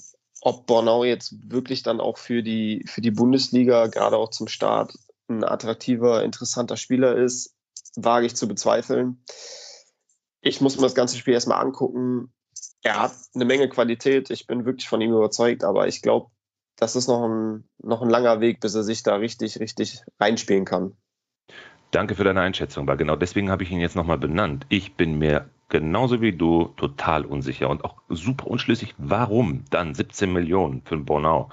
ob 0.41 0.67
Bornau 0.67 1.05
jetzt 1.05 1.35
wirklich 1.51 1.83
dann 1.83 2.01
auch 2.01 2.19
für 2.19 2.43
die, 2.43 2.85
für 2.87 3.01
die 3.01 3.11
Bundesliga, 3.11 3.87
gerade 3.89 4.17
auch 4.17 4.31
zum 4.31 4.49
Start, 4.49 4.95
ein 5.29 5.43
attraktiver, 5.43 6.23
interessanter 6.23 6.77
Spieler 6.77 7.17
ist, 7.17 7.55
wage 7.97 8.27
ich 8.27 8.37
zu 8.37 8.47
bezweifeln. 8.47 9.25
Ich 10.47 10.61
muss 10.61 10.77
mir 10.77 10.83
das 10.83 10.95
ganze 10.95 11.19
Spiel 11.19 11.35
erstmal 11.35 11.61
angucken. 11.61 12.33
Er 12.81 13.03
hat 13.03 13.13
eine 13.35 13.45
Menge 13.45 13.69
Qualität. 13.69 14.31
Ich 14.31 14.47
bin 14.47 14.65
wirklich 14.65 14.89
von 14.89 15.01
ihm 15.01 15.11
überzeugt, 15.11 15.65
aber 15.65 15.89
ich 15.89 16.03
glaube, 16.03 16.31
das 16.77 16.95
ist 16.95 17.09
noch 17.09 17.25
ein, 17.25 17.65
noch 17.83 18.01
ein 18.01 18.09
langer 18.09 18.41
Weg, 18.41 18.61
bis 18.61 18.77
er 18.77 18.85
sich 18.85 19.03
da 19.03 19.17
richtig, 19.17 19.59
richtig 19.59 20.03
reinspielen 20.21 20.65
kann. 20.65 20.93
Danke 21.91 22.15
für 22.15 22.23
deine 22.23 22.43
Einschätzung, 22.43 22.87
weil 22.87 22.97
genau 22.97 23.17
deswegen 23.17 23.51
habe 23.51 23.65
ich 23.65 23.73
ihn 23.73 23.81
jetzt 23.81 23.97
nochmal 23.97 24.19
benannt. 24.19 24.67
Ich 24.69 24.95
bin 24.95 25.19
mir 25.19 25.51
genauso 25.69 26.21
wie 26.21 26.33
du 26.33 26.67
total 26.77 27.25
unsicher 27.25 27.69
und 27.69 27.85
auch 27.85 27.97
super 28.09 28.47
unschlüssig, 28.47 28.95
warum 28.99 29.65
dann 29.71 29.97
17 29.97 30.33
Millionen 30.33 30.83
für 30.83 30.97
Bornau 30.97 31.51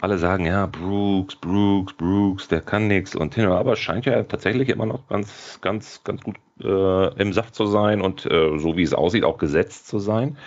alle 0.00 0.18
sagen, 0.18 0.46
ja, 0.46 0.66
Brooks, 0.66 1.36
Brooks, 1.36 1.92
Brooks, 1.92 2.48
der 2.48 2.62
kann 2.62 2.88
nichts 2.88 3.14
und 3.14 3.34
hin, 3.34 3.46
aber 3.46 3.76
scheint 3.76 4.06
ja 4.06 4.22
tatsächlich 4.22 4.68
immer 4.70 4.86
noch 4.86 5.06
ganz, 5.08 5.58
ganz, 5.60 6.02
ganz 6.04 6.22
gut 6.22 6.36
äh, 6.62 7.20
im 7.20 7.32
Saft 7.32 7.54
zu 7.54 7.66
sein 7.66 8.00
und 8.00 8.24
äh, 8.26 8.58
so 8.58 8.76
wie 8.76 8.82
es 8.82 8.94
aussieht, 8.94 9.24
auch 9.24 9.38
gesetzt 9.38 9.88
zu 9.88 9.98
sein. 9.98 10.38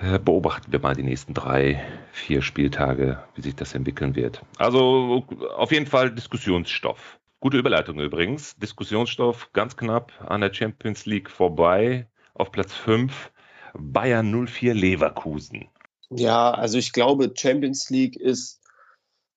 Äh, 0.00 0.18
beobachten 0.18 0.70
wir 0.72 0.80
mal 0.80 0.94
die 0.94 1.02
nächsten 1.02 1.34
drei, 1.34 1.82
vier 2.12 2.42
Spieltage, 2.42 3.22
wie 3.34 3.42
sich 3.42 3.54
das 3.54 3.74
entwickeln 3.74 4.14
wird. 4.14 4.42
Also 4.58 5.24
auf 5.56 5.72
jeden 5.72 5.86
Fall 5.86 6.10
Diskussionsstoff. 6.10 7.18
Gute 7.40 7.58
Überleitung 7.58 8.00
übrigens. 8.00 8.56
Diskussionsstoff 8.56 9.50
ganz 9.52 9.76
knapp 9.76 10.12
an 10.26 10.42
der 10.42 10.52
Champions 10.52 11.06
League 11.06 11.30
vorbei. 11.30 12.06
Auf 12.34 12.52
Platz 12.52 12.74
5 12.74 13.30
Bayern 13.74 14.46
04 14.46 14.74
Leverkusen. 14.74 15.68
Ja, 16.10 16.50
also 16.50 16.76
ich 16.76 16.92
glaube, 16.92 17.32
Champions 17.36 17.88
League 17.88 18.16
ist 18.16 18.60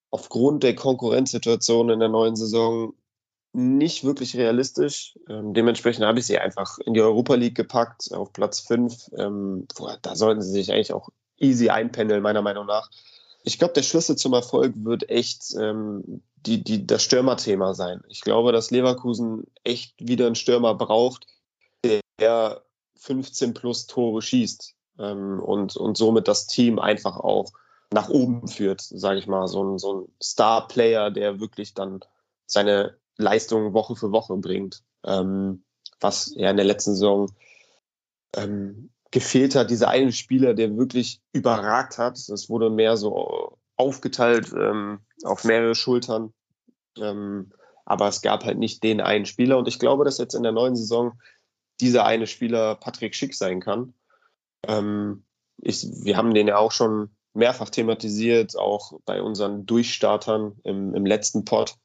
aufgrund 0.10 0.64
der 0.64 0.76
Konkurrenzsituation 0.76 1.90
in 1.90 2.00
der 2.00 2.10
neuen 2.10 2.36
Saison 2.36 2.94
nicht 3.52 4.04
wirklich 4.04 4.36
realistisch. 4.36 5.18
Ähm, 5.30 5.54
dementsprechend 5.54 6.06
habe 6.06 6.20
ich 6.20 6.26
sie 6.26 6.40
einfach 6.40 6.80
in 6.80 6.96
die 6.96 7.02
Europa 7.02 7.36
League 7.36 7.56
gepackt, 7.56 8.12
auf 8.12 8.34
Platz 8.34 8.62
5. 8.62 9.12
Ähm, 9.18 9.68
da 10.02 10.16
sollten 10.16 10.42
sie 10.42 10.52
sich 10.52 10.72
eigentlich 10.72 10.94
auch 10.94 11.10
easy 11.38 11.70
einpendeln, 11.70 12.24
meiner 12.24 12.42
Meinung 12.42 12.66
nach. 12.66 12.90
Ich 13.44 13.60
glaube, 13.60 13.74
der 13.74 13.84
Schlüssel 13.84 14.16
zum 14.16 14.34
Erfolg 14.34 14.74
wird 14.78 15.10
echt 15.10 15.54
ähm, 15.60 16.24
die, 16.38 16.64
die, 16.64 16.88
das 16.88 17.04
Stürmerthema 17.04 17.76
sein. 17.76 18.02
Ich 18.08 18.22
glaube, 18.22 18.52
dass 18.52 18.72
Leverkusen 18.72 19.46
echt 19.64 19.94
wieder 20.00 20.26
einen 20.26 20.36
Stürmer 20.36 20.74
braucht, 20.74 21.28
der 22.20 22.64
15 22.96 23.54
plus 23.54 23.86
Tore 23.86 24.22
schießt 24.22 24.76
ähm, 25.00 25.40
und, 25.40 25.76
und 25.76 25.98
somit 25.98 26.28
das 26.28 26.48
Team 26.48 26.80
einfach 26.80 27.18
auch 27.18 27.52
nach 27.92 28.10
oben 28.10 28.48
führt, 28.48 28.82
sage 28.82 29.20
ich 29.20 29.28
mal. 29.28 29.48
So 29.48 29.64
ein, 29.64 29.78
so 29.78 29.94
ein 29.94 30.08
Star-Player, 30.22 31.12
der 31.12 31.40
wirklich 31.40 31.74
dann 31.74 32.00
seine 32.46 32.98
Leistung 33.18 33.74
Woche 33.74 33.96
für 33.96 34.12
Woche 34.12 34.36
bringt. 34.38 34.84
Ähm, 35.06 35.64
was 36.00 36.34
ja 36.36 36.50
in 36.50 36.58
der 36.58 36.66
letzten 36.66 36.92
Saison 36.92 37.32
ähm, 38.36 38.90
gefehlt 39.12 39.56
hat, 39.56 39.70
dieser 39.70 39.90
eine 39.90 40.12
Spieler, 40.12 40.54
der 40.54 40.76
wirklich 40.76 41.22
überragt 41.32 41.98
hat. 41.98 42.18
Das 42.30 42.50
wurde 42.50 42.70
mehr 42.70 42.98
so 42.98 43.58
aufgeteilt 43.76 44.52
ähm, 44.54 45.00
auf 45.24 45.44
mehrere 45.44 45.76
Schultern. 45.76 46.34
Ähm, 46.98 47.52
aber 47.86 48.08
es 48.08 48.22
gab 48.22 48.44
halt 48.44 48.58
nicht 48.58 48.84
den 48.84 49.02
einen 49.02 49.26
Spieler. 49.26 49.58
Und 49.58 49.68
ich 49.68 49.80
glaube, 49.80 50.04
dass 50.04 50.18
jetzt 50.18 50.34
in 50.34 50.44
der 50.44 50.52
neuen 50.52 50.76
Saison 50.76 51.20
dieser 51.80 52.06
eine 52.06 52.28
Spieler 52.28 52.76
Patrick 52.76 53.16
Schick 53.16 53.36
sein 53.36 53.60
kann. 53.60 53.94
Ähm, 54.68 55.24
ich, 55.62 55.86
wir 56.04 56.18
haben 56.18 56.34
den 56.34 56.48
ja 56.48 56.58
auch 56.58 56.72
schon 56.72 57.10
mehrfach 57.34 57.70
thematisiert, 57.70 58.58
auch 58.58 59.00
bei 59.06 59.22
unseren 59.22 59.66
Durchstartern 59.66 60.60
im, 60.64 60.94
im 60.94 61.06
letzten 61.06 61.46
Pod. 61.46 61.76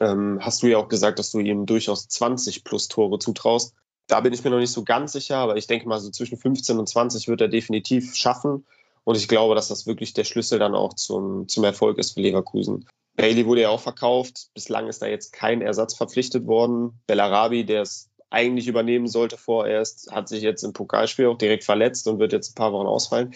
Ähm, 0.00 0.38
hast 0.40 0.62
du 0.62 0.66
ja 0.66 0.78
auch 0.78 0.88
gesagt, 0.88 1.18
dass 1.18 1.30
du 1.30 1.38
ihm 1.38 1.66
durchaus 1.66 2.08
20 2.08 2.64
plus 2.64 2.88
Tore 2.88 3.18
zutraust. 3.18 3.74
Da 4.06 4.20
bin 4.20 4.32
ich 4.32 4.42
mir 4.42 4.50
noch 4.50 4.58
nicht 4.58 4.72
so 4.72 4.84
ganz 4.84 5.12
sicher, 5.12 5.36
aber 5.36 5.56
ich 5.56 5.66
denke 5.66 5.88
mal, 5.88 6.00
so 6.00 6.10
zwischen 6.10 6.38
15 6.38 6.78
und 6.78 6.88
20 6.88 7.28
wird 7.28 7.40
er 7.40 7.48
definitiv 7.48 8.14
schaffen. 8.14 8.66
Und 9.04 9.16
ich 9.16 9.28
glaube, 9.28 9.54
dass 9.54 9.68
das 9.68 9.86
wirklich 9.86 10.12
der 10.12 10.24
Schlüssel 10.24 10.58
dann 10.58 10.74
auch 10.74 10.94
zum, 10.94 11.48
zum 11.48 11.64
Erfolg 11.64 11.98
ist 11.98 12.12
für 12.12 12.20
Leverkusen. 12.20 12.86
Bailey 13.16 13.46
wurde 13.46 13.62
ja 13.62 13.70
auch 13.70 13.80
verkauft. 13.80 14.50
Bislang 14.54 14.86
ist 14.86 15.02
da 15.02 15.06
jetzt 15.06 15.32
kein 15.32 15.60
Ersatz 15.60 15.94
verpflichtet 15.94 16.46
worden. 16.46 17.00
Bellarabi, 17.06 17.64
der 17.64 17.82
es 17.82 18.10
eigentlich 18.30 18.68
übernehmen 18.68 19.06
sollte 19.06 19.36
vorerst, 19.36 20.10
hat 20.12 20.28
sich 20.28 20.42
jetzt 20.42 20.62
im 20.62 20.72
Pokalspiel 20.72 21.26
auch 21.26 21.38
direkt 21.38 21.64
verletzt 21.64 22.06
und 22.06 22.18
wird 22.18 22.32
jetzt 22.32 22.50
ein 22.50 22.54
paar 22.54 22.72
Wochen 22.72 22.86
ausfallen. 22.86 23.34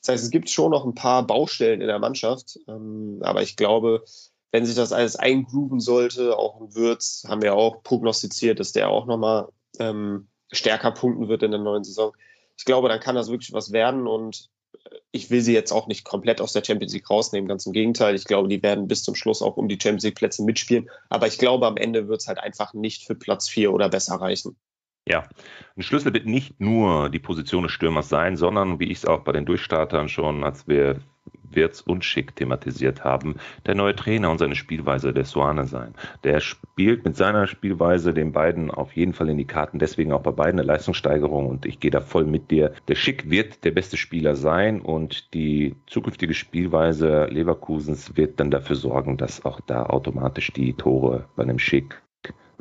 Das 0.00 0.14
heißt, 0.14 0.24
es 0.24 0.30
gibt 0.30 0.50
schon 0.50 0.72
noch 0.72 0.84
ein 0.84 0.94
paar 0.94 1.24
Baustellen 1.26 1.80
in 1.80 1.86
der 1.86 2.00
Mannschaft. 2.00 2.58
Ähm, 2.66 3.20
aber 3.22 3.42
ich 3.42 3.56
glaube, 3.56 4.04
wenn 4.50 4.66
sich 4.66 4.74
das 4.74 4.92
alles 4.92 5.16
eingrooven 5.16 5.80
sollte, 5.80 6.36
auch 6.36 6.60
ein 6.60 6.74
Würz, 6.74 7.24
haben 7.28 7.42
wir 7.42 7.54
auch 7.54 7.82
prognostiziert, 7.82 8.58
dass 8.58 8.72
der 8.72 8.90
auch 8.90 9.06
nochmal 9.06 9.48
ähm, 9.78 10.28
stärker 10.50 10.90
punkten 10.90 11.28
wird 11.28 11.42
in 11.42 11.52
der 11.52 11.60
neuen 11.60 11.84
Saison. 11.84 12.12
Ich 12.58 12.64
glaube, 12.64 12.88
dann 12.88 13.00
kann 13.00 13.14
das 13.14 13.30
wirklich 13.30 13.52
was 13.52 13.72
werden 13.72 14.06
und 14.06 14.50
ich 15.12 15.30
will 15.30 15.42
sie 15.42 15.52
jetzt 15.52 15.72
auch 15.72 15.86
nicht 15.86 16.04
komplett 16.04 16.40
aus 16.40 16.54
der 16.54 16.64
Champions 16.64 16.94
League 16.94 17.08
rausnehmen, 17.08 17.46
ganz 17.46 17.66
im 17.66 17.72
Gegenteil. 17.72 18.14
Ich 18.14 18.24
glaube, 18.24 18.48
die 18.48 18.62
werden 18.62 18.88
bis 18.88 19.04
zum 19.04 19.14
Schluss 19.14 19.42
auch 19.42 19.58
um 19.58 19.68
die 19.68 19.78
Champions 19.80 20.04
League 20.04 20.16
Plätze 20.16 20.42
mitspielen. 20.42 20.88
Aber 21.10 21.26
ich 21.26 21.38
glaube, 21.38 21.66
am 21.66 21.76
Ende 21.76 22.08
wird 22.08 22.22
es 22.22 22.28
halt 22.28 22.38
einfach 22.38 22.72
nicht 22.72 23.06
für 23.06 23.14
Platz 23.14 23.48
4 23.48 23.72
oder 23.72 23.90
besser 23.90 24.16
reichen. 24.16 24.56
Ja, 25.06 25.28
ein 25.76 25.82
Schlüssel 25.82 26.14
wird 26.14 26.26
nicht 26.26 26.60
nur 26.60 27.10
die 27.10 27.18
Position 27.18 27.64
des 27.64 27.72
Stürmers 27.72 28.08
sein, 28.08 28.36
sondern, 28.36 28.80
wie 28.80 28.90
ich 28.90 28.98
es 28.98 29.04
auch 29.04 29.20
bei 29.20 29.32
den 29.32 29.44
Durchstartern 29.44 30.08
schon, 30.08 30.44
als 30.44 30.66
wir 30.66 31.00
Wirtz 31.54 31.80
und 31.80 32.04
Schick 32.04 32.34
thematisiert 32.36 33.04
haben, 33.04 33.36
der 33.66 33.74
neue 33.74 33.94
Trainer 33.94 34.30
und 34.30 34.38
seine 34.38 34.54
Spielweise 34.54 35.12
der 35.12 35.24
Suane 35.24 35.66
sein. 35.66 35.94
Der 36.24 36.40
spielt 36.40 37.04
mit 37.04 37.16
seiner 37.16 37.46
Spielweise 37.46 38.14
den 38.14 38.32
beiden 38.32 38.70
auf 38.70 38.92
jeden 38.96 39.12
Fall 39.12 39.28
in 39.28 39.38
die 39.38 39.46
Karten, 39.46 39.78
deswegen 39.78 40.12
auch 40.12 40.22
bei 40.22 40.30
beiden 40.30 40.60
eine 40.60 40.66
Leistungssteigerung 40.66 41.48
und 41.48 41.66
ich 41.66 41.80
gehe 41.80 41.90
da 41.90 42.00
voll 42.00 42.24
mit 42.24 42.50
dir. 42.50 42.72
Der 42.88 42.94
Schick 42.94 43.30
wird 43.30 43.64
der 43.64 43.70
beste 43.70 43.96
Spieler 43.96 44.36
sein 44.36 44.80
und 44.80 45.32
die 45.34 45.76
zukünftige 45.86 46.34
Spielweise 46.34 47.26
Leverkusens 47.26 48.16
wird 48.16 48.40
dann 48.40 48.50
dafür 48.50 48.76
sorgen, 48.76 49.16
dass 49.16 49.44
auch 49.44 49.60
da 49.60 49.86
automatisch 49.86 50.52
die 50.52 50.74
Tore 50.74 51.26
bei 51.36 51.42
einem 51.42 51.58
Schick 51.58 52.02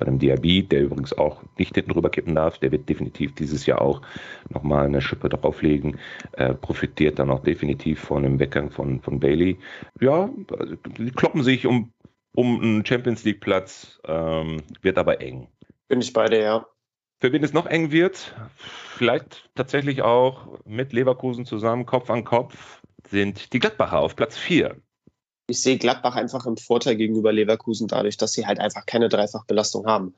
bei 0.01 0.07
einem 0.07 0.17
Diaby, 0.17 0.63
der 0.63 0.81
übrigens 0.81 1.13
auch 1.15 1.43
nicht 1.59 1.75
hinten 1.75 1.91
rüber 1.91 2.09
kippen 2.09 2.33
darf, 2.33 2.57
der 2.57 2.71
wird 2.71 2.89
definitiv 2.89 3.35
dieses 3.35 3.67
Jahr 3.67 3.81
auch 3.81 4.01
nochmal 4.49 4.85
eine 4.85 4.99
Schippe 4.99 5.29
drauflegen, 5.29 5.99
äh, 6.31 6.55
profitiert 6.55 7.19
dann 7.19 7.29
auch 7.29 7.43
definitiv 7.43 7.99
von 7.99 8.23
dem 8.23 8.39
Weggang 8.39 8.71
von, 8.71 8.99
von 8.99 9.19
Bailey. 9.19 9.59
Ja, 9.99 10.29
die 10.97 11.11
kloppen 11.11 11.43
sich 11.43 11.67
um, 11.67 11.93
um 12.33 12.59
einen 12.59 12.85
Champions 12.85 13.23
League 13.23 13.41
Platz, 13.41 13.99
ähm, 14.07 14.63
wird 14.81 14.97
aber 14.97 15.21
eng. 15.21 15.47
Bin 15.87 16.01
ich 16.01 16.13
bei 16.13 16.25
dir, 16.25 16.41
ja. 16.41 16.65
Für 17.19 17.31
wen 17.31 17.43
es 17.43 17.53
noch 17.53 17.67
eng 17.67 17.91
wird, 17.91 18.35
vielleicht 18.57 19.51
tatsächlich 19.53 20.01
auch 20.01 20.57
mit 20.65 20.93
Leverkusen 20.93 21.45
zusammen, 21.45 21.85
Kopf 21.85 22.09
an 22.09 22.23
Kopf, 22.23 22.81
sind 23.07 23.53
die 23.53 23.59
Gladbacher 23.59 23.99
auf 23.99 24.15
Platz 24.15 24.35
4 24.35 24.75
ich 25.51 25.61
sehe 25.61 25.77
Gladbach 25.77 26.15
einfach 26.15 26.45
im 26.45 26.57
Vorteil 26.57 26.95
gegenüber 26.95 27.31
Leverkusen 27.31 27.87
dadurch, 27.87 28.17
dass 28.17 28.31
sie 28.31 28.47
halt 28.47 28.59
einfach 28.59 28.85
keine 28.85 29.09
Dreifachbelastung 29.09 29.85
haben. 29.85 30.15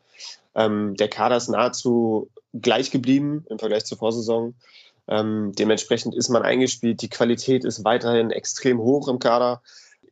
Ähm, 0.55 0.95
der 0.95 1.09
Kader 1.09 1.37
ist 1.37 1.49
nahezu 1.49 2.29
gleich 2.53 2.91
geblieben 2.91 3.45
im 3.49 3.57
Vergleich 3.59 3.85
zur 3.85 3.97
Vorsaison. 3.97 4.53
Ähm, 5.07 5.51
dementsprechend 5.57 6.15
ist 6.15 6.29
man 6.29 6.43
eingespielt. 6.43 7.01
Die 7.01 7.09
Qualität 7.09 7.65
ist 7.65 7.83
weiterhin 7.83 8.29
extrem 8.29 8.77
hoch 8.77 9.07
im 9.07 9.17
Kader. 9.17 9.61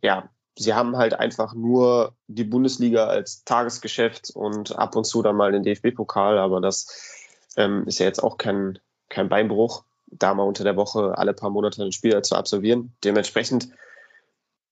Ja, 0.02 0.30
sie 0.58 0.74
haben 0.74 0.98
halt 0.98 1.14
einfach 1.14 1.54
nur 1.54 2.16
die 2.28 2.44
Bundesliga 2.44 3.06
als 3.06 3.44
Tagesgeschäft 3.44 4.32
und 4.32 4.76
ab 4.76 4.96
und 4.96 5.06
zu 5.06 5.22
dann 5.22 5.36
mal 5.36 5.52
den 5.52 5.64
DFB-Pokal, 5.64 6.40
aber 6.40 6.62
das 6.62 7.14
ähm, 7.58 7.84
ist 7.86 8.00
ja 8.00 8.08
jetzt 8.08 8.24
auch 8.24 8.38
kein, 8.38 8.80
kein 9.08 9.30
Beinbruch, 9.30 9.84
da 10.08 10.34
mal 10.34 10.44
unter 10.44 10.64
der 10.64 10.76
Woche 10.76 11.16
alle 11.16 11.34
paar 11.34 11.52
Monate 11.52 11.84
ein 11.84 11.92
Spiel 11.92 12.20
zu 12.24 12.36
absolvieren. 12.36 12.94
Dementsprechend 13.04 13.70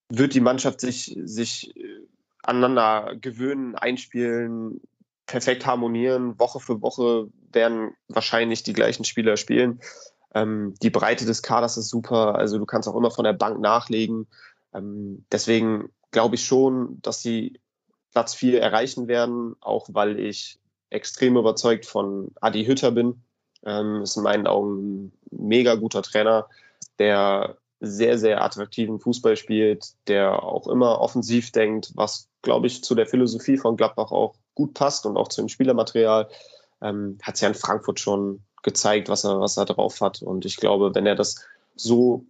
wird 0.10 0.34
die 0.34 0.41
Mannschaft 0.41 0.82
sich, 0.82 1.16
sich 1.24 1.76
äh, 1.78 2.07
aneinander 2.43 3.16
gewöhnen, 3.16 3.76
einspielen. 3.76 4.82
perfekt 5.26 5.66
harmonieren. 5.66 6.39
Woche 6.39 6.60
für 6.60 6.82
Woche 6.82 7.28
werden 7.51 7.91
wahrscheinlich 8.07 8.64
die 8.64 8.74
gleichen 8.74 9.05
Spieler 9.05 9.38
spielen. 9.38 9.80
Ähm, 10.34 10.74
die 10.82 10.89
Breite 10.89 11.26
des 11.26 11.43
Kaders 11.43 11.78
ist 11.78 11.89
super. 11.89 12.36
Also 12.36 12.57
du 12.57 12.66
kannst 12.66 12.89
auch 12.89 12.95
immer 12.95 13.12
von 13.12 13.24
der 13.24 13.34
Bank 13.34 13.60
nachlegen. 13.60 14.28
Ähm, 14.74 15.26
deswegen 15.32 15.89
glaube 16.12 16.36
ich 16.36 16.45
schon, 16.45 16.99
dass 17.01 17.22
sie 17.22 17.60
Platz 18.12 18.34
4 18.34 18.60
erreichen 18.62 19.07
werden, 19.07 19.55
auch 19.62 19.88
weil 19.91 20.20
ich 20.20 20.60
extrem 20.89 21.38
überzeugt 21.38 21.86
von 21.86 22.32
Adi 22.41 22.66
Hütter 22.66 22.91
bin. 22.91 23.22
Ähm, 23.64 24.01
ist 24.01 24.18
in 24.18 24.24
meinen 24.24 24.47
Augen 24.47 24.78
ein 24.80 25.14
mega 25.30 25.76
guter 25.76 26.01
Trainer, 26.01 26.47
der 26.97 27.57
sehr, 27.80 28.18
sehr 28.18 28.44
attraktiven 28.44 29.00
Fußball 29.00 29.38
spielt, 29.38 29.94
der 30.08 30.44
auch 30.44 30.68
immer 30.68 31.00
offensiv 31.00 31.52
denkt, 31.52 31.92
was, 31.96 32.28
glaube 32.42 32.68
ich, 32.68 32.84
zu 32.84 32.94
der 32.94 33.06
Philosophie 33.06 33.58
von 33.58 33.78
Gladbach 33.78 34.12
auch 34.12 34.36
gut 34.54 34.74
passt 34.74 35.06
und 35.06 35.18
auch 35.18 35.30
zu 35.30 35.42
dem 35.42 35.50
Spielermaterial. 35.50 36.30
Ähm, 36.82 37.18
hat 37.22 37.36
es 37.36 37.42
ja 37.42 37.48
in 37.48 37.56
Frankfurt 37.56 38.00
schon 38.00 38.44
gezeigt, 38.64 39.10
was 39.10 39.24
er, 39.24 39.40
was 39.40 39.58
er 39.58 39.66
drauf 39.66 40.02
hat. 40.02 40.22
Und 40.22 40.46
ich 40.46 40.58
glaube, 40.58 40.94
wenn 40.94 41.06
er 41.06 41.16
das 41.16 41.46
so 41.76 42.26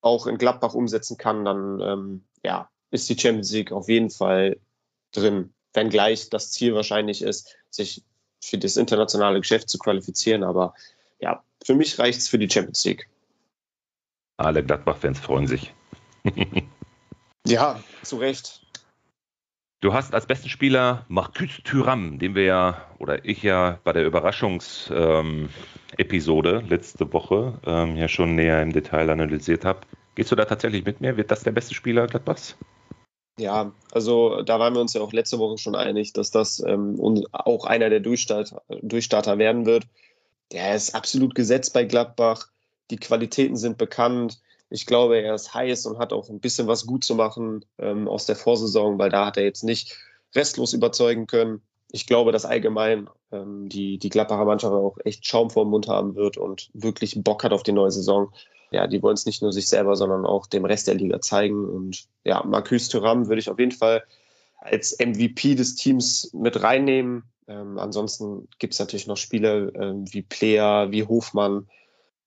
auch 0.00 0.26
in 0.26 0.38
Gladbach 0.38 0.74
umsetzen 0.74 1.16
kann, 1.16 1.44
dann 1.44 1.80
ähm, 1.80 2.24
ja, 2.42 2.70
ist 2.90 3.08
die 3.08 3.18
Champions 3.18 3.52
League 3.52 3.72
auf 3.72 3.88
jeden 3.88 4.10
Fall 4.10 4.58
drin. 5.12 5.52
Wenngleich 5.74 6.30
das 6.30 6.52
Ziel 6.52 6.74
wahrscheinlich 6.74 7.20
ist, 7.20 7.54
sich 7.68 8.02
für 8.40 8.56
das 8.56 8.76
internationale 8.76 9.40
Geschäft 9.40 9.68
zu 9.68 9.78
qualifizieren. 9.78 10.42
Aber 10.42 10.74
ja, 11.18 11.42
für 11.64 11.74
mich 11.74 11.98
reicht 11.98 12.20
es 12.20 12.28
für 12.28 12.38
die 12.38 12.48
Champions 12.48 12.84
League. 12.84 13.08
Alle 14.36 14.62
Gladbach-Fans 14.64 15.20
freuen 15.20 15.46
sich. 15.46 15.72
ja, 17.46 17.80
zu 18.02 18.16
Recht. 18.16 18.66
Du 19.80 19.92
hast 19.92 20.14
als 20.14 20.26
besten 20.26 20.48
Spieler 20.48 21.04
Marcus 21.08 21.60
Thuram, 21.62 22.18
den 22.18 22.34
wir 22.34 22.44
ja, 22.44 22.86
oder 22.98 23.24
ich 23.24 23.42
ja 23.42 23.78
bei 23.84 23.92
der 23.92 24.06
Überraschungsepisode 24.06 25.50
ähm, 26.62 26.68
letzte 26.68 27.12
Woche 27.12 27.60
ähm, 27.64 27.96
ja 27.96 28.08
schon 28.08 28.34
näher 28.34 28.62
im 28.62 28.72
Detail 28.72 29.10
analysiert 29.10 29.64
habe. 29.64 29.80
Gehst 30.14 30.32
du 30.32 30.36
da 30.36 30.46
tatsächlich 30.46 30.84
mit 30.84 31.00
mir? 31.02 31.16
Wird 31.18 31.30
das 31.30 31.42
der 31.42 31.52
beste 31.52 31.74
Spieler 31.74 32.06
Gladbachs? 32.06 32.56
Ja, 33.38 33.72
also 33.92 34.40
da 34.42 34.58
waren 34.58 34.74
wir 34.74 34.80
uns 34.80 34.94
ja 34.94 35.02
auch 35.02 35.12
letzte 35.12 35.38
Woche 35.38 35.58
schon 35.58 35.74
einig, 35.74 36.14
dass 36.14 36.30
das 36.30 36.58
ähm, 36.66 36.98
auch 37.32 37.66
einer 37.66 37.90
der 37.90 38.00
Durchstarter, 38.00 38.62
Durchstarter 38.80 39.36
werden 39.36 39.66
wird. 39.66 39.86
Der 40.52 40.74
ist 40.74 40.94
absolut 40.94 41.34
gesetzt 41.34 41.74
bei 41.74 41.84
Gladbach. 41.84 42.48
Die 42.90 42.96
Qualitäten 42.96 43.56
sind 43.56 43.78
bekannt. 43.78 44.40
Ich 44.68 44.86
glaube, 44.86 45.20
er 45.20 45.34
ist 45.34 45.54
heiß 45.54 45.86
und 45.86 45.98
hat 45.98 46.12
auch 46.12 46.28
ein 46.28 46.40
bisschen 46.40 46.66
was 46.66 46.86
gut 46.86 47.04
zu 47.04 47.14
machen 47.14 47.64
ähm, 47.78 48.08
aus 48.08 48.26
der 48.26 48.36
Vorsaison, 48.36 48.98
weil 48.98 49.10
da 49.10 49.26
hat 49.26 49.36
er 49.36 49.44
jetzt 49.44 49.64
nicht 49.64 49.96
restlos 50.34 50.72
überzeugen 50.72 51.26
können. 51.26 51.62
Ich 51.92 52.06
glaube, 52.06 52.32
dass 52.32 52.44
allgemein 52.44 53.08
ähm, 53.30 53.68
die, 53.68 53.98
die 53.98 54.08
Gladbacher 54.08 54.44
Mannschaft 54.44 54.74
auch 54.74 54.98
echt 55.04 55.26
Schaum 55.26 55.50
vor 55.50 55.64
dem 55.64 55.70
Mund 55.70 55.88
haben 55.88 56.16
wird 56.16 56.36
und 56.36 56.68
wirklich 56.74 57.22
Bock 57.22 57.44
hat 57.44 57.52
auf 57.52 57.62
die 57.62 57.72
neue 57.72 57.92
Saison. 57.92 58.32
Ja, 58.70 58.88
die 58.88 59.02
wollen 59.02 59.14
es 59.14 59.26
nicht 59.26 59.42
nur 59.42 59.52
sich 59.52 59.68
selber, 59.68 59.94
sondern 59.94 60.26
auch 60.26 60.46
dem 60.46 60.64
Rest 60.64 60.88
der 60.88 60.96
Liga 60.96 61.20
zeigen. 61.20 61.68
Und 61.68 62.06
ja, 62.24 62.42
Marcus 62.44 62.88
Thuram 62.88 63.28
würde 63.28 63.40
ich 63.40 63.48
auf 63.48 63.58
jeden 63.58 63.72
Fall 63.72 64.02
als 64.58 64.98
MVP 64.98 65.54
des 65.54 65.76
Teams 65.76 66.30
mit 66.34 66.62
reinnehmen. 66.62 67.24
Ähm, 67.46 67.78
ansonsten 67.78 68.48
gibt 68.58 68.74
es 68.74 68.80
natürlich 68.80 69.06
noch 69.06 69.16
Spieler 69.16 69.72
ähm, 69.76 70.04
wie 70.12 70.22
Player, 70.22 70.90
wie 70.90 71.04
Hofmann, 71.04 71.68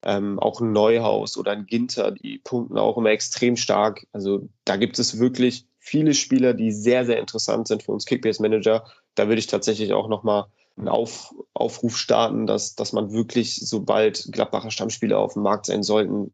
ähm, 0.03 0.39
auch 0.39 0.61
ein 0.61 0.71
Neuhaus 0.71 1.37
oder 1.37 1.51
ein 1.51 1.65
Ginter, 1.65 2.11
die 2.11 2.39
punkten 2.39 2.77
auch 2.77 2.97
immer 2.97 3.09
extrem 3.09 3.57
stark. 3.57 4.07
Also 4.11 4.47
da 4.65 4.77
gibt 4.77 4.99
es 4.99 5.19
wirklich 5.19 5.65
viele 5.79 6.13
Spieler, 6.13 6.53
die 6.53 6.71
sehr, 6.71 7.05
sehr 7.05 7.19
interessant 7.19 7.67
sind 7.67 7.83
für 7.83 7.91
uns 7.91 8.05
Kickbase-Manager. 8.05 8.85
Da 9.15 9.27
würde 9.27 9.39
ich 9.39 9.47
tatsächlich 9.47 9.93
auch 9.93 10.07
nochmal 10.07 10.45
einen 10.77 10.87
Auf, 10.87 11.33
Aufruf 11.53 11.97
starten, 11.97 12.47
dass, 12.47 12.75
dass 12.75 12.93
man 12.93 13.11
wirklich, 13.11 13.55
sobald 13.55 14.29
Gladbacher 14.31 14.71
Stammspieler 14.71 15.19
auf 15.19 15.33
dem 15.33 15.43
Markt 15.43 15.65
sein 15.65 15.83
sollten, 15.83 16.33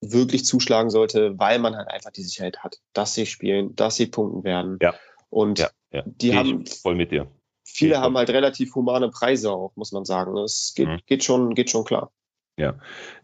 wirklich 0.00 0.44
zuschlagen 0.44 0.90
sollte, 0.90 1.38
weil 1.38 1.58
man 1.58 1.76
halt 1.76 1.88
einfach 1.88 2.10
die 2.10 2.22
Sicherheit 2.22 2.58
hat, 2.58 2.78
dass 2.92 3.14
sie 3.14 3.26
spielen, 3.26 3.76
dass 3.76 3.96
sie 3.96 4.06
punkten 4.06 4.44
werden. 4.44 4.78
Ja. 4.80 4.94
Und 5.30 5.58
ja, 5.58 5.70
ja. 5.92 6.02
die 6.06 6.30
Geh 6.30 6.36
haben 6.36 6.66
voll 6.66 6.94
mit 6.94 7.12
dir. 7.12 7.30
Viele 7.64 8.00
haben 8.00 8.16
halt 8.16 8.28
relativ 8.30 8.74
humane 8.74 9.10
Preise 9.10 9.50
auch, 9.50 9.72
muss 9.76 9.92
man 9.92 10.04
sagen. 10.04 10.36
Es 10.38 10.72
geht, 10.74 10.88
mhm. 10.88 11.00
geht, 11.06 11.24
schon, 11.24 11.54
geht 11.54 11.70
schon 11.70 11.84
klar. 11.84 12.10
Ja, 12.62 12.74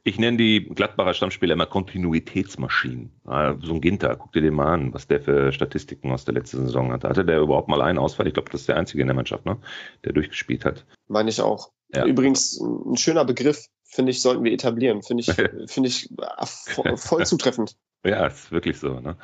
ich 0.03 0.19
nenne 0.19 0.37
die 0.37 0.65
Gladbacher 0.65 1.15
Stammspieler 1.15 1.53
immer 1.53 1.67
Kontinuitätsmaschinen. 1.67 3.13
So 3.25 3.73
ein 3.73 3.81
Ginter, 3.81 4.17
guck 4.17 4.33
dir 4.33 4.43
den 4.43 4.55
mal 4.55 4.75
an, 4.75 4.93
was 4.93 5.07
der 5.07 5.21
für 5.21 5.53
Statistiken 5.53 6.11
aus 6.11 6.25
der 6.25 6.35
letzten 6.35 6.67
Saison 6.67 6.91
hat. 6.91 7.05
Hatte 7.05 7.25
der 7.25 7.39
überhaupt 7.39 7.69
mal 7.69 7.81
einen 7.81 7.99
Ausfall? 7.99 8.27
Ich 8.27 8.35
glaube, 8.35 8.51
das 8.51 8.63
ist 8.63 8.69
der 8.69 8.77
einzige 8.77 9.01
in 9.03 9.07
der 9.07 9.15
Mannschaft, 9.15 9.47
ne? 9.47 9.59
der 10.05 10.13
durchgespielt 10.13 10.65
hat. 10.65 10.87
Meine 11.07 11.31
ich 11.31 11.41
auch. 11.41 11.71
Ja. 11.95 12.05
Übrigens 12.05 12.61
ein 12.61 12.97
schöner 12.97 13.25
Begriff, 13.25 13.67
finde 13.85 14.11
ich, 14.11 14.21
sollten 14.21 14.43
wir 14.43 14.53
etablieren. 14.53 15.05
Finde 15.05 15.21
ich, 15.21 15.33
finde 15.73 15.89
ich 15.89 16.11
äh, 16.11 16.97
voll 16.97 17.25
zutreffend. 17.25 17.77
Ja, 18.05 18.27
ist 18.27 18.53
wirklich 18.53 18.79
so. 18.79 19.01
Ne? 19.01 19.17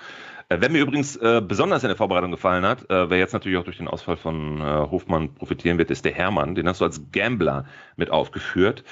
Äh, 0.48 0.58
wer 0.60 0.70
mir 0.70 0.82
übrigens 0.82 1.16
äh, 1.16 1.40
besonders 1.46 1.84
in 1.84 1.88
der 1.88 1.96
Vorbereitung 1.96 2.30
gefallen 2.30 2.64
hat, 2.64 2.88
äh, 2.90 3.08
wer 3.08 3.18
jetzt 3.18 3.32
natürlich 3.32 3.58
auch 3.58 3.64
durch 3.64 3.78
den 3.78 3.88
Ausfall 3.88 4.16
von 4.16 4.60
äh, 4.60 4.64
Hofmann 4.90 5.34
profitieren 5.34 5.78
wird, 5.78 5.90
ist 5.90 6.04
der 6.04 6.12
Hermann. 6.12 6.54
Den 6.54 6.68
hast 6.68 6.80
du 6.80 6.84
als 6.84 7.00
Gambler 7.12 7.66
mit 7.96 8.10
aufgeführt. 8.10 8.84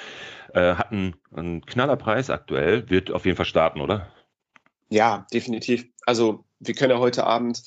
Äh, 0.53 0.75
hat 0.75 0.91
einen, 0.91 1.15
einen 1.35 1.65
Knallerpreis 1.65 2.29
aktuell, 2.29 2.89
wird 2.89 3.11
auf 3.11 3.25
jeden 3.25 3.37
Fall 3.37 3.45
starten, 3.45 3.81
oder? 3.81 4.07
Ja, 4.89 5.25
definitiv. 5.33 5.85
Also 6.05 6.45
wir 6.59 6.75
können 6.75 6.91
ja 6.91 6.99
heute 6.99 7.25
Abend 7.25 7.63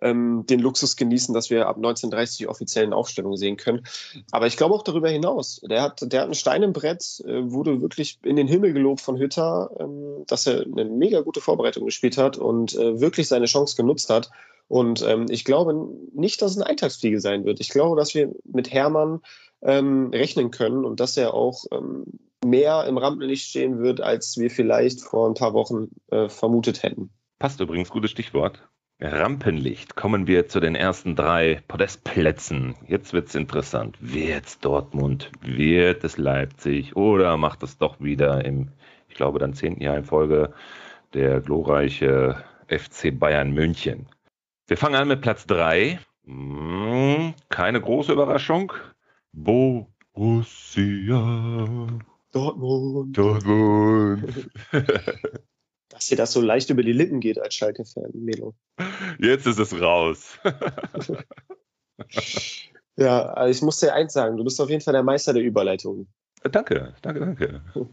ähm, 0.00 0.44
den 0.46 0.60
Luxus 0.60 0.96
genießen, 0.96 1.34
dass 1.34 1.50
wir 1.50 1.68
ab 1.68 1.76
1930 1.76 2.48
offiziellen 2.48 2.92
Aufstellungen 2.92 3.36
sehen 3.36 3.56
können. 3.56 3.86
Aber 4.30 4.46
ich 4.46 4.56
glaube 4.56 4.74
auch 4.74 4.82
darüber 4.82 5.08
hinaus. 5.08 5.60
Der 5.68 5.82
hat, 5.82 6.00
der 6.12 6.22
hat 6.22 6.28
ein 6.28 6.34
Stein 6.34 6.62
im 6.62 6.72
Brett, 6.72 7.22
äh, 7.26 7.50
wurde 7.50 7.80
wirklich 7.80 8.18
in 8.22 8.36
den 8.36 8.48
Himmel 8.48 8.72
gelobt 8.72 9.00
von 9.00 9.18
Hütter, 9.18 9.70
ähm, 9.80 10.24
dass 10.26 10.46
er 10.46 10.62
eine 10.62 10.84
mega 10.84 11.20
gute 11.20 11.40
Vorbereitung 11.40 11.84
gespielt 11.84 12.18
hat 12.18 12.36
und 12.36 12.74
äh, 12.74 13.00
wirklich 13.00 13.28
seine 13.28 13.46
Chance 13.46 13.76
genutzt 13.76 14.10
hat. 14.10 14.30
Und 14.68 15.02
ähm, 15.02 15.26
ich 15.30 15.44
glaube 15.44 15.88
nicht, 16.12 16.42
dass 16.42 16.52
es 16.52 16.56
eine 16.56 16.66
Eintagsfliege 16.66 17.20
sein 17.20 17.44
wird. 17.44 17.60
Ich 17.60 17.68
glaube, 17.68 17.96
dass 17.96 18.14
wir 18.14 18.32
mit 18.44 18.72
Hermann 18.72 19.20
ähm, 19.62 20.10
rechnen 20.12 20.50
können 20.50 20.84
und 20.84 21.00
dass 21.00 21.16
er 21.16 21.34
auch 21.34 21.64
ähm, 21.70 22.04
mehr 22.44 22.84
im 22.86 22.98
Rampenlicht 22.98 23.48
stehen 23.48 23.78
wird, 23.78 24.00
als 24.00 24.36
wir 24.38 24.50
vielleicht 24.50 25.00
vor 25.00 25.28
ein 25.28 25.34
paar 25.34 25.54
Wochen 25.54 25.88
äh, 26.10 26.28
vermutet 26.28 26.82
hätten. 26.82 27.10
Passt 27.38 27.60
übrigens, 27.60 27.90
gutes 27.90 28.10
Stichwort. 28.10 28.68
Rampenlicht. 29.00 29.94
Kommen 29.94 30.26
wir 30.26 30.48
zu 30.48 30.58
den 30.58 30.74
ersten 30.74 31.16
drei 31.16 31.62
Podestplätzen. 31.68 32.74
Jetzt 32.86 33.12
wird 33.12 33.28
es 33.28 33.34
interessant. 33.34 33.98
Wird's 34.00 34.58
Dortmund? 34.58 35.30
Wird 35.42 36.02
es 36.02 36.16
Leipzig? 36.16 36.96
Oder 36.96 37.36
macht 37.36 37.62
es 37.62 37.76
doch 37.76 38.00
wieder 38.00 38.42
im, 38.44 38.70
ich 39.08 39.14
glaube, 39.14 39.38
dann 39.38 39.52
zehnten 39.52 39.82
Jahr 39.82 39.98
in 39.98 40.04
Folge 40.04 40.54
der 41.12 41.40
glorreiche 41.40 42.42
FC 42.68 43.18
Bayern 43.18 43.52
München? 43.52 44.06
Wir 44.66 44.78
fangen 44.78 44.94
an 44.94 45.08
mit 45.08 45.20
Platz 45.20 45.46
drei. 45.46 45.98
Hm, 46.24 47.34
keine 47.50 47.80
große 47.82 48.12
Überraschung. 48.12 48.72
Borussia. 49.32 50.16
Dortmund. 52.32 53.16
Dortmund. 53.16 54.50
Dass 55.88 56.06
dir 56.06 56.16
das 56.16 56.32
so 56.32 56.40
leicht 56.40 56.70
über 56.70 56.82
die 56.82 56.92
Lippen 56.92 57.20
geht 57.20 57.38
als 57.38 57.54
Schalke-Fan, 57.54 58.10
Melo. 58.14 58.54
Jetzt 59.18 59.46
ist 59.46 59.58
es 59.58 59.80
raus. 59.80 60.38
ja, 62.96 63.26
also 63.26 63.50
ich 63.50 63.62
muss 63.62 63.78
dir 63.78 63.94
eins 63.94 64.12
sagen, 64.12 64.36
du 64.36 64.44
bist 64.44 64.60
auf 64.60 64.68
jeden 64.68 64.82
Fall 64.82 64.94
der 64.94 65.04
Meister 65.04 65.32
der 65.32 65.42
Überleitung. 65.42 66.08
Danke, 66.42 66.94
danke, 67.02 67.20
danke. 67.20 67.62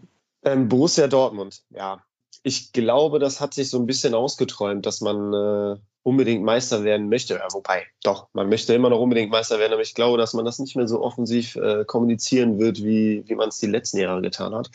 Ähm, 0.45 0.67
Borussia 0.67 1.07
Dortmund, 1.07 1.63
ja. 1.69 2.03
Ich 2.43 2.73
glaube, 2.73 3.19
das 3.19 3.39
hat 3.39 3.53
sich 3.53 3.69
so 3.69 3.79
ein 3.79 3.85
bisschen 3.85 4.13
ausgeträumt, 4.13 4.85
dass 4.85 4.99
man 4.99 5.33
äh, 5.33 5.77
unbedingt 6.03 6.43
Meister 6.43 6.83
werden 6.83 7.07
möchte. 7.07 7.35
Ja, 7.35 7.47
wobei, 7.53 7.85
doch, 8.03 8.27
man 8.33 8.49
möchte 8.49 8.73
immer 8.73 8.89
noch 8.89 8.99
unbedingt 8.99 9.31
Meister 9.31 9.59
werden, 9.59 9.71
aber 9.71 9.81
ich 9.81 9.95
glaube, 9.95 10.17
dass 10.17 10.33
man 10.33 10.43
das 10.43 10.59
nicht 10.59 10.75
mehr 10.75 10.87
so 10.87 11.01
offensiv 11.01 11.55
äh, 11.55 11.85
kommunizieren 11.85 12.59
wird, 12.59 12.83
wie, 12.83 13.23
wie 13.25 13.35
man 13.35 13.49
es 13.49 13.59
die 13.59 13.67
letzten 13.67 13.99
Jahre 13.99 14.21
getan 14.21 14.53
hat. 14.53 14.69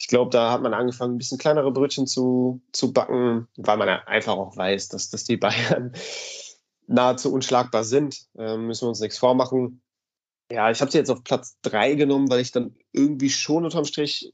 Ich 0.00 0.08
glaube, 0.08 0.30
da 0.30 0.50
hat 0.50 0.62
man 0.62 0.72
angefangen, 0.72 1.14
ein 1.14 1.18
bisschen 1.18 1.36
kleinere 1.36 1.70
Brötchen 1.70 2.06
zu, 2.06 2.62
zu 2.72 2.94
backen, 2.94 3.48
weil 3.56 3.76
man 3.76 3.88
einfach 3.90 4.32
auch 4.32 4.56
weiß, 4.56 4.88
dass, 4.88 5.10
dass 5.10 5.24
die 5.24 5.36
Bayern 5.36 5.92
nahezu 6.86 7.30
unschlagbar 7.30 7.84
sind. 7.84 8.26
Ähm, 8.38 8.66
müssen 8.66 8.86
wir 8.86 8.88
uns 8.88 9.00
nichts 9.00 9.18
vormachen. 9.18 9.82
Ja, 10.50 10.70
ich 10.70 10.80
habe 10.80 10.90
sie 10.90 10.96
jetzt 10.96 11.10
auf 11.10 11.22
Platz 11.22 11.58
drei 11.60 11.94
genommen, 11.94 12.30
weil 12.30 12.40
ich 12.40 12.50
dann 12.50 12.74
irgendwie 12.92 13.28
schon 13.28 13.64
unterm 13.64 13.84
Strich 13.84 14.32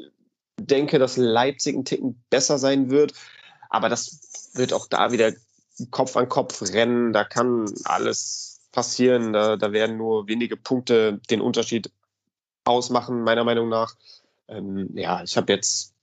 denke, 0.58 1.00
dass 1.00 1.16
Leipzig 1.16 1.76
ein 1.76 1.84
Ticken 1.84 2.24
besser 2.30 2.58
sein 2.58 2.88
wird. 2.88 3.12
Aber 3.68 3.88
das 3.88 4.52
wird 4.54 4.72
auch 4.72 4.86
da 4.86 5.10
wieder 5.10 5.32
Kopf 5.90 6.16
an 6.16 6.28
Kopf 6.28 6.62
rennen. 6.62 7.12
Da 7.12 7.24
kann 7.24 7.66
alles 7.84 8.60
passieren. 8.70 9.32
Da, 9.32 9.56
da 9.56 9.72
werden 9.72 9.96
nur 9.96 10.28
wenige 10.28 10.56
Punkte 10.56 11.20
den 11.28 11.40
Unterschied 11.40 11.90
ausmachen, 12.64 13.22
meiner 13.22 13.42
Meinung 13.42 13.68
nach. 13.68 13.96
Ähm, 14.48 14.90
ja, 14.94 15.22
ich 15.22 15.36
habe 15.36 15.52
jetzt 15.52 15.94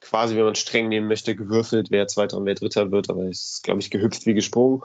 quasi, 0.00 0.36
wenn 0.36 0.44
man 0.44 0.54
streng 0.54 0.88
nehmen 0.88 1.08
möchte, 1.08 1.34
gewürfelt, 1.34 1.90
wer 1.90 2.06
Zweiter 2.06 2.36
und 2.36 2.46
wer 2.46 2.54
Dritter 2.54 2.90
wird, 2.92 3.10
aber 3.10 3.24
es 3.24 3.54
ist, 3.54 3.64
glaube 3.64 3.80
ich, 3.80 3.90
gehüpft 3.90 4.26
wie 4.26 4.34
gesprungen. 4.34 4.82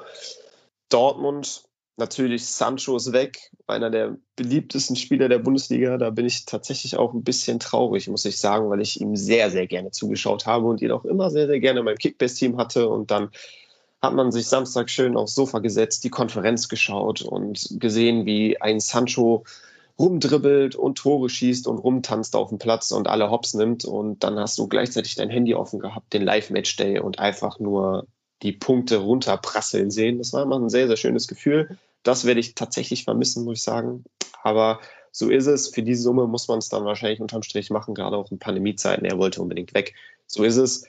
Dortmund, 0.89 1.63
natürlich 1.97 2.45
Sancho 2.45 2.95
ist 2.97 3.13
weg, 3.13 3.51
einer 3.67 3.89
der 3.89 4.17
beliebtesten 4.35 4.95
Spieler 4.95 5.29
der 5.29 5.39
Bundesliga. 5.39 5.97
Da 5.97 6.09
bin 6.09 6.25
ich 6.25 6.45
tatsächlich 6.45 6.97
auch 6.97 7.13
ein 7.13 7.23
bisschen 7.23 7.59
traurig, 7.59 8.07
muss 8.07 8.25
ich 8.25 8.39
sagen, 8.39 8.69
weil 8.69 8.81
ich 8.81 8.99
ihm 9.01 9.15
sehr, 9.15 9.51
sehr 9.51 9.67
gerne 9.67 9.91
zugeschaut 9.91 10.45
habe 10.45 10.67
und 10.67 10.81
ihn 10.81 10.91
auch 10.91 11.05
immer 11.05 11.29
sehr, 11.29 11.47
sehr 11.47 11.59
gerne 11.59 11.79
in 11.79 11.85
meinem 11.85 11.97
Kickbase-Team 11.97 12.57
hatte. 12.57 12.89
Und 12.89 13.11
dann 13.11 13.29
hat 14.01 14.13
man 14.13 14.31
sich 14.31 14.47
Samstag 14.47 14.89
schön 14.89 15.15
aufs 15.15 15.35
Sofa 15.35 15.59
gesetzt, 15.59 16.03
die 16.03 16.09
Konferenz 16.09 16.67
geschaut 16.67 17.21
und 17.21 17.79
gesehen, 17.79 18.25
wie 18.25 18.59
ein 18.59 18.79
Sancho 18.79 19.45
rumdribbelt 19.99 20.75
und 20.75 20.97
Tore 20.97 21.29
schießt 21.29 21.67
und 21.67 21.77
rumtanzt 21.77 22.35
auf 22.35 22.49
dem 22.49 22.57
Platz 22.57 22.91
und 22.91 23.07
alle 23.07 23.29
Hops 23.29 23.53
nimmt. 23.53 23.85
Und 23.85 24.23
dann 24.23 24.39
hast 24.39 24.57
du 24.57 24.67
gleichzeitig 24.67 25.15
dein 25.15 25.29
Handy 25.29 25.53
offen 25.53 25.79
gehabt, 25.79 26.13
den 26.13 26.23
Live-Match-Day 26.23 26.99
und 26.99 27.19
einfach 27.19 27.59
nur 27.59 28.07
die 28.41 28.51
Punkte 28.51 28.97
runterprasseln 28.97 29.91
sehen. 29.91 30.17
Das 30.17 30.33
war 30.33 30.43
immer 30.43 30.59
ein 30.59 30.69
sehr, 30.69 30.87
sehr 30.87 30.97
schönes 30.97 31.27
Gefühl. 31.27 31.77
Das 32.01 32.25
werde 32.25 32.39
ich 32.39 32.55
tatsächlich 32.55 33.03
vermissen, 33.03 33.45
muss 33.45 33.59
ich 33.59 33.63
sagen. 33.63 34.03
Aber 34.41 34.79
so 35.11 35.29
ist 35.29 35.47
es. 35.47 35.69
Für 35.69 35.83
diese 35.83 36.01
Summe 36.01 36.27
muss 36.27 36.47
man 36.47 36.57
es 36.57 36.69
dann 36.69 36.85
wahrscheinlich 36.85 37.21
unterm 37.21 37.43
Strich 37.43 37.69
machen, 37.69 37.93
gerade 37.93 38.17
auch 38.17 38.31
in 38.31 38.39
Pandemiezeiten. 38.39 39.05
Er 39.05 39.17
wollte 39.17 39.41
unbedingt 39.41 39.73
weg. 39.73 39.93
So 40.27 40.43
ist 40.43 40.57
es. 40.57 40.85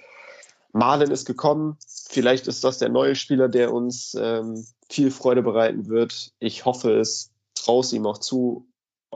Marlin 0.72 1.12
ist 1.12 1.24
gekommen. 1.24 1.76
Vielleicht 1.86 2.48
ist 2.48 2.64
das 2.64 2.78
der 2.78 2.88
neue 2.88 3.14
Spieler, 3.14 3.48
der 3.48 3.72
uns 3.72 4.16
ähm, 4.18 4.66
viel 4.88 5.12
Freude 5.12 5.42
bereiten 5.42 5.88
wird. 5.88 6.32
Ich 6.40 6.64
hoffe 6.64 6.98
es, 6.98 7.30
traue 7.54 7.80
es 7.80 7.92
ihm 7.92 8.06
auch 8.06 8.18
zu, 8.18 8.66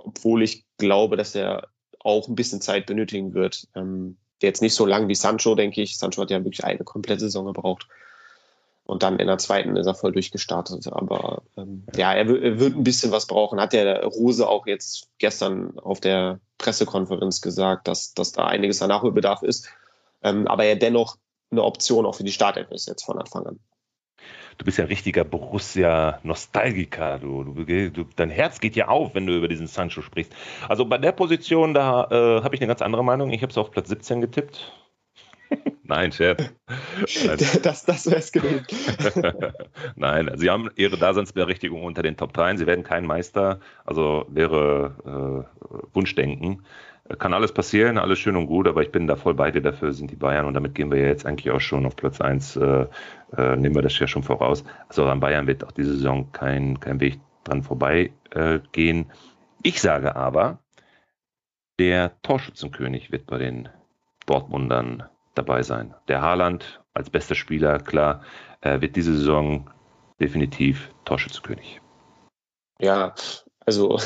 obwohl 0.04 0.42
ich 0.42 0.64
glaube, 0.78 1.16
dass 1.16 1.34
er 1.34 1.68
auch 2.00 2.28
ein 2.28 2.34
bisschen 2.34 2.60
Zeit 2.60 2.86
benötigen 2.86 3.34
wird. 3.34 3.68
Ähm, 3.74 4.16
jetzt 4.40 4.62
nicht 4.62 4.74
so 4.74 4.86
lang 4.86 5.08
wie 5.08 5.14
Sancho, 5.14 5.54
denke 5.54 5.82
ich. 5.82 5.98
Sancho 5.98 6.22
hat 6.22 6.30
ja 6.30 6.38
wirklich 6.38 6.64
eine 6.64 6.84
komplette 6.84 7.20
Saison 7.20 7.46
gebraucht. 7.46 7.88
Und 8.84 9.02
dann 9.02 9.18
in 9.18 9.26
der 9.26 9.36
zweiten 9.36 9.76
ist 9.76 9.86
er 9.86 9.94
voll 9.94 10.12
durchgestartet. 10.12 10.86
Aber 10.90 11.42
ähm, 11.58 11.84
ja, 11.94 12.14
er, 12.14 12.26
er, 12.26 12.58
wird 12.58 12.74
ein 12.74 12.84
bisschen 12.84 13.12
was 13.12 13.26
brauchen. 13.26 13.60
Hat 13.60 13.74
der 13.74 14.02
Rose 14.04 14.48
auch 14.48 14.66
jetzt 14.66 15.08
gestern 15.18 15.78
auf 15.78 16.00
der 16.00 16.40
Pressekonferenz 16.56 17.42
gesagt, 17.42 17.86
dass, 17.86 18.14
dass 18.14 18.32
da 18.32 18.46
einiges 18.46 18.80
an 18.80 18.88
Nachholbedarf 18.88 19.42
ist. 19.42 19.68
Ähm, 20.22 20.46
aber 20.46 20.64
er 20.64 20.76
dennoch 20.76 21.18
eine 21.50 21.64
Option 21.64 22.06
auch 22.06 22.14
für 22.14 22.24
die 22.24 22.32
Startelf 22.32 22.70
ist 22.70 22.88
jetzt 22.88 23.04
von 23.04 23.18
Anfang 23.18 23.46
an. 23.46 23.60
Du 24.58 24.64
bist 24.64 24.78
ja 24.78 24.84
ein 24.84 24.88
richtiger 24.88 25.24
Borussia-Nostalgiker. 25.24 27.18
Du, 27.20 27.44
du, 27.44 27.90
du, 27.90 28.04
dein 28.16 28.30
Herz 28.30 28.60
geht 28.60 28.74
ja 28.74 28.88
auf, 28.88 29.14
wenn 29.14 29.26
du 29.26 29.36
über 29.36 29.48
diesen 29.48 29.68
Sancho 29.68 30.02
sprichst. 30.02 30.34
Also 30.68 30.84
bei 30.84 30.98
der 30.98 31.12
Position, 31.12 31.74
da 31.74 32.08
äh, 32.10 32.42
habe 32.42 32.54
ich 32.54 32.60
eine 32.60 32.68
ganz 32.68 32.82
andere 32.82 33.04
Meinung. 33.04 33.30
Ich 33.30 33.42
habe 33.42 33.50
es 33.50 33.58
auf 33.58 33.70
Platz 33.70 33.88
17 33.88 34.20
getippt. 34.20 34.72
Nein, 35.84 36.12
Scherz. 36.12 36.50
Das, 37.62 37.84
das 37.86 38.06
wäre 38.06 38.18
es 38.18 38.32
gewesen. 38.32 38.66
Nein, 39.96 40.30
sie 40.36 40.50
haben 40.50 40.70
ihre 40.76 40.98
Daseinsberechtigung 40.98 41.82
unter 41.82 42.02
den 42.02 42.16
Top 42.16 42.32
3. 42.32 42.56
Sie 42.56 42.66
werden 42.66 42.84
kein 42.84 43.06
Meister, 43.06 43.60
also 43.84 44.26
wäre 44.28 45.46
äh, 45.54 45.94
Wunschdenken. 45.94 46.64
Kann 47.18 47.32
alles 47.32 47.52
passieren, 47.52 47.96
alles 47.96 48.18
schön 48.18 48.36
und 48.36 48.46
gut, 48.46 48.68
aber 48.68 48.82
ich 48.82 48.92
bin 48.92 49.06
da 49.06 49.16
voll 49.16 49.34
bei 49.34 49.50
dir, 49.50 49.62
dafür 49.62 49.92
sind 49.92 50.10
die 50.10 50.16
Bayern 50.16 50.44
und 50.44 50.54
damit 50.54 50.74
gehen 50.74 50.90
wir 50.90 51.00
jetzt 51.00 51.24
eigentlich 51.24 51.50
auch 51.50 51.60
schon 51.60 51.86
auf 51.86 51.96
Platz 51.96 52.20
1, 52.20 52.56
äh, 52.56 52.86
äh, 53.36 53.56
nehmen 53.56 53.74
wir 53.74 53.82
das 53.82 53.98
ja 53.98 54.06
schon 54.06 54.22
voraus. 54.22 54.62
Also 54.88 55.06
an 55.06 55.20
Bayern 55.20 55.46
wird 55.46 55.64
auch 55.64 55.72
diese 55.72 55.94
Saison 55.94 56.30
kein, 56.32 56.78
kein 56.80 57.00
Weg 57.00 57.18
dran 57.44 57.62
vorbeigehen. 57.62 58.12
Äh, 58.32 58.60
gehen. 58.72 59.10
ich 59.62 59.80
sage 59.80 60.16
aber, 60.16 60.58
der 61.78 62.20
Torschützenkönig 62.22 63.10
wird 63.10 63.26
bei 63.26 63.38
den 63.38 63.70
Dortmundern 64.26 65.04
dabei 65.34 65.62
sein. 65.62 65.94
Der 66.08 66.20
Haaland 66.20 66.82
als 66.92 67.08
bester 67.08 67.34
Spieler, 67.34 67.78
klar, 67.78 68.22
äh, 68.60 68.80
wird 68.80 68.96
diese 68.96 69.14
Saison 69.14 69.70
definitiv 70.20 70.92
Torschützenkönig. 71.04 71.80
Ja, 72.80 73.14
also 73.64 73.98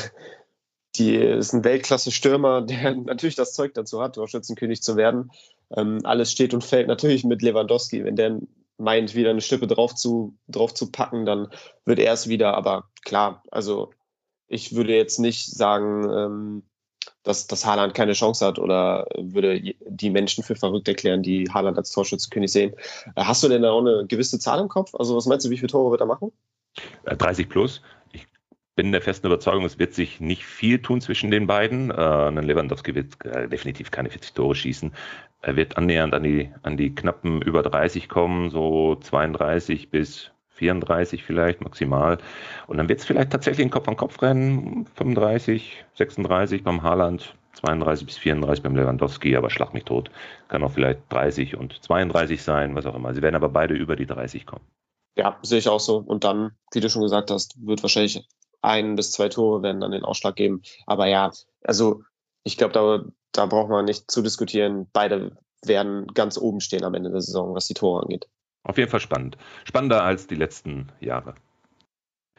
die 0.95 1.15
ist 1.15 1.53
ein 1.53 1.63
Weltklasse-Stürmer, 1.63 2.61
der 2.61 2.95
natürlich 2.95 3.35
das 3.35 3.53
Zeug 3.53 3.73
dazu 3.73 4.01
hat, 4.01 4.15
Torschützenkönig 4.15 4.81
zu 4.81 4.95
werden. 4.95 5.31
Ähm, 5.75 5.99
alles 6.03 6.31
steht 6.31 6.53
und 6.53 6.63
fällt 6.63 6.87
natürlich 6.87 7.23
mit 7.23 7.41
Lewandowski. 7.41 8.03
Wenn 8.03 8.15
der 8.15 8.39
meint, 8.77 9.15
wieder 9.15 9.29
eine 9.29 9.41
Stippe 9.41 9.67
drauf 9.67 9.95
zu, 9.95 10.35
drauf 10.47 10.73
zu 10.73 10.91
packen, 10.91 11.25
dann 11.25 11.47
wird 11.85 11.99
er 11.99 12.13
es 12.13 12.27
wieder. 12.27 12.55
Aber 12.55 12.89
klar, 13.03 13.43
also 13.51 13.91
ich 14.47 14.75
würde 14.75 14.95
jetzt 14.95 15.19
nicht 15.19 15.49
sagen, 15.49 16.09
ähm, 16.11 16.63
dass, 17.23 17.47
dass 17.47 17.65
Haaland 17.65 17.93
keine 17.93 18.13
Chance 18.13 18.45
hat 18.45 18.59
oder 18.59 19.07
würde 19.17 19.75
die 19.87 20.09
Menschen 20.09 20.43
für 20.43 20.55
verrückt 20.55 20.87
erklären, 20.87 21.23
die 21.23 21.49
Haaland 21.49 21.77
als 21.77 21.91
Torschützenkönig 21.91 22.51
sehen. 22.51 22.73
Äh, 23.15 23.23
hast 23.23 23.43
du 23.43 23.47
denn 23.47 23.61
da 23.61 23.71
auch 23.71 23.81
eine 23.81 24.05
gewisse 24.07 24.39
Zahl 24.39 24.59
im 24.59 24.67
Kopf? 24.67 24.93
Also 24.95 25.15
was 25.15 25.25
meinst 25.25 25.45
du, 25.45 25.49
wie 25.49 25.57
viele 25.57 25.69
Tore 25.69 25.91
wird 25.91 26.01
er 26.01 26.07
machen? 26.07 26.31
30 27.05 27.45
äh, 27.45 27.49
plus. 27.49 27.81
Bin 28.75 28.91
der 28.91 29.01
festen 29.01 29.27
Überzeugung, 29.27 29.65
es 29.65 29.77
wird 29.77 29.93
sich 29.93 30.19
nicht 30.19 30.45
viel 30.45 30.81
tun 30.81 30.99
zwischen 30.99 31.29
den 31.29 31.45
beiden. 31.45 31.91
Äh, 31.91 32.29
Lewandowski 32.29 32.95
wird 32.95 33.23
äh, 33.25 33.47
definitiv 33.47 33.91
keine 33.91 34.09
40 34.09 34.33
Tore 34.33 34.55
schießen. 34.55 34.91
Er 35.41 35.55
wird 35.55 35.77
annähernd 35.77 36.13
an 36.13 36.23
die, 36.23 36.49
an 36.63 36.77
die 36.77 36.95
knappen 36.95 37.41
über 37.41 37.61
30 37.61 38.09
kommen, 38.09 38.49
so 38.49 38.95
32 38.95 39.91
bis 39.91 40.31
34 40.53 41.23
vielleicht 41.23 41.61
maximal. 41.61 42.17
Und 42.67 42.77
dann 42.77 42.89
wird 42.89 42.99
es 42.99 43.05
vielleicht 43.05 43.31
tatsächlich 43.31 43.67
ein 43.67 43.71
Kopf-an-Kopf-Rennen, 43.71 44.87
35, 44.95 45.85
36 45.95 46.63
beim 46.63 46.81
Haaland, 46.81 47.35
32 47.53 48.05
bis 48.05 48.17
34 48.17 48.63
beim 48.63 48.75
Lewandowski, 48.75 49.35
aber 49.35 49.49
schlag 49.49 49.73
mich 49.73 49.83
tot. 49.83 50.09
Kann 50.47 50.63
auch 50.63 50.71
vielleicht 50.71 50.99
30 51.09 51.57
und 51.57 51.83
32 51.83 52.41
sein, 52.41 52.75
was 52.75 52.85
auch 52.85 52.95
immer. 52.95 53.13
Sie 53.13 53.21
werden 53.21 53.35
aber 53.35 53.49
beide 53.49 53.73
über 53.73 53.95
die 53.95 54.05
30 54.05 54.45
kommen. 54.45 54.65
Ja, 55.15 55.37
sehe 55.43 55.59
ich 55.59 55.69
auch 55.69 55.79
so. 55.79 55.97
Und 55.97 56.23
dann, 56.23 56.51
wie 56.73 56.79
du 56.79 56.89
schon 56.89 57.03
gesagt 57.03 57.29
hast, 57.29 57.55
wird 57.63 57.83
wahrscheinlich 57.83 58.25
ein 58.63 58.95
bis 58.95 59.11
zwei 59.11 59.29
Tore 59.29 59.61
werden 59.61 59.81
dann 59.81 59.91
den 59.91 60.05
Ausschlag 60.05 60.35
geben. 60.35 60.61
Aber 60.85 61.07
ja, 61.07 61.31
also 61.63 62.03
ich 62.43 62.57
glaube, 62.57 62.73
da, 62.73 63.03
da 63.31 63.45
braucht 63.45 63.69
man 63.69 63.85
nicht 63.85 64.09
zu 64.09 64.21
diskutieren. 64.21 64.87
Beide 64.93 65.37
werden 65.63 66.07
ganz 66.13 66.37
oben 66.37 66.61
stehen 66.61 66.83
am 66.83 66.93
Ende 66.93 67.11
der 67.11 67.21
Saison, 67.21 67.53
was 67.53 67.67
die 67.67 67.73
Tore 67.73 68.03
angeht. 68.03 68.27
Auf 68.63 68.77
jeden 68.77 68.89
Fall 68.89 68.99
spannend. 68.99 69.37
Spannender 69.65 70.03
als 70.03 70.27
die 70.27 70.35
letzten 70.35 70.91
Jahre. 70.99 71.35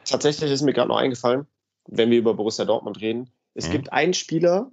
Tatsächlich 0.03 0.51
ist 0.51 0.61
mir 0.61 0.73
gerade 0.73 0.89
noch 0.89 0.97
eingefallen, 0.97 1.47
wenn 1.87 2.09
wir 2.09 2.17
über 2.17 2.33
Borussia 2.33 2.65
Dortmund 2.65 2.99
reden. 3.01 3.29
Es 3.53 3.67
mhm. 3.67 3.71
gibt 3.71 3.93
einen 3.93 4.13
Spieler, 4.13 4.71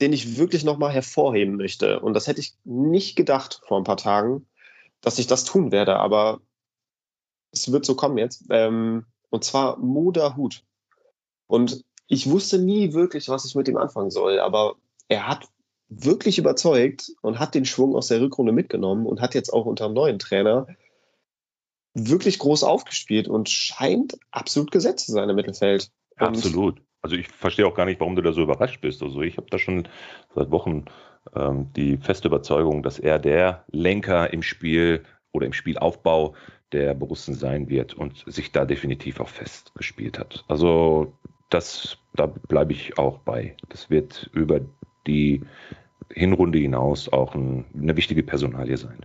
den 0.00 0.12
ich 0.12 0.36
wirklich 0.38 0.64
nochmal 0.64 0.92
hervorheben 0.92 1.56
möchte. 1.56 2.00
Und 2.00 2.14
das 2.14 2.26
hätte 2.26 2.40
ich 2.40 2.54
nicht 2.64 3.16
gedacht 3.16 3.60
vor 3.66 3.78
ein 3.78 3.84
paar 3.84 3.98
Tagen, 3.98 4.46
dass 5.00 5.18
ich 5.18 5.26
das 5.26 5.44
tun 5.44 5.72
werde. 5.72 5.96
Aber 5.96 6.40
es 7.52 7.70
wird 7.70 7.84
so 7.84 7.94
kommen 7.94 8.18
jetzt. 8.18 8.44
Ähm, 8.50 9.04
und 9.32 9.44
zwar 9.44 9.78
Moda 9.78 10.36
Hut. 10.36 10.62
Und 11.46 11.84
ich 12.06 12.30
wusste 12.30 12.58
nie 12.58 12.92
wirklich, 12.92 13.30
was 13.30 13.46
ich 13.46 13.54
mit 13.54 13.66
ihm 13.66 13.78
anfangen 13.78 14.10
soll. 14.10 14.38
Aber 14.38 14.76
er 15.08 15.26
hat 15.26 15.48
wirklich 15.88 16.38
überzeugt 16.38 17.10
und 17.22 17.38
hat 17.38 17.54
den 17.54 17.64
Schwung 17.64 17.96
aus 17.96 18.08
der 18.08 18.20
Rückrunde 18.20 18.52
mitgenommen 18.52 19.06
und 19.06 19.22
hat 19.22 19.34
jetzt 19.34 19.50
auch 19.50 19.64
unter 19.64 19.88
dem 19.88 19.94
neuen 19.94 20.18
Trainer 20.18 20.66
wirklich 21.94 22.38
groß 22.38 22.62
aufgespielt 22.62 23.26
und 23.26 23.48
scheint 23.48 24.18
absolut 24.30 24.70
gesetzt 24.70 25.06
zu 25.06 25.12
sein 25.12 25.30
im 25.30 25.36
Mittelfeld. 25.36 25.90
Und 26.18 26.26
absolut. 26.26 26.82
Also 27.00 27.16
ich 27.16 27.28
verstehe 27.28 27.66
auch 27.66 27.74
gar 27.74 27.86
nicht, 27.86 28.00
warum 28.00 28.14
du 28.14 28.22
da 28.22 28.32
so 28.32 28.42
überrascht 28.42 28.82
bist. 28.82 29.02
Also 29.02 29.22
ich 29.22 29.38
habe 29.38 29.48
da 29.50 29.58
schon 29.58 29.88
seit 30.34 30.50
Wochen 30.50 30.84
ähm, 31.34 31.72
die 31.74 31.96
feste 31.96 32.28
Überzeugung, 32.28 32.82
dass 32.82 32.98
er 32.98 33.18
der 33.18 33.64
Lenker 33.70 34.30
im 34.32 34.42
Spiel 34.42 35.04
oder 35.32 35.46
im 35.46 35.54
Spielaufbau 35.54 36.34
der 36.72 36.94
Borussen 36.94 37.34
sein 37.34 37.68
wird 37.68 37.94
und 37.94 38.24
sich 38.26 38.52
da 38.52 38.64
definitiv 38.64 39.20
auch 39.20 39.28
festgespielt 39.28 40.18
hat. 40.18 40.44
Also 40.48 41.12
das, 41.50 41.98
da 42.14 42.26
bleibe 42.26 42.72
ich 42.72 42.98
auch 42.98 43.18
bei. 43.18 43.56
Das 43.68 43.90
wird 43.90 44.30
über 44.32 44.60
die 45.06 45.42
Hinrunde 46.10 46.58
hinaus 46.58 47.08
auch 47.08 47.34
ein, 47.34 47.64
eine 47.74 47.96
wichtige 47.96 48.22
Personalie 48.22 48.76
sein. 48.76 48.98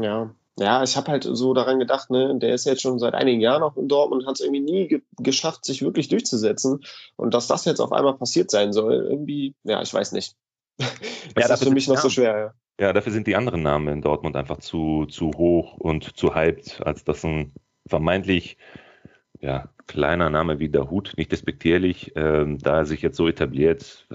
Ja, 0.00 0.30
ja, 0.58 0.82
ich 0.82 0.96
habe 0.96 1.10
halt 1.10 1.24
so 1.24 1.54
daran 1.54 1.78
gedacht, 1.78 2.10
ne, 2.10 2.38
der 2.38 2.54
ist 2.54 2.66
jetzt 2.66 2.82
schon 2.82 2.98
seit 2.98 3.14
einigen 3.14 3.40
Jahren 3.40 3.62
auch 3.62 3.76
in 3.76 3.88
Dortmund 3.88 4.22
und 4.22 4.28
hat 4.28 4.34
es 4.34 4.40
irgendwie 4.42 4.60
nie 4.60 4.88
ge 4.88 5.02
geschafft, 5.18 5.64
sich 5.64 5.82
wirklich 5.82 6.08
durchzusetzen. 6.08 6.84
Und 7.16 7.32
dass 7.32 7.46
das 7.46 7.64
jetzt 7.64 7.80
auf 7.80 7.92
einmal 7.92 8.14
passiert 8.14 8.50
sein 8.50 8.72
soll, 8.72 9.06
irgendwie, 9.08 9.54
ja, 9.64 9.80
ich 9.80 9.92
weiß 9.92 10.12
nicht. 10.12 10.36
das 10.78 11.48
ja, 11.48 11.54
ist 11.54 11.64
für 11.64 11.70
mich 11.70 11.88
noch 11.88 11.96
so 11.96 12.10
schwer, 12.10 12.38
ja. 12.38 12.54
Ja, 12.80 12.92
dafür 12.92 13.12
sind 13.12 13.26
die 13.26 13.36
anderen 13.36 13.62
Namen 13.62 13.88
in 13.88 14.02
Dortmund 14.02 14.36
einfach 14.36 14.58
zu, 14.58 15.06
zu 15.06 15.30
hoch 15.36 15.76
und 15.76 16.16
zu 16.16 16.34
hyped, 16.34 16.80
als 16.84 17.04
dass 17.04 17.24
ein 17.24 17.52
vermeintlich 17.86 18.56
ja, 19.40 19.68
kleiner 19.86 20.30
Name 20.30 20.60
wie 20.60 20.68
Dahut, 20.68 21.12
nicht 21.16 21.32
despektierlich, 21.32 22.12
ähm, 22.14 22.58
da 22.58 22.78
er 22.78 22.86
sich 22.86 23.02
jetzt 23.02 23.16
so 23.16 23.26
etabliert, 23.26 24.06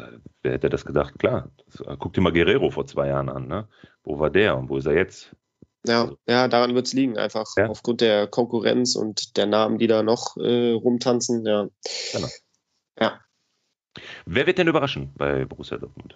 wer 0.42 0.54
hätte 0.54 0.70
das 0.70 0.86
gedacht? 0.86 1.20
Klar, 1.20 1.52
das, 1.66 1.84
guck 2.00 2.14
dir 2.14 2.22
mal 2.22 2.32
Guerrero 2.32 2.72
vor 2.72 2.88
zwei 2.88 3.08
Jahren 3.10 3.30
an, 3.30 3.48
ne? 3.48 3.68
Wo 4.04 4.20
war 4.20 4.30
der 4.30 4.58
und 4.58 4.70
wo 4.70 4.78
ist 4.78 4.86
er 4.86 4.96
jetzt? 4.96 5.36
Ja, 5.86 6.04
also, 6.04 6.18
ja 6.28 6.48
daran 6.48 6.74
wird 6.76 6.88
es 6.88 6.94
liegen, 6.94 7.18
einfach 7.18 7.46
ja? 7.58 7.68
aufgrund 7.68 8.02
der 8.02 8.28
Konkurrenz 8.28 8.96
und 8.96 9.36
der 9.36 9.48
Namen, 9.48 9.78
die 9.78 9.88
da 9.88 10.02
noch 10.02 10.38
äh, 10.38 10.72
rumtanzen, 10.72 11.46
ja. 11.46 11.68
Genau. 12.14 12.28
Ja. 13.00 13.20
Wer 14.26 14.48
wird 14.48 14.58
denn 14.58 14.68
überraschen 14.68 15.14
bei 15.16 15.44
Borussia 15.44 15.78
Dortmund? 15.78 16.16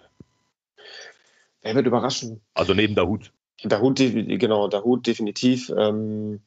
Wer 1.62 1.74
wird 1.74 1.86
überraschen? 1.86 2.40
Also 2.54 2.74
neben 2.74 2.94
Dahut. 2.94 3.32
Dahut, 3.64 3.98
genau, 3.98 4.68
Dahut 4.68 5.06
definitiv. 5.06 5.72
Ähm, 5.76 6.42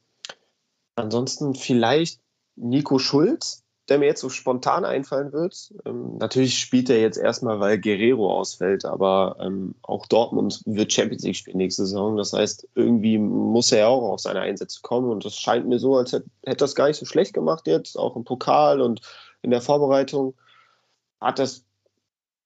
ansonsten 0.96 1.56
vielleicht 1.56 2.20
Nico 2.56 3.00
Schulz, 3.00 3.64
der 3.88 4.00
mir 4.00 4.08
jetzt 4.08 4.22
so 4.22 4.30
spontan 4.30 4.84
einfallen 4.84 5.32
wird. 5.32 5.74
Ähm, 5.86 6.18
natürlich 6.18 6.58
spielt 6.58 6.90
er 6.90 7.00
jetzt 7.00 7.18
erstmal, 7.18 7.60
weil 7.60 7.80
Guerrero 7.80 8.34
ausfällt, 8.34 8.84
aber 8.84 9.38
ähm, 9.40 9.76
auch 9.84 10.08
Dortmund 10.08 10.62
wird 10.66 10.92
Champions 10.92 11.24
League 11.24 11.36
spielen 11.36 11.58
nächste 11.58 11.86
Saison. 11.86 12.18
Das 12.18 12.34
heißt, 12.34 12.68
irgendwie 12.74 13.18
muss 13.18 13.72
er 13.72 13.90
auch 13.90 14.12
auf 14.12 14.20
seine 14.20 14.42
Einsätze 14.42 14.80
kommen 14.82 15.10
und 15.10 15.24
das 15.24 15.38
scheint 15.38 15.68
mir 15.68 15.80
so, 15.80 15.96
als 15.96 16.14
hätte, 16.14 16.26
hätte 16.44 16.58
das 16.58 16.76
gar 16.76 16.88
nicht 16.88 16.98
so 16.98 17.06
schlecht 17.06 17.34
gemacht 17.34 17.68
jetzt, 17.68 17.98
auch 17.98 18.16
im 18.16 18.24
Pokal 18.24 18.82
und 18.82 19.02
in 19.42 19.52
der 19.52 19.62
Vorbereitung. 19.62 20.34
Hat 21.22 21.40
das 21.40 21.66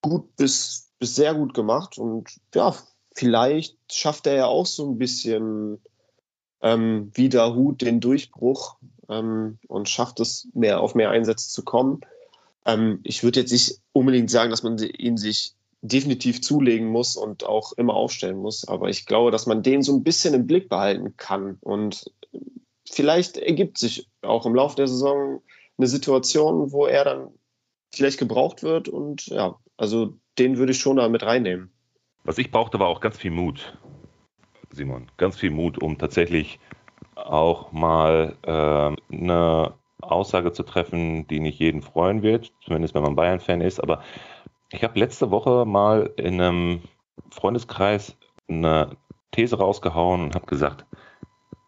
gut 0.02 0.36
bis, 0.36 0.89
bis 1.00 1.16
sehr 1.16 1.34
gut 1.34 1.54
gemacht 1.54 1.98
und 1.98 2.30
ja, 2.54 2.76
vielleicht 3.16 3.78
schafft 3.92 4.28
er 4.28 4.36
ja 4.36 4.46
auch 4.46 4.66
so 4.66 4.90
ein 4.90 4.98
bisschen 4.98 5.80
ähm, 6.62 7.12
wieder 7.14 7.56
Hut 7.56 7.82
den 7.82 8.00
Durchbruch 8.00 8.78
ähm, 9.08 9.60
und 9.68 9.90
schafft 9.90 10.20
es, 10.20 10.48
mehr 10.54 10.82
auf 10.82 10.96
mehr 10.96 11.10
Einsätze 11.10 11.50
zu 11.50 11.64
kommen. 11.64 12.02
Ähm, 12.66 13.00
ich 13.04 13.24
würde 13.24 13.40
jetzt 13.40 13.52
nicht 13.52 13.80
unbedingt 13.94 14.30
sagen, 14.30 14.52
dass 14.52 14.64
man 14.64 14.78
ihn 14.78 15.18
sich 15.18 15.56
definitiv 15.82 16.42
zulegen 16.42 16.88
muss 16.88 17.16
und 17.16 17.46
auch 17.46 17.72
immer 17.74 17.94
aufstellen 17.94 18.38
muss, 18.38 18.68
aber 18.68 18.90
ich 18.90 19.06
glaube, 19.06 19.32
dass 19.32 19.46
man 19.46 19.64
den 19.64 19.82
so 19.82 19.96
ein 19.96 20.04
bisschen 20.04 20.34
im 20.34 20.46
Blick 20.46 20.68
behalten 20.68 21.16
kann 21.16 21.58
und 21.62 22.12
vielleicht 22.86 23.38
ergibt 23.38 23.78
sich 23.78 24.10
auch 24.22 24.46
im 24.46 24.56
Laufe 24.56 24.76
der 24.76 24.88
Saison 24.88 25.42
eine 25.78 25.88
Situation, 25.88 26.74
wo 26.74 26.86
er 26.86 27.06
dann 27.06 27.30
vielleicht 27.94 28.20
gebraucht 28.20 28.62
wird 28.62 28.90
und 28.90 29.28
ja, 29.28 29.58
also 29.80 30.14
den 30.38 30.58
würde 30.58 30.74
ich 30.74 30.80
schon 30.80 30.98
da 30.98 31.08
mit 31.08 31.24
reinnehmen. 31.24 31.72
Was 32.24 32.38
ich 32.38 32.52
brauchte, 32.52 32.80
war 32.80 32.88
auch 32.88 33.00
ganz 33.00 33.18
viel 33.18 33.32
Mut, 33.32 33.78
Simon. 34.72 35.10
Ganz 35.18 35.38
viel 35.38 35.52
Mut, 35.52 35.82
um 35.82 35.98
tatsächlich 35.98 36.60
auch 37.16 37.72
mal 37.72 38.36
äh, 38.44 39.16
eine 39.16 39.74
Aussage 40.02 40.52
zu 40.52 40.64
treffen, 40.64 41.28
die 41.28 41.40
nicht 41.40 41.60
jeden 41.60 41.82
freuen 41.82 42.22
wird, 42.22 42.54
zumindest 42.64 42.94
wenn 42.94 43.04
man 43.04 43.16
Bayern-Fan 43.16 43.62
ist. 43.62 43.80
Aber 43.80 44.04
ich 44.72 44.84
habe 44.84 45.00
letzte 45.00 45.32
Woche 45.32 45.66
mal 45.66 46.12
in 46.18 46.42
einem 46.42 46.82
Freundeskreis 47.32 48.18
eine 48.48 48.98
These 49.32 49.58
rausgehauen 49.58 50.24
und 50.24 50.36
habe 50.36 50.46
gesagt, 50.46 50.86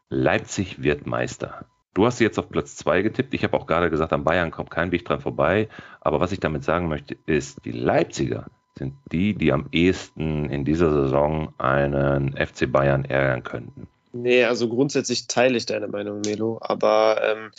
Leipzig 0.10 0.84
wird 0.84 1.08
Meister. 1.08 1.66
Du 1.94 2.06
hast 2.06 2.20
jetzt 2.20 2.40
auf 2.40 2.50
Platz 2.50 2.76
2 2.78 3.02
getippt. 3.02 3.34
Ich 3.34 3.44
habe 3.44 3.58
auch 3.58 3.68
gerade 3.68 3.90
gesagt, 3.90 4.14
an 4.14 4.24
Bayern 4.24 4.52
kommt 4.52 4.72
kein 4.72 4.92
Weg 4.92 5.06
dran 5.06 5.20
vorbei. 5.20 5.68
Aber 6.00 6.20
was 6.20 6.32
ich 6.32 6.40
damit 6.40 6.64
sagen 6.64 6.88
möchte, 6.88 7.18
ist, 7.26 7.60
die 7.66 7.72
Leipziger 7.72 8.46
sind 8.78 8.94
die, 9.12 9.34
die 9.34 9.52
am 9.52 9.68
ehesten 9.72 10.50
in 10.50 10.64
dieser 10.64 10.92
Saison 10.92 11.54
einen 11.58 12.36
FC 12.38 12.72
Bayern 12.72 13.04
ärgern 13.06 13.44
könnten. 13.44 13.88
Nee, 14.14 14.44
also 14.44 14.68
grundsätzlich 14.68 15.28
teile 15.28 15.58
ich 15.58 15.66
deine 15.66 15.88
Meinung, 15.88 16.22
Melo. 16.26 16.60
Aber 16.62 17.22
ähm, 17.24 17.52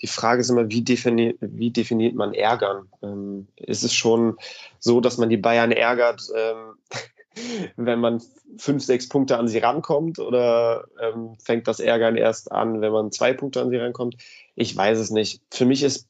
die 0.00 0.06
Frage 0.06 0.40
ist 0.40 0.50
immer, 0.50 0.70
wie, 0.70 0.82
defini 0.82 1.36
wie 1.40 1.70
definiert 1.70 2.14
man 2.14 2.34
Ärgern? 2.34 2.88
Ähm, 3.02 3.48
ist 3.56 3.82
es 3.82 3.92
schon 3.92 4.36
so, 4.78 5.00
dass 5.00 5.18
man 5.18 5.30
die 5.30 5.36
Bayern 5.36 5.72
ärgert, 5.72 6.22
ähm, 6.36 6.74
wenn 7.76 8.00
man 8.00 8.22
fünf, 8.58 8.84
sechs 8.84 9.08
Punkte 9.08 9.38
an 9.38 9.48
sie 9.48 9.58
rankommt? 9.58 10.18
Oder 10.18 10.86
ähm, 11.00 11.36
fängt 11.42 11.68
das 11.68 11.80
Ärgern 11.80 12.16
erst 12.16 12.52
an, 12.52 12.80
wenn 12.80 12.92
man 12.92 13.12
zwei 13.12 13.32
Punkte 13.32 13.60
an 13.60 13.70
sie 13.70 13.76
rankommt? 13.76 14.16
Ich 14.54 14.76
weiß 14.76 14.98
es 14.98 15.10
nicht. 15.10 15.42
Für 15.50 15.66
mich 15.66 15.82
ist 15.82 16.08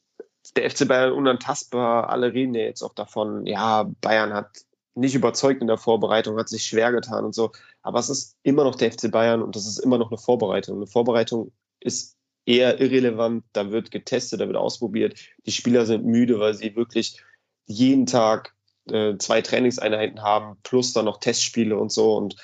der 0.54 0.70
FC 0.70 0.86
Bayern 0.86 1.12
unantastbar. 1.12 2.08
Alle 2.10 2.32
reden 2.32 2.54
ja 2.54 2.62
jetzt 2.62 2.82
auch 2.82 2.94
davon, 2.94 3.46
ja, 3.46 3.90
Bayern 4.00 4.32
hat 4.32 4.64
nicht 4.94 5.14
überzeugt 5.14 5.60
in 5.60 5.66
der 5.66 5.76
Vorbereitung, 5.76 6.38
hat 6.38 6.48
sich 6.48 6.64
schwer 6.64 6.90
getan 6.90 7.24
und 7.24 7.34
so. 7.34 7.52
Aber 7.82 7.98
es 7.98 8.08
ist 8.08 8.36
immer 8.42 8.64
noch 8.64 8.76
der 8.76 8.90
FC 8.92 9.10
Bayern 9.10 9.42
und 9.42 9.54
das 9.54 9.66
ist 9.66 9.78
immer 9.78 9.98
noch 9.98 10.10
eine 10.10 10.18
Vorbereitung. 10.18 10.76
Eine 10.76 10.86
Vorbereitung 10.86 11.52
ist 11.80 12.16
eher 12.46 12.80
irrelevant. 12.80 13.44
Da 13.52 13.70
wird 13.70 13.90
getestet, 13.90 14.40
da 14.40 14.46
wird 14.46 14.56
ausprobiert. 14.56 15.18
Die 15.44 15.52
Spieler 15.52 15.84
sind 15.84 16.06
müde, 16.06 16.38
weil 16.38 16.54
sie 16.54 16.76
wirklich 16.76 17.22
jeden 17.66 18.06
Tag 18.06 18.55
äh, 18.90 19.16
zwei 19.18 19.42
Trainingseinheiten 19.42 20.22
haben, 20.22 20.56
plus 20.62 20.92
dann 20.92 21.04
noch 21.04 21.18
Testspiele 21.18 21.76
und 21.76 21.90
so. 21.92 22.16
Und 22.16 22.36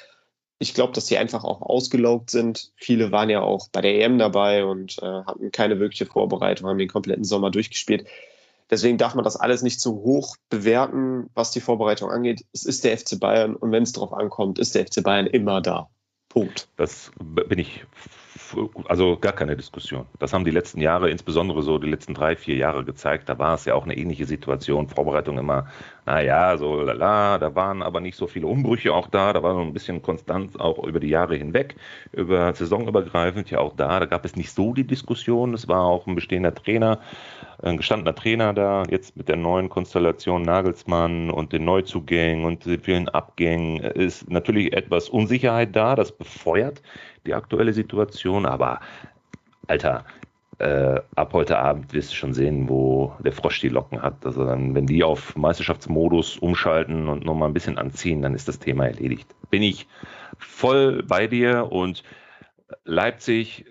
ich 0.58 0.74
glaube, 0.74 0.92
dass 0.92 1.06
sie 1.06 1.18
einfach 1.18 1.44
auch 1.44 1.60
ausgelaugt 1.60 2.30
sind. 2.30 2.72
Viele 2.76 3.10
waren 3.12 3.30
ja 3.30 3.40
auch 3.40 3.68
bei 3.72 3.80
der 3.80 4.00
EM 4.00 4.18
dabei 4.18 4.64
und 4.64 4.98
äh, 5.02 5.06
hatten 5.06 5.50
keine 5.52 5.80
wirkliche 5.80 6.06
Vorbereitung, 6.06 6.68
haben 6.68 6.78
den 6.78 6.88
kompletten 6.88 7.24
Sommer 7.24 7.50
durchgespielt. 7.50 8.06
Deswegen 8.70 8.96
darf 8.96 9.14
man 9.14 9.24
das 9.24 9.36
alles 9.36 9.62
nicht 9.62 9.80
zu 9.80 9.96
hoch 9.96 10.36
bewerten, 10.48 11.28
was 11.34 11.50
die 11.50 11.60
Vorbereitung 11.60 12.10
angeht. 12.10 12.46
Es 12.52 12.64
ist 12.64 12.84
der 12.84 12.96
FC 12.96 13.20
Bayern 13.20 13.54
und 13.54 13.70
wenn 13.70 13.82
es 13.82 13.92
darauf 13.92 14.14
ankommt, 14.14 14.58
ist 14.58 14.74
der 14.74 14.86
FC 14.86 15.02
Bayern 15.02 15.26
immer 15.26 15.60
da. 15.60 15.90
Punkt. 16.30 16.68
Das 16.78 17.10
bin 17.20 17.58
ich, 17.58 17.84
also 18.86 19.18
gar 19.18 19.34
keine 19.34 19.56
Diskussion. 19.56 20.06
Das 20.18 20.32
haben 20.32 20.46
die 20.46 20.50
letzten 20.50 20.80
Jahre, 20.80 21.10
insbesondere 21.10 21.62
so 21.62 21.76
die 21.76 21.90
letzten 21.90 22.14
drei, 22.14 22.34
vier 22.36 22.56
Jahre 22.56 22.84
gezeigt. 22.84 23.28
Da 23.28 23.38
war 23.38 23.54
es 23.54 23.66
ja 23.66 23.74
auch 23.74 23.84
eine 23.84 23.98
ähnliche 23.98 24.24
Situation. 24.24 24.88
Vorbereitung 24.88 25.36
immer, 25.36 25.68
naja, 26.06 26.56
so 26.56 26.82
lala, 26.82 27.38
da 27.38 27.54
waren 27.54 27.82
aber 27.82 28.00
nicht 28.00 28.16
so 28.16 28.26
viele 28.26 28.46
Umbrüche 28.46 28.92
auch 28.92 29.08
da. 29.08 29.32
Da 29.32 29.42
war 29.42 29.54
so 29.54 29.60
ein 29.60 29.72
bisschen 29.72 30.02
Konstanz 30.02 30.56
auch 30.56 30.82
über 30.84 31.00
die 31.00 31.08
Jahre 31.08 31.36
hinweg, 31.36 31.76
über 32.12 32.52
saisonübergreifend 32.54 33.50
ja 33.50 33.58
auch 33.58 33.76
da. 33.76 34.00
Da 34.00 34.06
gab 34.06 34.24
es 34.24 34.36
nicht 34.36 34.50
so 34.52 34.72
die 34.74 34.86
Diskussion. 34.86 35.54
Es 35.54 35.68
war 35.68 35.82
auch 35.82 36.06
ein 36.06 36.14
bestehender 36.14 36.54
Trainer 36.54 36.98
ein 37.62 37.76
gestandener 37.76 38.14
Trainer 38.14 38.52
da, 38.52 38.84
jetzt 38.90 39.16
mit 39.16 39.28
der 39.28 39.36
neuen 39.36 39.68
Konstellation 39.68 40.42
Nagelsmann 40.42 41.30
und 41.30 41.52
den 41.52 41.64
Neuzugängen 41.64 42.44
und 42.44 42.66
den 42.66 42.80
vielen 42.80 43.08
Abgängen 43.08 43.78
ist 43.78 44.28
natürlich 44.28 44.72
etwas 44.72 45.08
Unsicherheit 45.08 45.74
da, 45.74 45.94
das 45.94 46.10
befeuert 46.12 46.82
die 47.24 47.34
aktuelle 47.34 47.72
Situation, 47.72 48.46
aber 48.46 48.80
Alter, 49.68 50.04
äh, 50.62 51.00
ab 51.16 51.32
heute 51.32 51.58
Abend 51.58 51.92
wirst 51.92 52.12
du 52.12 52.14
schon 52.14 52.34
sehen, 52.34 52.68
wo 52.68 53.12
der 53.24 53.32
Frosch 53.32 53.60
die 53.60 53.68
Locken 53.68 54.00
hat. 54.00 54.24
Also 54.24 54.44
dann, 54.44 54.74
wenn 54.76 54.86
die 54.86 55.02
auf 55.02 55.34
Meisterschaftsmodus 55.34 56.38
umschalten 56.38 57.08
und 57.08 57.24
nochmal 57.24 57.50
ein 57.50 57.54
bisschen 57.54 57.78
anziehen, 57.78 58.22
dann 58.22 58.34
ist 58.34 58.46
das 58.46 58.60
Thema 58.60 58.86
erledigt. 58.86 59.34
Bin 59.50 59.62
ich 59.62 59.88
voll 60.38 61.02
bei 61.02 61.26
dir 61.26 61.72
und 61.72 62.04
Leipzig, 62.84 63.66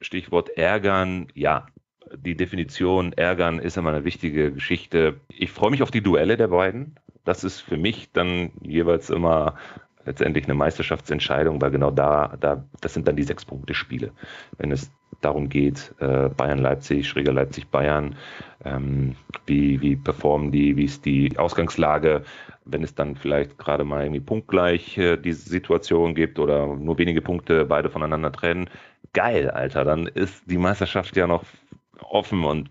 Stichwort 0.00 0.50
ärgern, 0.50 1.28
ja, 1.34 1.66
die 2.14 2.36
Definition 2.36 3.12
ärgern 3.14 3.58
ist 3.58 3.78
immer 3.78 3.90
eine 3.90 4.04
wichtige 4.04 4.52
Geschichte. 4.52 5.20
Ich 5.28 5.50
freue 5.50 5.70
mich 5.70 5.82
auf 5.82 5.90
die 5.90 6.02
Duelle 6.02 6.36
der 6.36 6.48
beiden. 6.48 6.96
Das 7.24 7.44
ist 7.44 7.60
für 7.60 7.78
mich 7.78 8.12
dann 8.12 8.52
jeweils 8.60 9.10
immer 9.10 9.56
letztendlich 10.04 10.44
eine 10.44 10.54
Meisterschaftsentscheidung, 10.54 11.60
weil 11.60 11.72
genau 11.72 11.90
da, 11.90 12.36
da, 12.38 12.64
das 12.80 12.94
sind 12.94 13.08
dann 13.08 13.16
die 13.16 13.24
sechs 13.24 13.44
Punkte 13.44 13.74
Spiele. 13.74 14.12
Wenn 14.58 14.70
es 14.70 14.92
darum 15.20 15.48
geht, 15.48 15.94
äh, 15.98 16.28
Bayern 16.28 16.58
Leipzig, 16.58 17.08
Schräger 17.08 17.32
Leipzig 17.32 17.68
Bayern, 17.68 18.16
ähm, 18.64 19.16
wie, 19.46 19.80
wie 19.80 19.96
performen 19.96 20.50
die, 20.52 20.76
wie 20.76 20.84
ist 20.84 21.04
die 21.04 21.38
Ausgangslage, 21.38 22.22
wenn 22.64 22.82
es 22.82 22.94
dann 22.94 23.16
vielleicht 23.16 23.58
gerade 23.58 23.84
mal 23.84 24.02
irgendwie 24.02 24.20
punktgleich 24.20 24.98
äh, 24.98 25.16
diese 25.16 25.48
Situation 25.48 26.14
gibt 26.14 26.38
oder 26.38 26.66
nur 26.66 26.98
wenige 26.98 27.22
Punkte 27.22 27.64
beide 27.64 27.90
voneinander 27.90 28.32
trennen, 28.32 28.68
geil, 29.12 29.50
Alter, 29.50 29.84
dann 29.84 30.06
ist 30.06 30.42
die 30.50 30.58
Meisterschaft 30.58 31.16
ja 31.16 31.26
noch 31.26 31.44
offen 32.02 32.44
und 32.44 32.70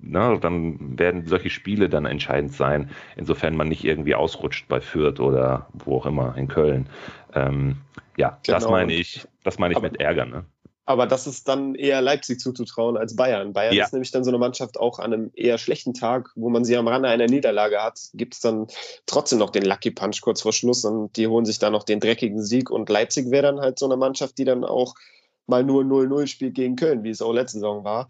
ne, 0.00 0.38
dann 0.40 0.98
werden 0.98 1.26
solche 1.26 1.50
Spiele 1.50 1.88
dann 1.88 2.04
entscheidend 2.04 2.52
sein, 2.52 2.90
insofern 3.16 3.56
man 3.56 3.68
nicht 3.68 3.84
irgendwie 3.84 4.14
ausrutscht 4.14 4.68
bei 4.68 4.80
Fürth 4.80 5.20
oder 5.20 5.68
wo 5.72 5.96
auch 5.96 6.06
immer 6.06 6.36
in 6.36 6.48
Köln. 6.48 6.88
Ähm, 7.34 7.76
ja, 8.16 8.38
genau. 8.44 8.58
das 8.58 8.68
meine 8.68 8.92
ich, 8.92 9.26
das 9.44 9.58
meine 9.58 9.72
ich 9.72 9.78
aber, 9.78 9.90
mit 9.90 10.00
Ärger. 10.00 10.26
Ne? 10.26 10.44
Aber 10.88 11.06
das 11.06 11.26
ist 11.26 11.46
dann 11.48 11.74
eher 11.74 12.00
Leipzig 12.00 12.40
zuzutrauen 12.40 12.96
als 12.96 13.14
Bayern. 13.14 13.52
Bayern 13.52 13.74
ja. 13.74 13.84
ist 13.84 13.92
nämlich 13.92 14.10
dann 14.10 14.24
so 14.24 14.30
eine 14.30 14.38
Mannschaft 14.38 14.80
auch 14.80 14.98
an 14.98 15.12
einem 15.12 15.30
eher 15.34 15.58
schlechten 15.58 15.92
Tag, 15.92 16.30
wo 16.34 16.48
man 16.48 16.64
sie 16.64 16.78
am 16.78 16.88
Rande 16.88 17.10
einer 17.10 17.26
Niederlage 17.26 17.82
hat, 17.82 18.00
gibt 18.14 18.32
es 18.32 18.40
dann 18.40 18.68
trotzdem 19.04 19.38
noch 19.38 19.50
den 19.50 19.66
Lucky 19.66 19.90
Punch 19.90 20.22
kurz 20.22 20.40
vor 20.40 20.54
Schluss 20.54 20.86
und 20.86 21.14
die 21.18 21.26
holen 21.26 21.44
sich 21.44 21.58
da 21.58 21.68
noch 21.68 21.82
den 21.82 22.00
dreckigen 22.00 22.42
Sieg 22.42 22.70
und 22.70 22.88
Leipzig 22.88 23.30
wäre 23.30 23.42
dann 23.42 23.60
halt 23.60 23.78
so 23.78 23.84
eine 23.84 23.98
Mannschaft, 23.98 24.38
die 24.38 24.46
dann 24.46 24.64
auch 24.64 24.94
mal 25.46 25.62
nur 25.62 25.82
0-0 25.82 26.26
spielt 26.26 26.54
gegen 26.54 26.76
Köln, 26.76 27.04
wie 27.04 27.10
es 27.10 27.20
auch 27.20 27.34
letzte 27.34 27.58
Saison 27.58 27.84
war. 27.84 28.08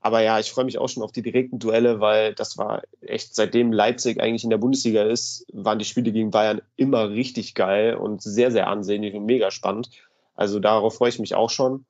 Aber 0.00 0.20
ja, 0.20 0.40
ich 0.40 0.50
freue 0.50 0.64
mich 0.64 0.78
auch 0.78 0.88
schon 0.88 1.04
auf 1.04 1.12
die 1.12 1.22
direkten 1.22 1.60
Duelle, 1.60 2.00
weil 2.00 2.34
das 2.34 2.58
war 2.58 2.82
echt, 3.02 3.36
seitdem 3.36 3.72
Leipzig 3.72 4.20
eigentlich 4.20 4.42
in 4.42 4.50
der 4.50 4.58
Bundesliga 4.58 5.04
ist, 5.04 5.46
waren 5.52 5.78
die 5.78 5.84
Spiele 5.84 6.10
gegen 6.10 6.32
Bayern 6.32 6.60
immer 6.74 7.08
richtig 7.08 7.54
geil 7.54 7.94
und 7.94 8.20
sehr, 8.20 8.50
sehr 8.50 8.66
ansehnlich 8.66 9.14
und 9.14 9.26
mega 9.26 9.52
spannend. 9.52 9.90
Also 10.34 10.58
darauf 10.58 10.96
freue 10.96 11.10
ich 11.10 11.20
mich 11.20 11.36
auch 11.36 11.50
schon. 11.50 11.86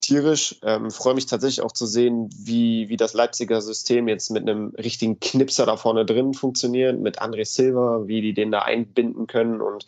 Tierisch. 0.00 0.56
Ähm, 0.62 0.90
freue 0.90 1.14
mich 1.14 1.26
tatsächlich 1.26 1.62
auch 1.62 1.72
zu 1.72 1.86
sehen, 1.86 2.30
wie, 2.36 2.88
wie 2.88 2.96
das 2.96 3.14
Leipziger 3.14 3.60
System 3.60 4.08
jetzt 4.08 4.30
mit 4.30 4.48
einem 4.48 4.74
richtigen 4.76 5.20
Knipser 5.20 5.66
da 5.66 5.76
vorne 5.76 6.06
drin 6.06 6.34
funktioniert, 6.34 6.98
mit 6.98 7.20
André 7.20 7.44
Silva, 7.44 8.06
wie 8.06 8.22
die 8.22 8.34
den 8.34 8.50
da 8.50 8.60
einbinden 8.60 9.26
können. 9.26 9.60
Und 9.60 9.86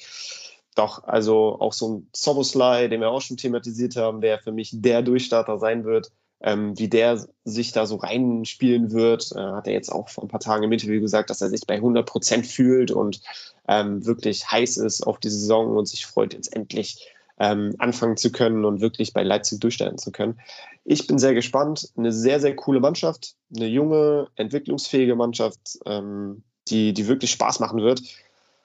doch, 0.75 1.05
also 1.05 1.59
auch 1.61 1.73
so 1.73 1.89
ein 1.89 2.09
Soboslai, 2.15 2.89
den 2.89 3.01
wir 3.01 3.11
auch 3.11 3.23
schon 3.23 3.37
thematisiert 3.37 3.97
haben, 3.97 4.21
der 4.21 4.39
für 4.39 4.53
mich 4.53 4.71
der 4.73 5.03
Durchstarter 5.03 5.59
sein 5.59 5.85
wird, 5.85 6.13
ähm, 6.43 6.79
wie 6.79 6.89
der 6.89 7.25
sich 7.45 7.73
da 7.73 7.87
so 7.87 7.97
reinspielen 7.97 8.93
wird, 8.93 9.33
äh, 9.33 9.39
hat 9.39 9.67
er 9.67 9.73
jetzt 9.73 9.91
auch 9.91 10.09
vor 10.09 10.25
ein 10.25 10.29
paar 10.29 10.41
Tagen 10.41 10.65
im 10.65 10.73
Interview 10.73 11.01
gesagt, 11.01 11.31
dass 11.31 11.41
er 11.41 11.49
sich 11.49 11.63
bei 11.67 11.75
100 11.75 12.05
Prozent 12.05 12.47
fühlt 12.47 12.91
und 12.91 13.21
ähm, 13.69 14.05
wirklich 14.05 14.51
heiß 14.51 14.77
ist 14.79 15.07
auf 15.07 15.19
die 15.19 15.31
Saison 15.31 15.77
und 15.77 15.87
sich 15.87 16.05
freut, 16.05 16.35
jetzt 16.35 16.55
endlich 16.55 17.09
ähm, 17.43 17.74
anfangen 17.78 18.16
zu 18.16 18.32
können 18.32 18.64
und 18.64 18.80
wirklich 18.80 19.12
bei 19.12 19.22
Leipzig 19.22 19.61
durchstellen 19.61 19.99
zu 19.99 20.12
können. 20.12 20.40
Ich 20.84 21.07
bin 21.07 21.18
sehr 21.18 21.34
gespannt. 21.34 21.90
Eine 21.97 22.12
sehr, 22.12 22.40
sehr 22.40 22.57
coole 22.57 22.80
Mannschaft, 22.80 23.34
eine 23.55 23.66
junge, 23.66 24.28
entwicklungsfähige 24.36 25.16
Mannschaft, 25.16 25.78
ähm, 25.84 26.43
die, 26.68 26.93
die 26.93 27.09
wirklich 27.09 27.32
Spaß 27.32 27.61
machen 27.61 27.82
wird 27.82 28.03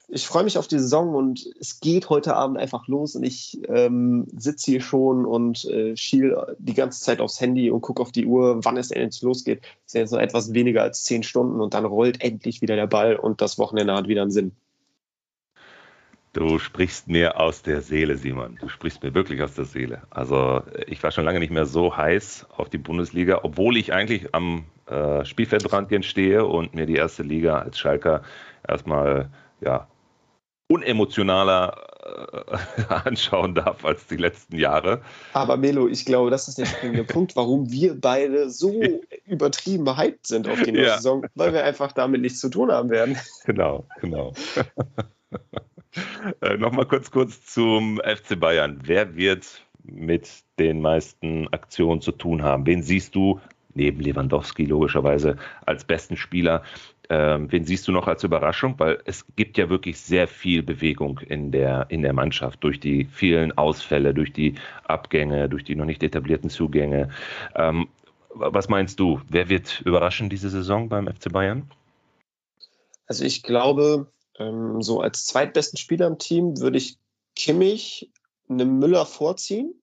ich 0.09 0.25
freue 0.25 0.45
mich 0.45 0.57
auf 0.57 0.67
die 0.67 0.79
Saison 0.79 1.15
und 1.15 1.45
es 1.59 1.81
geht 1.81 2.09
heute 2.09 2.35
Abend 2.35 2.57
einfach 2.57 2.87
los 2.87 3.15
und 3.15 3.23
ich 3.23 3.59
ähm, 3.67 4.25
sitze 4.37 4.71
hier 4.71 4.81
schon 4.81 5.25
und 5.25 5.65
äh, 5.65 5.97
schiel 5.97 6.37
die 6.59 6.73
ganze 6.73 7.01
Zeit 7.01 7.19
aufs 7.19 7.41
Handy 7.41 7.69
und 7.69 7.81
gucke 7.81 8.01
auf 8.01 8.13
die 8.13 8.25
Uhr, 8.25 8.63
wann 8.63 8.77
es 8.77 8.91
endlich 8.91 9.21
losgeht. 9.21 9.63
Es 9.85 9.91
sind 9.91 10.01
jetzt 10.01 10.11
noch 10.11 10.19
etwas 10.19 10.53
weniger 10.53 10.81
als 10.81 11.03
zehn 11.03 11.23
Stunden 11.23 11.59
und 11.59 11.73
dann 11.73 11.83
rollt 11.83 12.23
endlich 12.23 12.61
wieder 12.61 12.77
der 12.77 12.87
Ball 12.87 13.17
und 13.17 13.41
das 13.41 13.57
Wochenende 13.57 13.93
hat 13.93 14.07
wieder 14.07 14.21
einen 14.21 14.31
Sinn. 14.31 14.53
Du 16.37 16.59
sprichst 16.59 17.07
mir 17.07 17.39
aus 17.39 17.63
der 17.63 17.81
Seele, 17.81 18.15
Simon. 18.15 18.59
Du 18.61 18.69
sprichst 18.69 19.01
mir 19.01 19.15
wirklich 19.15 19.41
aus 19.41 19.55
der 19.55 19.65
Seele. 19.65 20.03
Also 20.11 20.61
ich 20.85 21.01
war 21.01 21.09
schon 21.09 21.25
lange 21.25 21.39
nicht 21.39 21.51
mehr 21.51 21.65
so 21.65 21.97
heiß 21.97 22.45
auf 22.55 22.69
die 22.69 22.77
Bundesliga, 22.77 23.39
obwohl 23.41 23.75
ich 23.75 23.91
eigentlich 23.91 24.35
am 24.35 24.65
äh, 24.85 25.25
Spielfeldrand 25.25 26.05
stehe 26.05 26.45
und 26.45 26.75
mir 26.75 26.85
die 26.85 26.95
erste 26.95 27.23
Liga 27.23 27.57
als 27.57 27.79
Schalker 27.79 28.21
erstmal 28.67 29.31
ja, 29.61 29.87
unemotionaler 30.67 31.75
äh, 32.05 32.93
anschauen 33.07 33.55
darf 33.55 33.83
als 33.83 34.05
die 34.05 34.17
letzten 34.17 34.57
Jahre. 34.59 35.01
Aber 35.33 35.57
Melo, 35.57 35.87
ich 35.87 36.05
glaube, 36.05 36.29
das 36.29 36.47
ist 36.47 36.59
der 36.59 36.67
springende 36.67 37.03
Punkt, 37.15 37.35
warum 37.35 37.71
wir 37.71 37.99
beide 37.99 38.51
so 38.51 38.79
übertrieben 39.25 39.97
hyped 39.97 40.27
sind 40.27 40.47
auf 40.47 40.61
die 40.61 40.71
neue 40.71 40.85
ja. 40.85 40.95
Saison, 40.97 41.25
weil 41.33 41.51
wir 41.53 41.63
einfach 41.63 41.93
damit 41.93 42.21
nichts 42.21 42.39
zu 42.39 42.49
tun 42.49 42.71
haben 42.71 42.91
werden. 42.91 43.17
Genau, 43.45 43.87
genau. 44.01 44.33
äh, 46.41 46.57
Nochmal 46.57 46.85
kurz, 46.85 47.11
kurz 47.11 47.45
zum 47.45 47.99
FC 48.03 48.39
Bayern. 48.39 48.79
Wer 48.83 49.15
wird 49.15 49.63
mit 49.83 50.29
den 50.59 50.81
meisten 50.81 51.47
Aktionen 51.49 52.01
zu 52.01 52.11
tun 52.11 52.43
haben? 52.43 52.65
Wen 52.65 52.83
siehst 52.83 53.15
du 53.15 53.39
neben 53.73 54.01
Lewandowski 54.01 54.65
logischerweise 54.65 55.37
als 55.65 55.85
besten 55.85 56.17
Spieler 56.17 56.63
ähm, 57.09 57.51
wen 57.51 57.63
siehst 57.63 57.87
du 57.87 57.91
noch 57.91 58.07
als 58.07 58.23
Überraschung? 58.23 58.75
Weil 58.77 58.99
es 59.05 59.25
gibt 59.35 59.57
ja 59.57 59.69
wirklich 59.69 59.99
sehr 59.99 60.27
viel 60.27 60.61
Bewegung 60.63 61.19
in 61.19 61.51
der, 61.51 61.85
in 61.89 62.01
der 62.01 62.13
Mannschaft 62.13 62.63
durch 62.63 62.79
die 62.79 63.05
vielen 63.05 63.57
Ausfälle, 63.57 64.13
durch 64.13 64.33
die 64.33 64.55
Abgänge, 64.83 65.47
durch 65.47 65.63
die 65.63 65.75
noch 65.75 65.85
nicht 65.85 66.03
etablierten 66.03 66.49
Zugänge. 66.49 67.09
Ähm, 67.55 67.87
was 68.33 68.67
meinst 68.69 68.99
du? 68.99 69.21
Wer 69.29 69.49
wird 69.49 69.81
überraschen 69.81 70.29
diese 70.29 70.49
Saison 70.49 70.89
beim 70.89 71.07
FC 71.07 71.31
Bayern? 71.31 71.69
Also 73.07 73.23
ich 73.23 73.41
glaube, 73.41 74.11
ähm, 74.39 74.81
so 74.81 75.01
als 75.01 75.25
zweitbesten 75.25 75.77
Spieler 75.77 76.07
im 76.07 76.17
Team 76.17 76.59
würde 76.59 76.77
ich 76.77 76.97
Kimmich 77.35 78.11
einem 78.49 78.79
Müller 78.79 79.05
vorziehen, 79.05 79.73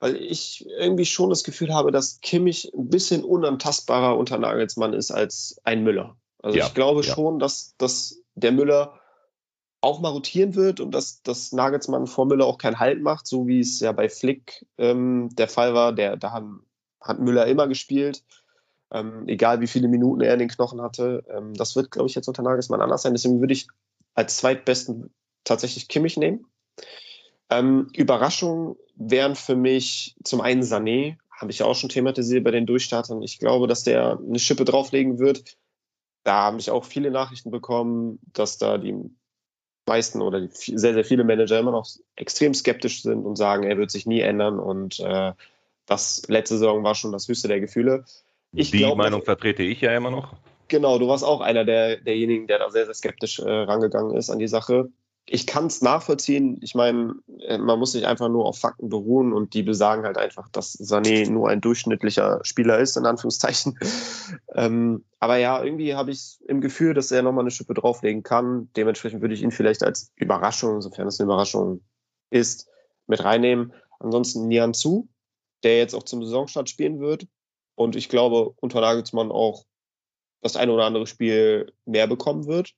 weil 0.00 0.16
ich 0.16 0.66
irgendwie 0.68 1.06
schon 1.06 1.30
das 1.30 1.44
Gefühl 1.44 1.72
habe, 1.72 1.92
dass 1.92 2.20
Kimmich 2.20 2.72
ein 2.74 2.88
bisschen 2.88 3.24
unantastbarer 3.24 4.16
unter 4.16 4.38
Nagelsmann 4.38 4.92
ist 4.92 5.10
als 5.10 5.60
ein 5.64 5.82
Müller. 5.82 6.16
Also 6.42 6.58
ja, 6.58 6.66
ich 6.66 6.74
glaube 6.74 7.02
ja. 7.02 7.14
schon, 7.14 7.38
dass, 7.38 7.74
dass 7.78 8.22
der 8.34 8.52
Müller 8.52 9.00
auch 9.80 10.00
mal 10.00 10.08
rotieren 10.08 10.54
wird 10.54 10.80
und 10.80 10.92
dass, 10.92 11.22
dass 11.22 11.52
Nagelsmann 11.52 12.06
vor 12.06 12.26
Müller 12.26 12.46
auch 12.46 12.58
keinen 12.58 12.80
Halt 12.80 13.02
macht, 13.02 13.26
so 13.26 13.46
wie 13.46 13.60
es 13.60 13.80
ja 13.80 13.92
bei 13.92 14.08
Flick 14.08 14.66
ähm, 14.78 15.28
der 15.34 15.48
Fall 15.48 15.74
war. 15.74 15.92
Der, 15.92 16.16
da 16.16 16.32
hat, 16.32 16.44
hat 17.00 17.20
Müller 17.20 17.46
immer 17.46 17.68
gespielt, 17.68 18.24
ähm, 18.92 19.24
egal 19.26 19.60
wie 19.60 19.66
viele 19.66 19.88
Minuten 19.88 20.20
er 20.20 20.32
in 20.34 20.38
den 20.38 20.48
Knochen 20.48 20.80
hatte. 20.80 21.24
Ähm, 21.28 21.54
das 21.54 21.76
wird, 21.76 21.90
glaube 21.90 22.08
ich, 22.08 22.14
jetzt 22.14 22.28
unter 22.28 22.42
Nagelsmann 22.42 22.80
anders 22.80 23.02
sein. 23.02 23.14
Deswegen 23.14 23.40
würde 23.40 23.54
ich 23.54 23.68
als 24.14 24.36
zweitbesten 24.36 25.12
tatsächlich 25.44 25.88
Kimmich 25.88 26.16
nehmen. 26.16 26.46
Ähm, 27.50 27.88
Überraschungen 27.94 28.76
wären 28.96 29.34
für 29.34 29.56
mich 29.56 30.16
zum 30.24 30.40
einen 30.40 30.62
Sané, 30.62 31.16
habe 31.30 31.50
ich 31.50 31.58
ja 31.58 31.66
auch 31.66 31.74
schon 31.74 31.90
thematisiert 31.90 32.44
bei 32.44 32.52
den 32.52 32.66
Durchstartern. 32.66 33.22
Ich 33.22 33.38
glaube, 33.38 33.66
dass 33.66 33.82
der 33.82 34.18
eine 34.18 34.38
Schippe 34.38 34.64
drauflegen 34.64 35.18
wird 35.18 35.56
da 36.24 36.44
habe 36.44 36.58
ich 36.58 36.70
auch 36.70 36.84
viele 36.84 37.10
Nachrichten 37.10 37.50
bekommen, 37.50 38.18
dass 38.32 38.58
da 38.58 38.78
die 38.78 38.94
meisten 39.86 40.22
oder 40.22 40.40
die, 40.40 40.48
sehr, 40.50 40.94
sehr 40.94 41.04
viele 41.04 41.22
Manager 41.22 41.60
immer 41.60 41.70
noch 41.70 41.86
extrem 42.16 42.54
skeptisch 42.54 43.02
sind 43.02 43.24
und 43.26 43.36
sagen, 43.36 43.62
er 43.64 43.76
wird 43.76 43.90
sich 43.90 44.06
nie 44.06 44.20
ändern 44.20 44.58
und 44.58 44.98
äh, 45.00 45.32
das 45.86 46.22
letzte 46.28 46.56
Saison 46.56 46.82
war 46.82 46.94
schon 46.94 47.12
das 47.12 47.28
höchste 47.28 47.48
der 47.48 47.60
Gefühle. 47.60 48.04
Ich 48.54 48.70
die 48.70 48.78
glaub, 48.78 48.96
Meinung 48.96 49.22
vertrete 49.22 49.62
ich 49.62 49.80
ja 49.80 49.96
immer 49.96 50.10
noch. 50.10 50.34
Genau, 50.68 50.98
du 50.98 51.08
warst 51.08 51.24
auch 51.24 51.40
einer 51.40 51.64
der, 51.64 51.98
derjenigen, 51.98 52.46
der 52.46 52.58
da 52.58 52.70
sehr, 52.70 52.86
sehr 52.86 52.94
skeptisch 52.94 53.38
äh, 53.38 53.50
rangegangen 53.50 54.16
ist 54.16 54.30
an 54.30 54.38
die 54.38 54.48
Sache 54.48 54.90
ich 55.26 55.46
kann 55.46 55.66
es 55.66 55.80
nachvollziehen. 55.80 56.58
Ich 56.62 56.74
meine, 56.74 57.14
äh, 57.40 57.56
man 57.56 57.78
muss 57.78 57.92
sich 57.92 58.06
einfach 58.06 58.28
nur 58.28 58.44
auf 58.44 58.58
Fakten 58.58 58.88
beruhen 58.90 59.32
und 59.32 59.54
die 59.54 59.62
besagen 59.62 60.04
halt 60.04 60.18
einfach, 60.18 60.48
dass 60.50 60.78
Sané 60.78 61.30
nur 61.30 61.48
ein 61.48 61.60
durchschnittlicher 61.60 62.40
Spieler 62.42 62.78
ist, 62.78 62.96
in 62.96 63.06
Anführungszeichen. 63.06 63.78
ähm, 64.54 65.04
aber 65.20 65.36
ja, 65.36 65.62
irgendwie 65.62 65.94
habe 65.94 66.10
ich 66.10 66.38
im 66.46 66.60
Gefühl, 66.60 66.92
dass 66.92 67.10
er 67.10 67.22
nochmal 67.22 67.44
eine 67.44 67.50
Schippe 67.50 67.74
drauflegen 67.74 68.22
kann. 68.22 68.68
Dementsprechend 68.76 69.22
würde 69.22 69.34
ich 69.34 69.42
ihn 69.42 69.50
vielleicht 69.50 69.82
als 69.82 70.12
Überraschung, 70.16 70.82
sofern 70.82 71.08
es 71.08 71.18
eine 71.18 71.26
Überraschung 71.26 71.80
ist, 72.30 72.68
mit 73.06 73.24
reinnehmen. 73.24 73.72
Ansonsten 74.00 74.46
Nian 74.46 74.74
Zu, 74.74 75.08
der 75.62 75.78
jetzt 75.78 75.94
auch 75.94 76.02
zum 76.02 76.22
Saisonstart 76.22 76.68
spielen 76.68 77.00
wird. 77.00 77.26
Und 77.74 77.96
ich 77.96 78.08
glaube, 78.08 78.54
unter 78.60 78.80
Nagelsmann 78.80 79.32
auch 79.32 79.64
das 80.42 80.56
eine 80.56 80.72
oder 80.72 80.84
andere 80.84 81.06
Spiel 81.06 81.72
mehr 81.86 82.06
bekommen 82.06 82.46
wird. 82.46 82.74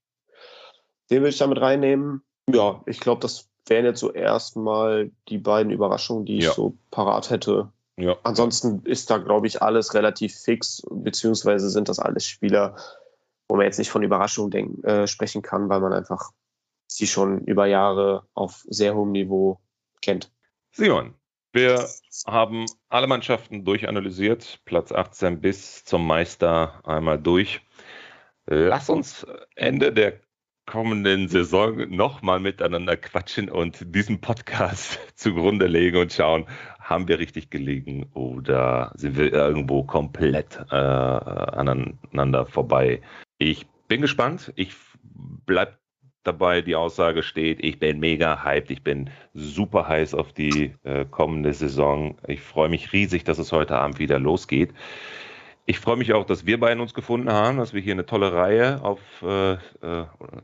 Den 1.10 1.18
würde 1.18 1.30
ich 1.30 1.38
damit 1.38 1.60
reinnehmen. 1.60 2.22
Ja, 2.48 2.82
ich 2.86 3.00
glaube, 3.00 3.20
das 3.20 3.48
wären 3.66 3.84
jetzt 3.84 4.00
so 4.00 4.12
erstmal 4.12 5.10
die 5.28 5.38
beiden 5.38 5.72
Überraschungen, 5.72 6.24
die 6.24 6.38
ja. 6.38 6.48
ich 6.48 6.54
so 6.54 6.76
parat 6.90 7.30
hätte. 7.30 7.72
Ja. 7.96 8.16
Ansonsten 8.22 8.82
ist 8.84 9.10
da, 9.10 9.18
glaube 9.18 9.46
ich, 9.46 9.62
alles 9.62 9.94
relativ 9.94 10.34
fix, 10.36 10.82
beziehungsweise 10.90 11.70
sind 11.70 11.88
das 11.88 11.98
alles 11.98 12.24
Spieler, 12.24 12.76
wo 13.48 13.56
man 13.56 13.64
jetzt 13.64 13.78
nicht 13.78 13.90
von 13.90 14.02
Überraschungen 14.02 14.50
denken, 14.50 14.84
äh, 14.84 15.06
sprechen 15.06 15.42
kann, 15.42 15.68
weil 15.68 15.80
man 15.80 15.92
einfach 15.92 16.30
sie 16.86 17.06
schon 17.06 17.40
über 17.40 17.66
Jahre 17.66 18.26
auf 18.34 18.64
sehr 18.68 18.94
hohem 18.94 19.12
Niveau 19.12 19.58
kennt. 20.02 20.30
Simon, 20.72 21.14
wir 21.56 21.88
haben 22.26 22.66
alle 22.90 23.06
Mannschaften 23.06 23.64
durchanalysiert, 23.64 24.60
Platz 24.66 24.92
18 24.92 25.40
bis 25.40 25.84
zum 25.84 26.06
Meister 26.06 26.82
einmal 26.84 27.18
durch. 27.18 27.62
Lass 28.44 28.90
uns 28.90 29.26
Ende 29.54 29.90
der 29.92 30.20
kommenden 30.66 31.28
Saison 31.28 31.88
nochmal 31.88 32.40
miteinander 32.40 32.98
quatschen 32.98 33.48
und 33.48 33.94
diesen 33.94 34.20
Podcast 34.20 35.00
zugrunde 35.16 35.66
legen 35.66 35.96
und 35.96 36.12
schauen, 36.12 36.46
haben 36.78 37.08
wir 37.08 37.18
richtig 37.18 37.48
gelegen 37.48 38.10
oder 38.12 38.92
sind 38.94 39.16
wir 39.16 39.32
irgendwo 39.32 39.82
komplett 39.82 40.58
äh, 40.70 40.74
aneinander 40.74 42.44
vorbei. 42.44 43.00
Ich 43.38 43.66
bin 43.88 44.02
gespannt. 44.02 44.52
Ich 44.56 44.74
bleib 45.46 45.78
dabei, 46.26 46.62
die 46.62 46.76
Aussage 46.76 47.22
steht, 47.22 47.62
ich 47.62 47.78
bin 47.78 48.00
mega 48.00 48.44
hyped, 48.44 48.70
ich 48.70 48.82
bin 48.82 49.10
super 49.34 49.88
heiß 49.88 50.14
auf 50.14 50.32
die 50.32 50.74
äh, 50.84 51.04
kommende 51.04 51.52
Saison. 51.52 52.16
Ich 52.26 52.40
freue 52.40 52.68
mich 52.68 52.92
riesig, 52.92 53.24
dass 53.24 53.38
es 53.38 53.52
heute 53.52 53.76
Abend 53.76 53.98
wieder 53.98 54.18
losgeht. 54.18 54.72
Ich 55.68 55.80
freue 55.80 55.96
mich 55.96 56.12
auch, 56.12 56.24
dass 56.24 56.46
wir 56.46 56.60
beiden 56.60 56.80
uns 56.80 56.94
gefunden 56.94 57.30
haben, 57.30 57.58
dass 57.58 57.74
wir 57.74 57.80
hier 57.80 57.94
eine 57.94 58.06
tolle 58.06 58.32
Reihe 58.32 58.82
auf, 58.84 59.00
äh, 59.22 59.54
äh, 59.54 59.58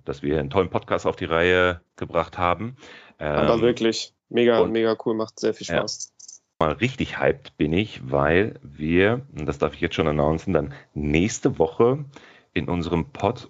dass 0.04 0.22
wir 0.22 0.40
einen 0.40 0.50
tollen 0.50 0.68
Podcast 0.68 1.06
auf 1.06 1.14
die 1.14 1.26
Reihe 1.26 1.80
gebracht 1.96 2.38
haben. 2.38 2.76
Ähm, 3.20 3.36
Aber 3.36 3.60
wirklich, 3.60 4.12
mega, 4.28 4.58
und, 4.58 4.72
mega 4.72 4.96
cool, 5.04 5.14
macht 5.14 5.38
sehr 5.38 5.54
viel 5.54 5.68
Spaß. 5.68 6.12
Ja, 6.60 6.66
mal 6.66 6.72
richtig 6.72 7.20
hyped 7.20 7.56
bin 7.56 7.72
ich, 7.72 8.00
weil 8.10 8.58
wir, 8.62 9.22
und 9.36 9.46
das 9.46 9.58
darf 9.58 9.74
ich 9.74 9.80
jetzt 9.80 9.94
schon 9.94 10.08
announcen, 10.08 10.52
dann 10.52 10.74
nächste 10.92 11.58
Woche 11.58 12.04
in 12.52 12.68
unserem 12.68 13.12
Pod 13.12 13.48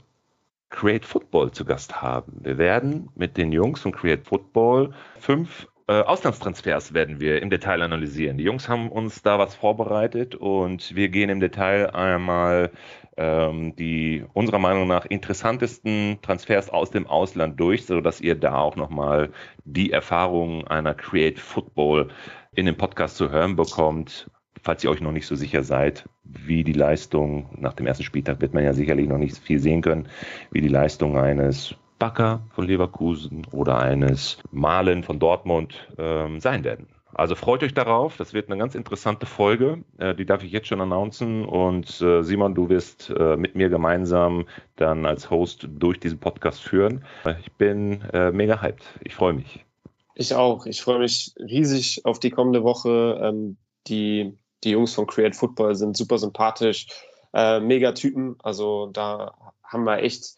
Create 0.72 1.04
Football 1.04 1.52
zu 1.52 1.64
Gast 1.64 2.02
haben. 2.02 2.40
Wir 2.40 2.58
werden 2.58 3.08
mit 3.14 3.36
den 3.36 3.52
Jungs 3.52 3.80
von 3.80 3.92
Create 3.92 4.26
Football 4.26 4.92
fünf 5.20 5.68
äh, 5.88 6.00
Auslandstransfers 6.00 6.94
werden 6.94 7.20
wir 7.20 7.42
im 7.42 7.50
Detail 7.50 7.82
analysieren. 7.82 8.38
Die 8.38 8.44
Jungs 8.44 8.68
haben 8.68 8.90
uns 8.90 9.22
da 9.22 9.38
was 9.38 9.54
vorbereitet 9.54 10.34
und 10.34 10.94
wir 10.94 11.08
gehen 11.08 11.28
im 11.28 11.40
Detail 11.40 11.94
einmal 11.94 12.70
ähm, 13.16 13.76
die 13.76 14.24
unserer 14.32 14.58
Meinung 14.58 14.88
nach 14.88 15.04
interessantesten 15.04 16.18
Transfers 16.22 16.70
aus 16.70 16.92
dem 16.92 17.06
Ausland 17.06 17.60
durch, 17.60 17.84
sodass 17.84 18.20
ihr 18.20 18.36
da 18.36 18.56
auch 18.56 18.76
nochmal 18.76 19.30
die 19.64 19.90
Erfahrung 19.90 20.66
einer 20.66 20.94
Create 20.94 21.38
Football 21.38 22.08
in 22.54 22.66
dem 22.66 22.76
Podcast 22.76 23.16
zu 23.16 23.30
hören 23.30 23.56
bekommt. 23.56 24.30
Falls 24.62 24.84
ihr 24.84 24.90
euch 24.90 25.00
noch 25.00 25.12
nicht 25.12 25.26
so 25.26 25.34
sicher 25.34 25.62
seid, 25.62 26.08
wie 26.24 26.64
die 26.64 26.72
Leistung, 26.72 27.50
nach 27.58 27.72
dem 27.72 27.86
ersten 27.86 28.04
Spieltag 28.04 28.40
wird 28.40 28.54
man 28.54 28.64
ja 28.64 28.72
sicherlich 28.72 29.08
noch 29.08 29.18
nicht 29.18 29.36
viel 29.38 29.58
sehen 29.58 29.82
können, 29.82 30.08
wie 30.50 30.60
die 30.60 30.68
Leistung 30.68 31.16
eines 31.18 31.74
Bakker 31.98 32.42
von 32.50 32.66
Leverkusen 32.66 33.46
oder 33.52 33.78
eines 33.78 34.38
Malen 34.50 35.02
von 35.02 35.18
Dortmund 35.18 35.88
ähm, 35.98 36.40
sein 36.40 36.64
werden. 36.64 36.88
Also 37.14 37.34
freut 37.34 37.62
euch 37.62 37.74
darauf, 37.74 38.16
das 38.16 38.32
wird 38.32 38.48
eine 38.48 38.58
ganz 38.58 38.74
interessante 38.74 39.26
Folge, 39.26 39.84
äh, 39.98 40.14
die 40.14 40.24
darf 40.24 40.42
ich 40.42 40.50
jetzt 40.50 40.68
schon 40.68 40.80
announcen 40.80 41.44
und 41.44 42.00
äh, 42.00 42.22
Simon, 42.22 42.54
du 42.54 42.70
wirst 42.70 43.10
äh, 43.10 43.36
mit 43.36 43.54
mir 43.54 43.68
gemeinsam 43.68 44.46
dann 44.76 45.04
als 45.04 45.28
Host 45.28 45.68
durch 45.68 46.00
diesen 46.00 46.20
Podcast 46.20 46.62
führen. 46.62 47.04
Ich 47.40 47.52
bin 47.52 48.00
äh, 48.12 48.32
mega 48.32 48.62
hyped, 48.62 48.84
ich 49.04 49.14
freue 49.14 49.34
mich. 49.34 49.64
Ich 50.14 50.34
auch. 50.34 50.66
Ich 50.66 50.82
freue 50.82 50.98
mich 50.98 51.34
riesig 51.38 52.02
auf 52.04 52.20
die 52.20 52.30
kommende 52.30 52.62
Woche. 52.62 53.18
Ähm, 53.22 53.56
die, 53.86 54.38
die 54.64 54.70
Jungs 54.70 54.94
von 54.94 55.06
Create 55.06 55.36
Football 55.36 55.74
sind 55.74 55.96
super 55.96 56.18
sympathisch, 56.18 56.86
äh, 57.34 57.60
mega 57.60 57.92
Typen. 57.92 58.36
Also 58.42 58.86
da 58.86 59.34
haben 59.64 59.84
wir 59.84 59.98
echt 59.98 60.36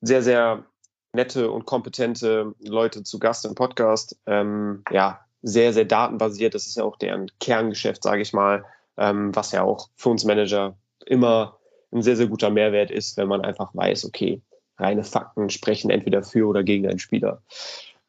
sehr, 0.00 0.22
sehr 0.22 0.64
nette 1.12 1.50
und 1.50 1.66
kompetente 1.66 2.54
Leute 2.60 3.02
zu 3.02 3.18
Gast 3.18 3.44
im 3.44 3.54
Podcast. 3.54 4.18
Ähm, 4.26 4.82
ja, 4.90 5.20
sehr, 5.42 5.72
sehr 5.72 5.84
datenbasiert. 5.84 6.54
Das 6.54 6.66
ist 6.66 6.76
ja 6.76 6.84
auch 6.84 6.96
deren 6.96 7.30
Kerngeschäft, 7.40 8.02
sage 8.02 8.22
ich 8.22 8.32
mal, 8.32 8.64
ähm, 8.96 9.34
was 9.34 9.52
ja 9.52 9.62
auch 9.62 9.88
für 9.96 10.10
uns 10.10 10.24
Manager 10.24 10.76
immer 11.06 11.58
ein 11.92 12.02
sehr, 12.02 12.16
sehr 12.16 12.28
guter 12.28 12.50
Mehrwert 12.50 12.90
ist, 12.90 13.16
wenn 13.16 13.28
man 13.28 13.40
einfach 13.40 13.74
weiß, 13.74 14.04
okay, 14.04 14.42
reine 14.78 15.04
Fakten 15.04 15.50
sprechen 15.50 15.90
entweder 15.90 16.22
für 16.22 16.46
oder 16.46 16.62
gegen 16.62 16.86
einen 16.86 16.98
Spieler. 16.98 17.42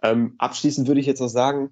Ähm, 0.03 0.36
abschließend 0.38 0.88
würde 0.88 1.01
ich 1.01 1.07
jetzt 1.07 1.22
noch 1.22 1.28
sagen, 1.28 1.72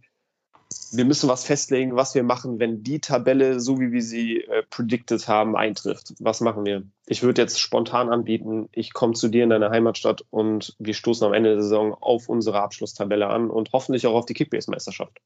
wir 0.92 1.06
müssen 1.06 1.30
was 1.30 1.46
festlegen, 1.46 1.96
was 1.96 2.16
wir 2.16 2.24
machen, 2.24 2.60
wenn 2.60 2.84
die 2.84 3.00
Tabelle, 3.00 3.60
so 3.60 3.80
wie 3.80 3.92
wir 3.92 4.02
sie 4.02 4.42
äh, 4.42 4.64
predicted 4.70 5.28
haben, 5.28 5.56
eintrifft. 5.56 6.14
Was 6.20 6.42
machen 6.42 6.66
wir? 6.66 6.84
Ich 7.08 7.24
würde 7.24 7.42
jetzt 7.42 7.60
spontan 7.60 8.10
anbieten, 8.10 8.70
ich 8.72 8.94
komme 8.94 9.14
zu 9.14 9.30
dir 9.30 9.44
in 9.44 9.50
deine 9.50 9.70
Heimatstadt 9.70 10.24
und 10.30 10.76
wir 10.80 10.94
stoßen 10.94 11.26
am 11.26 11.34
Ende 11.34 11.54
der 11.54 11.62
Saison 11.62 11.94
auf 11.94 12.30
unsere 12.30 12.62
Abschlusstabelle 12.62 13.28
an 13.28 13.50
und 13.50 13.72
hoffentlich 13.74 14.08
auch 14.08 14.16
auf 14.16 14.26
die 14.26 14.34
Kickbase-Meisterschaft. 14.34 15.20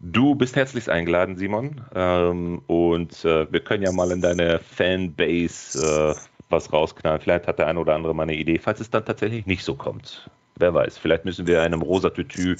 Du 0.00 0.34
bist 0.34 0.56
herzlich 0.56 0.90
eingeladen, 0.90 1.36
Simon. 1.36 1.80
Ähm, 1.94 2.62
und 2.66 3.24
äh, 3.24 3.50
wir 3.50 3.60
können 3.60 3.82
ja 3.82 3.92
mal 3.92 4.10
in 4.10 4.20
deine 4.20 4.58
Fanbase 4.58 6.14
äh, 6.16 6.20
was 6.50 6.72
rausknallen. 6.72 7.20
Vielleicht 7.20 7.46
hat 7.46 7.58
der 7.58 7.68
eine 7.68 7.80
oder 7.80 7.94
andere 7.94 8.14
mal 8.14 8.24
eine 8.24 8.36
Idee, 8.36 8.58
falls 8.58 8.80
es 8.80 8.90
dann 8.90 9.04
tatsächlich 9.04 9.46
nicht 9.46 9.64
so 9.64 9.74
kommt. 9.74 10.30
Wer 10.56 10.72
weiß, 10.72 10.98
vielleicht 10.98 11.24
müssen 11.24 11.46
wir 11.46 11.62
einem 11.62 11.82
rosa 11.82 12.10
Tütü 12.10 12.56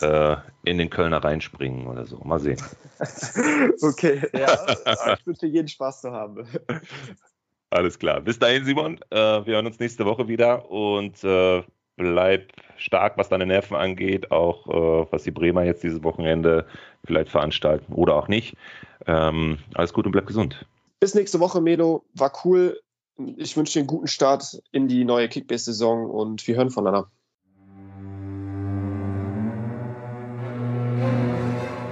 äh, 0.00 0.36
in 0.64 0.78
den 0.78 0.90
Kölner 0.90 1.22
reinspringen 1.22 1.86
oder 1.86 2.06
so. 2.06 2.18
Mal 2.18 2.40
sehen. 2.40 2.60
okay, 3.82 4.22
ja, 4.32 5.14
ich 5.14 5.26
wünsche 5.26 5.46
jeden 5.46 5.68
Spaß 5.68 6.02
zu 6.02 6.12
haben. 6.12 6.46
Alles 7.70 7.98
klar. 7.98 8.20
Bis 8.20 8.38
dahin, 8.38 8.64
Simon. 8.64 9.00
Äh, 9.10 9.16
wir 9.46 9.54
hören 9.54 9.66
uns 9.66 9.80
nächste 9.80 10.04
Woche 10.04 10.28
wieder 10.28 10.70
und 10.70 11.22
äh, 11.24 11.62
bleib 11.96 12.52
stark, 12.76 13.18
was 13.18 13.28
deine 13.28 13.46
Nerven 13.46 13.76
angeht, 13.76 14.30
auch 14.30 14.66
äh, 14.68 15.06
was 15.10 15.24
die 15.24 15.30
Bremer 15.30 15.64
jetzt 15.64 15.82
dieses 15.82 16.02
Wochenende 16.02 16.66
vielleicht 17.04 17.30
veranstalten 17.30 17.92
oder 17.92 18.14
auch 18.14 18.28
nicht. 18.28 18.56
Ähm, 19.06 19.58
alles 19.74 19.92
gut 19.92 20.06
und 20.06 20.12
bleib 20.12 20.26
gesund. 20.26 20.66
Bis 21.00 21.14
nächste 21.14 21.40
Woche, 21.40 21.60
Melo. 21.60 22.04
War 22.14 22.32
cool. 22.44 22.80
Ich 23.36 23.56
wünsche 23.56 23.74
dir 23.74 23.80
einen 23.80 23.86
guten 23.88 24.06
Start 24.08 24.60
in 24.72 24.88
die 24.88 25.04
neue 25.04 25.28
Kickbase-Saison 25.28 26.08
und 26.08 26.46
wir 26.46 26.56
hören 26.56 26.70
voneinander. 26.70 27.10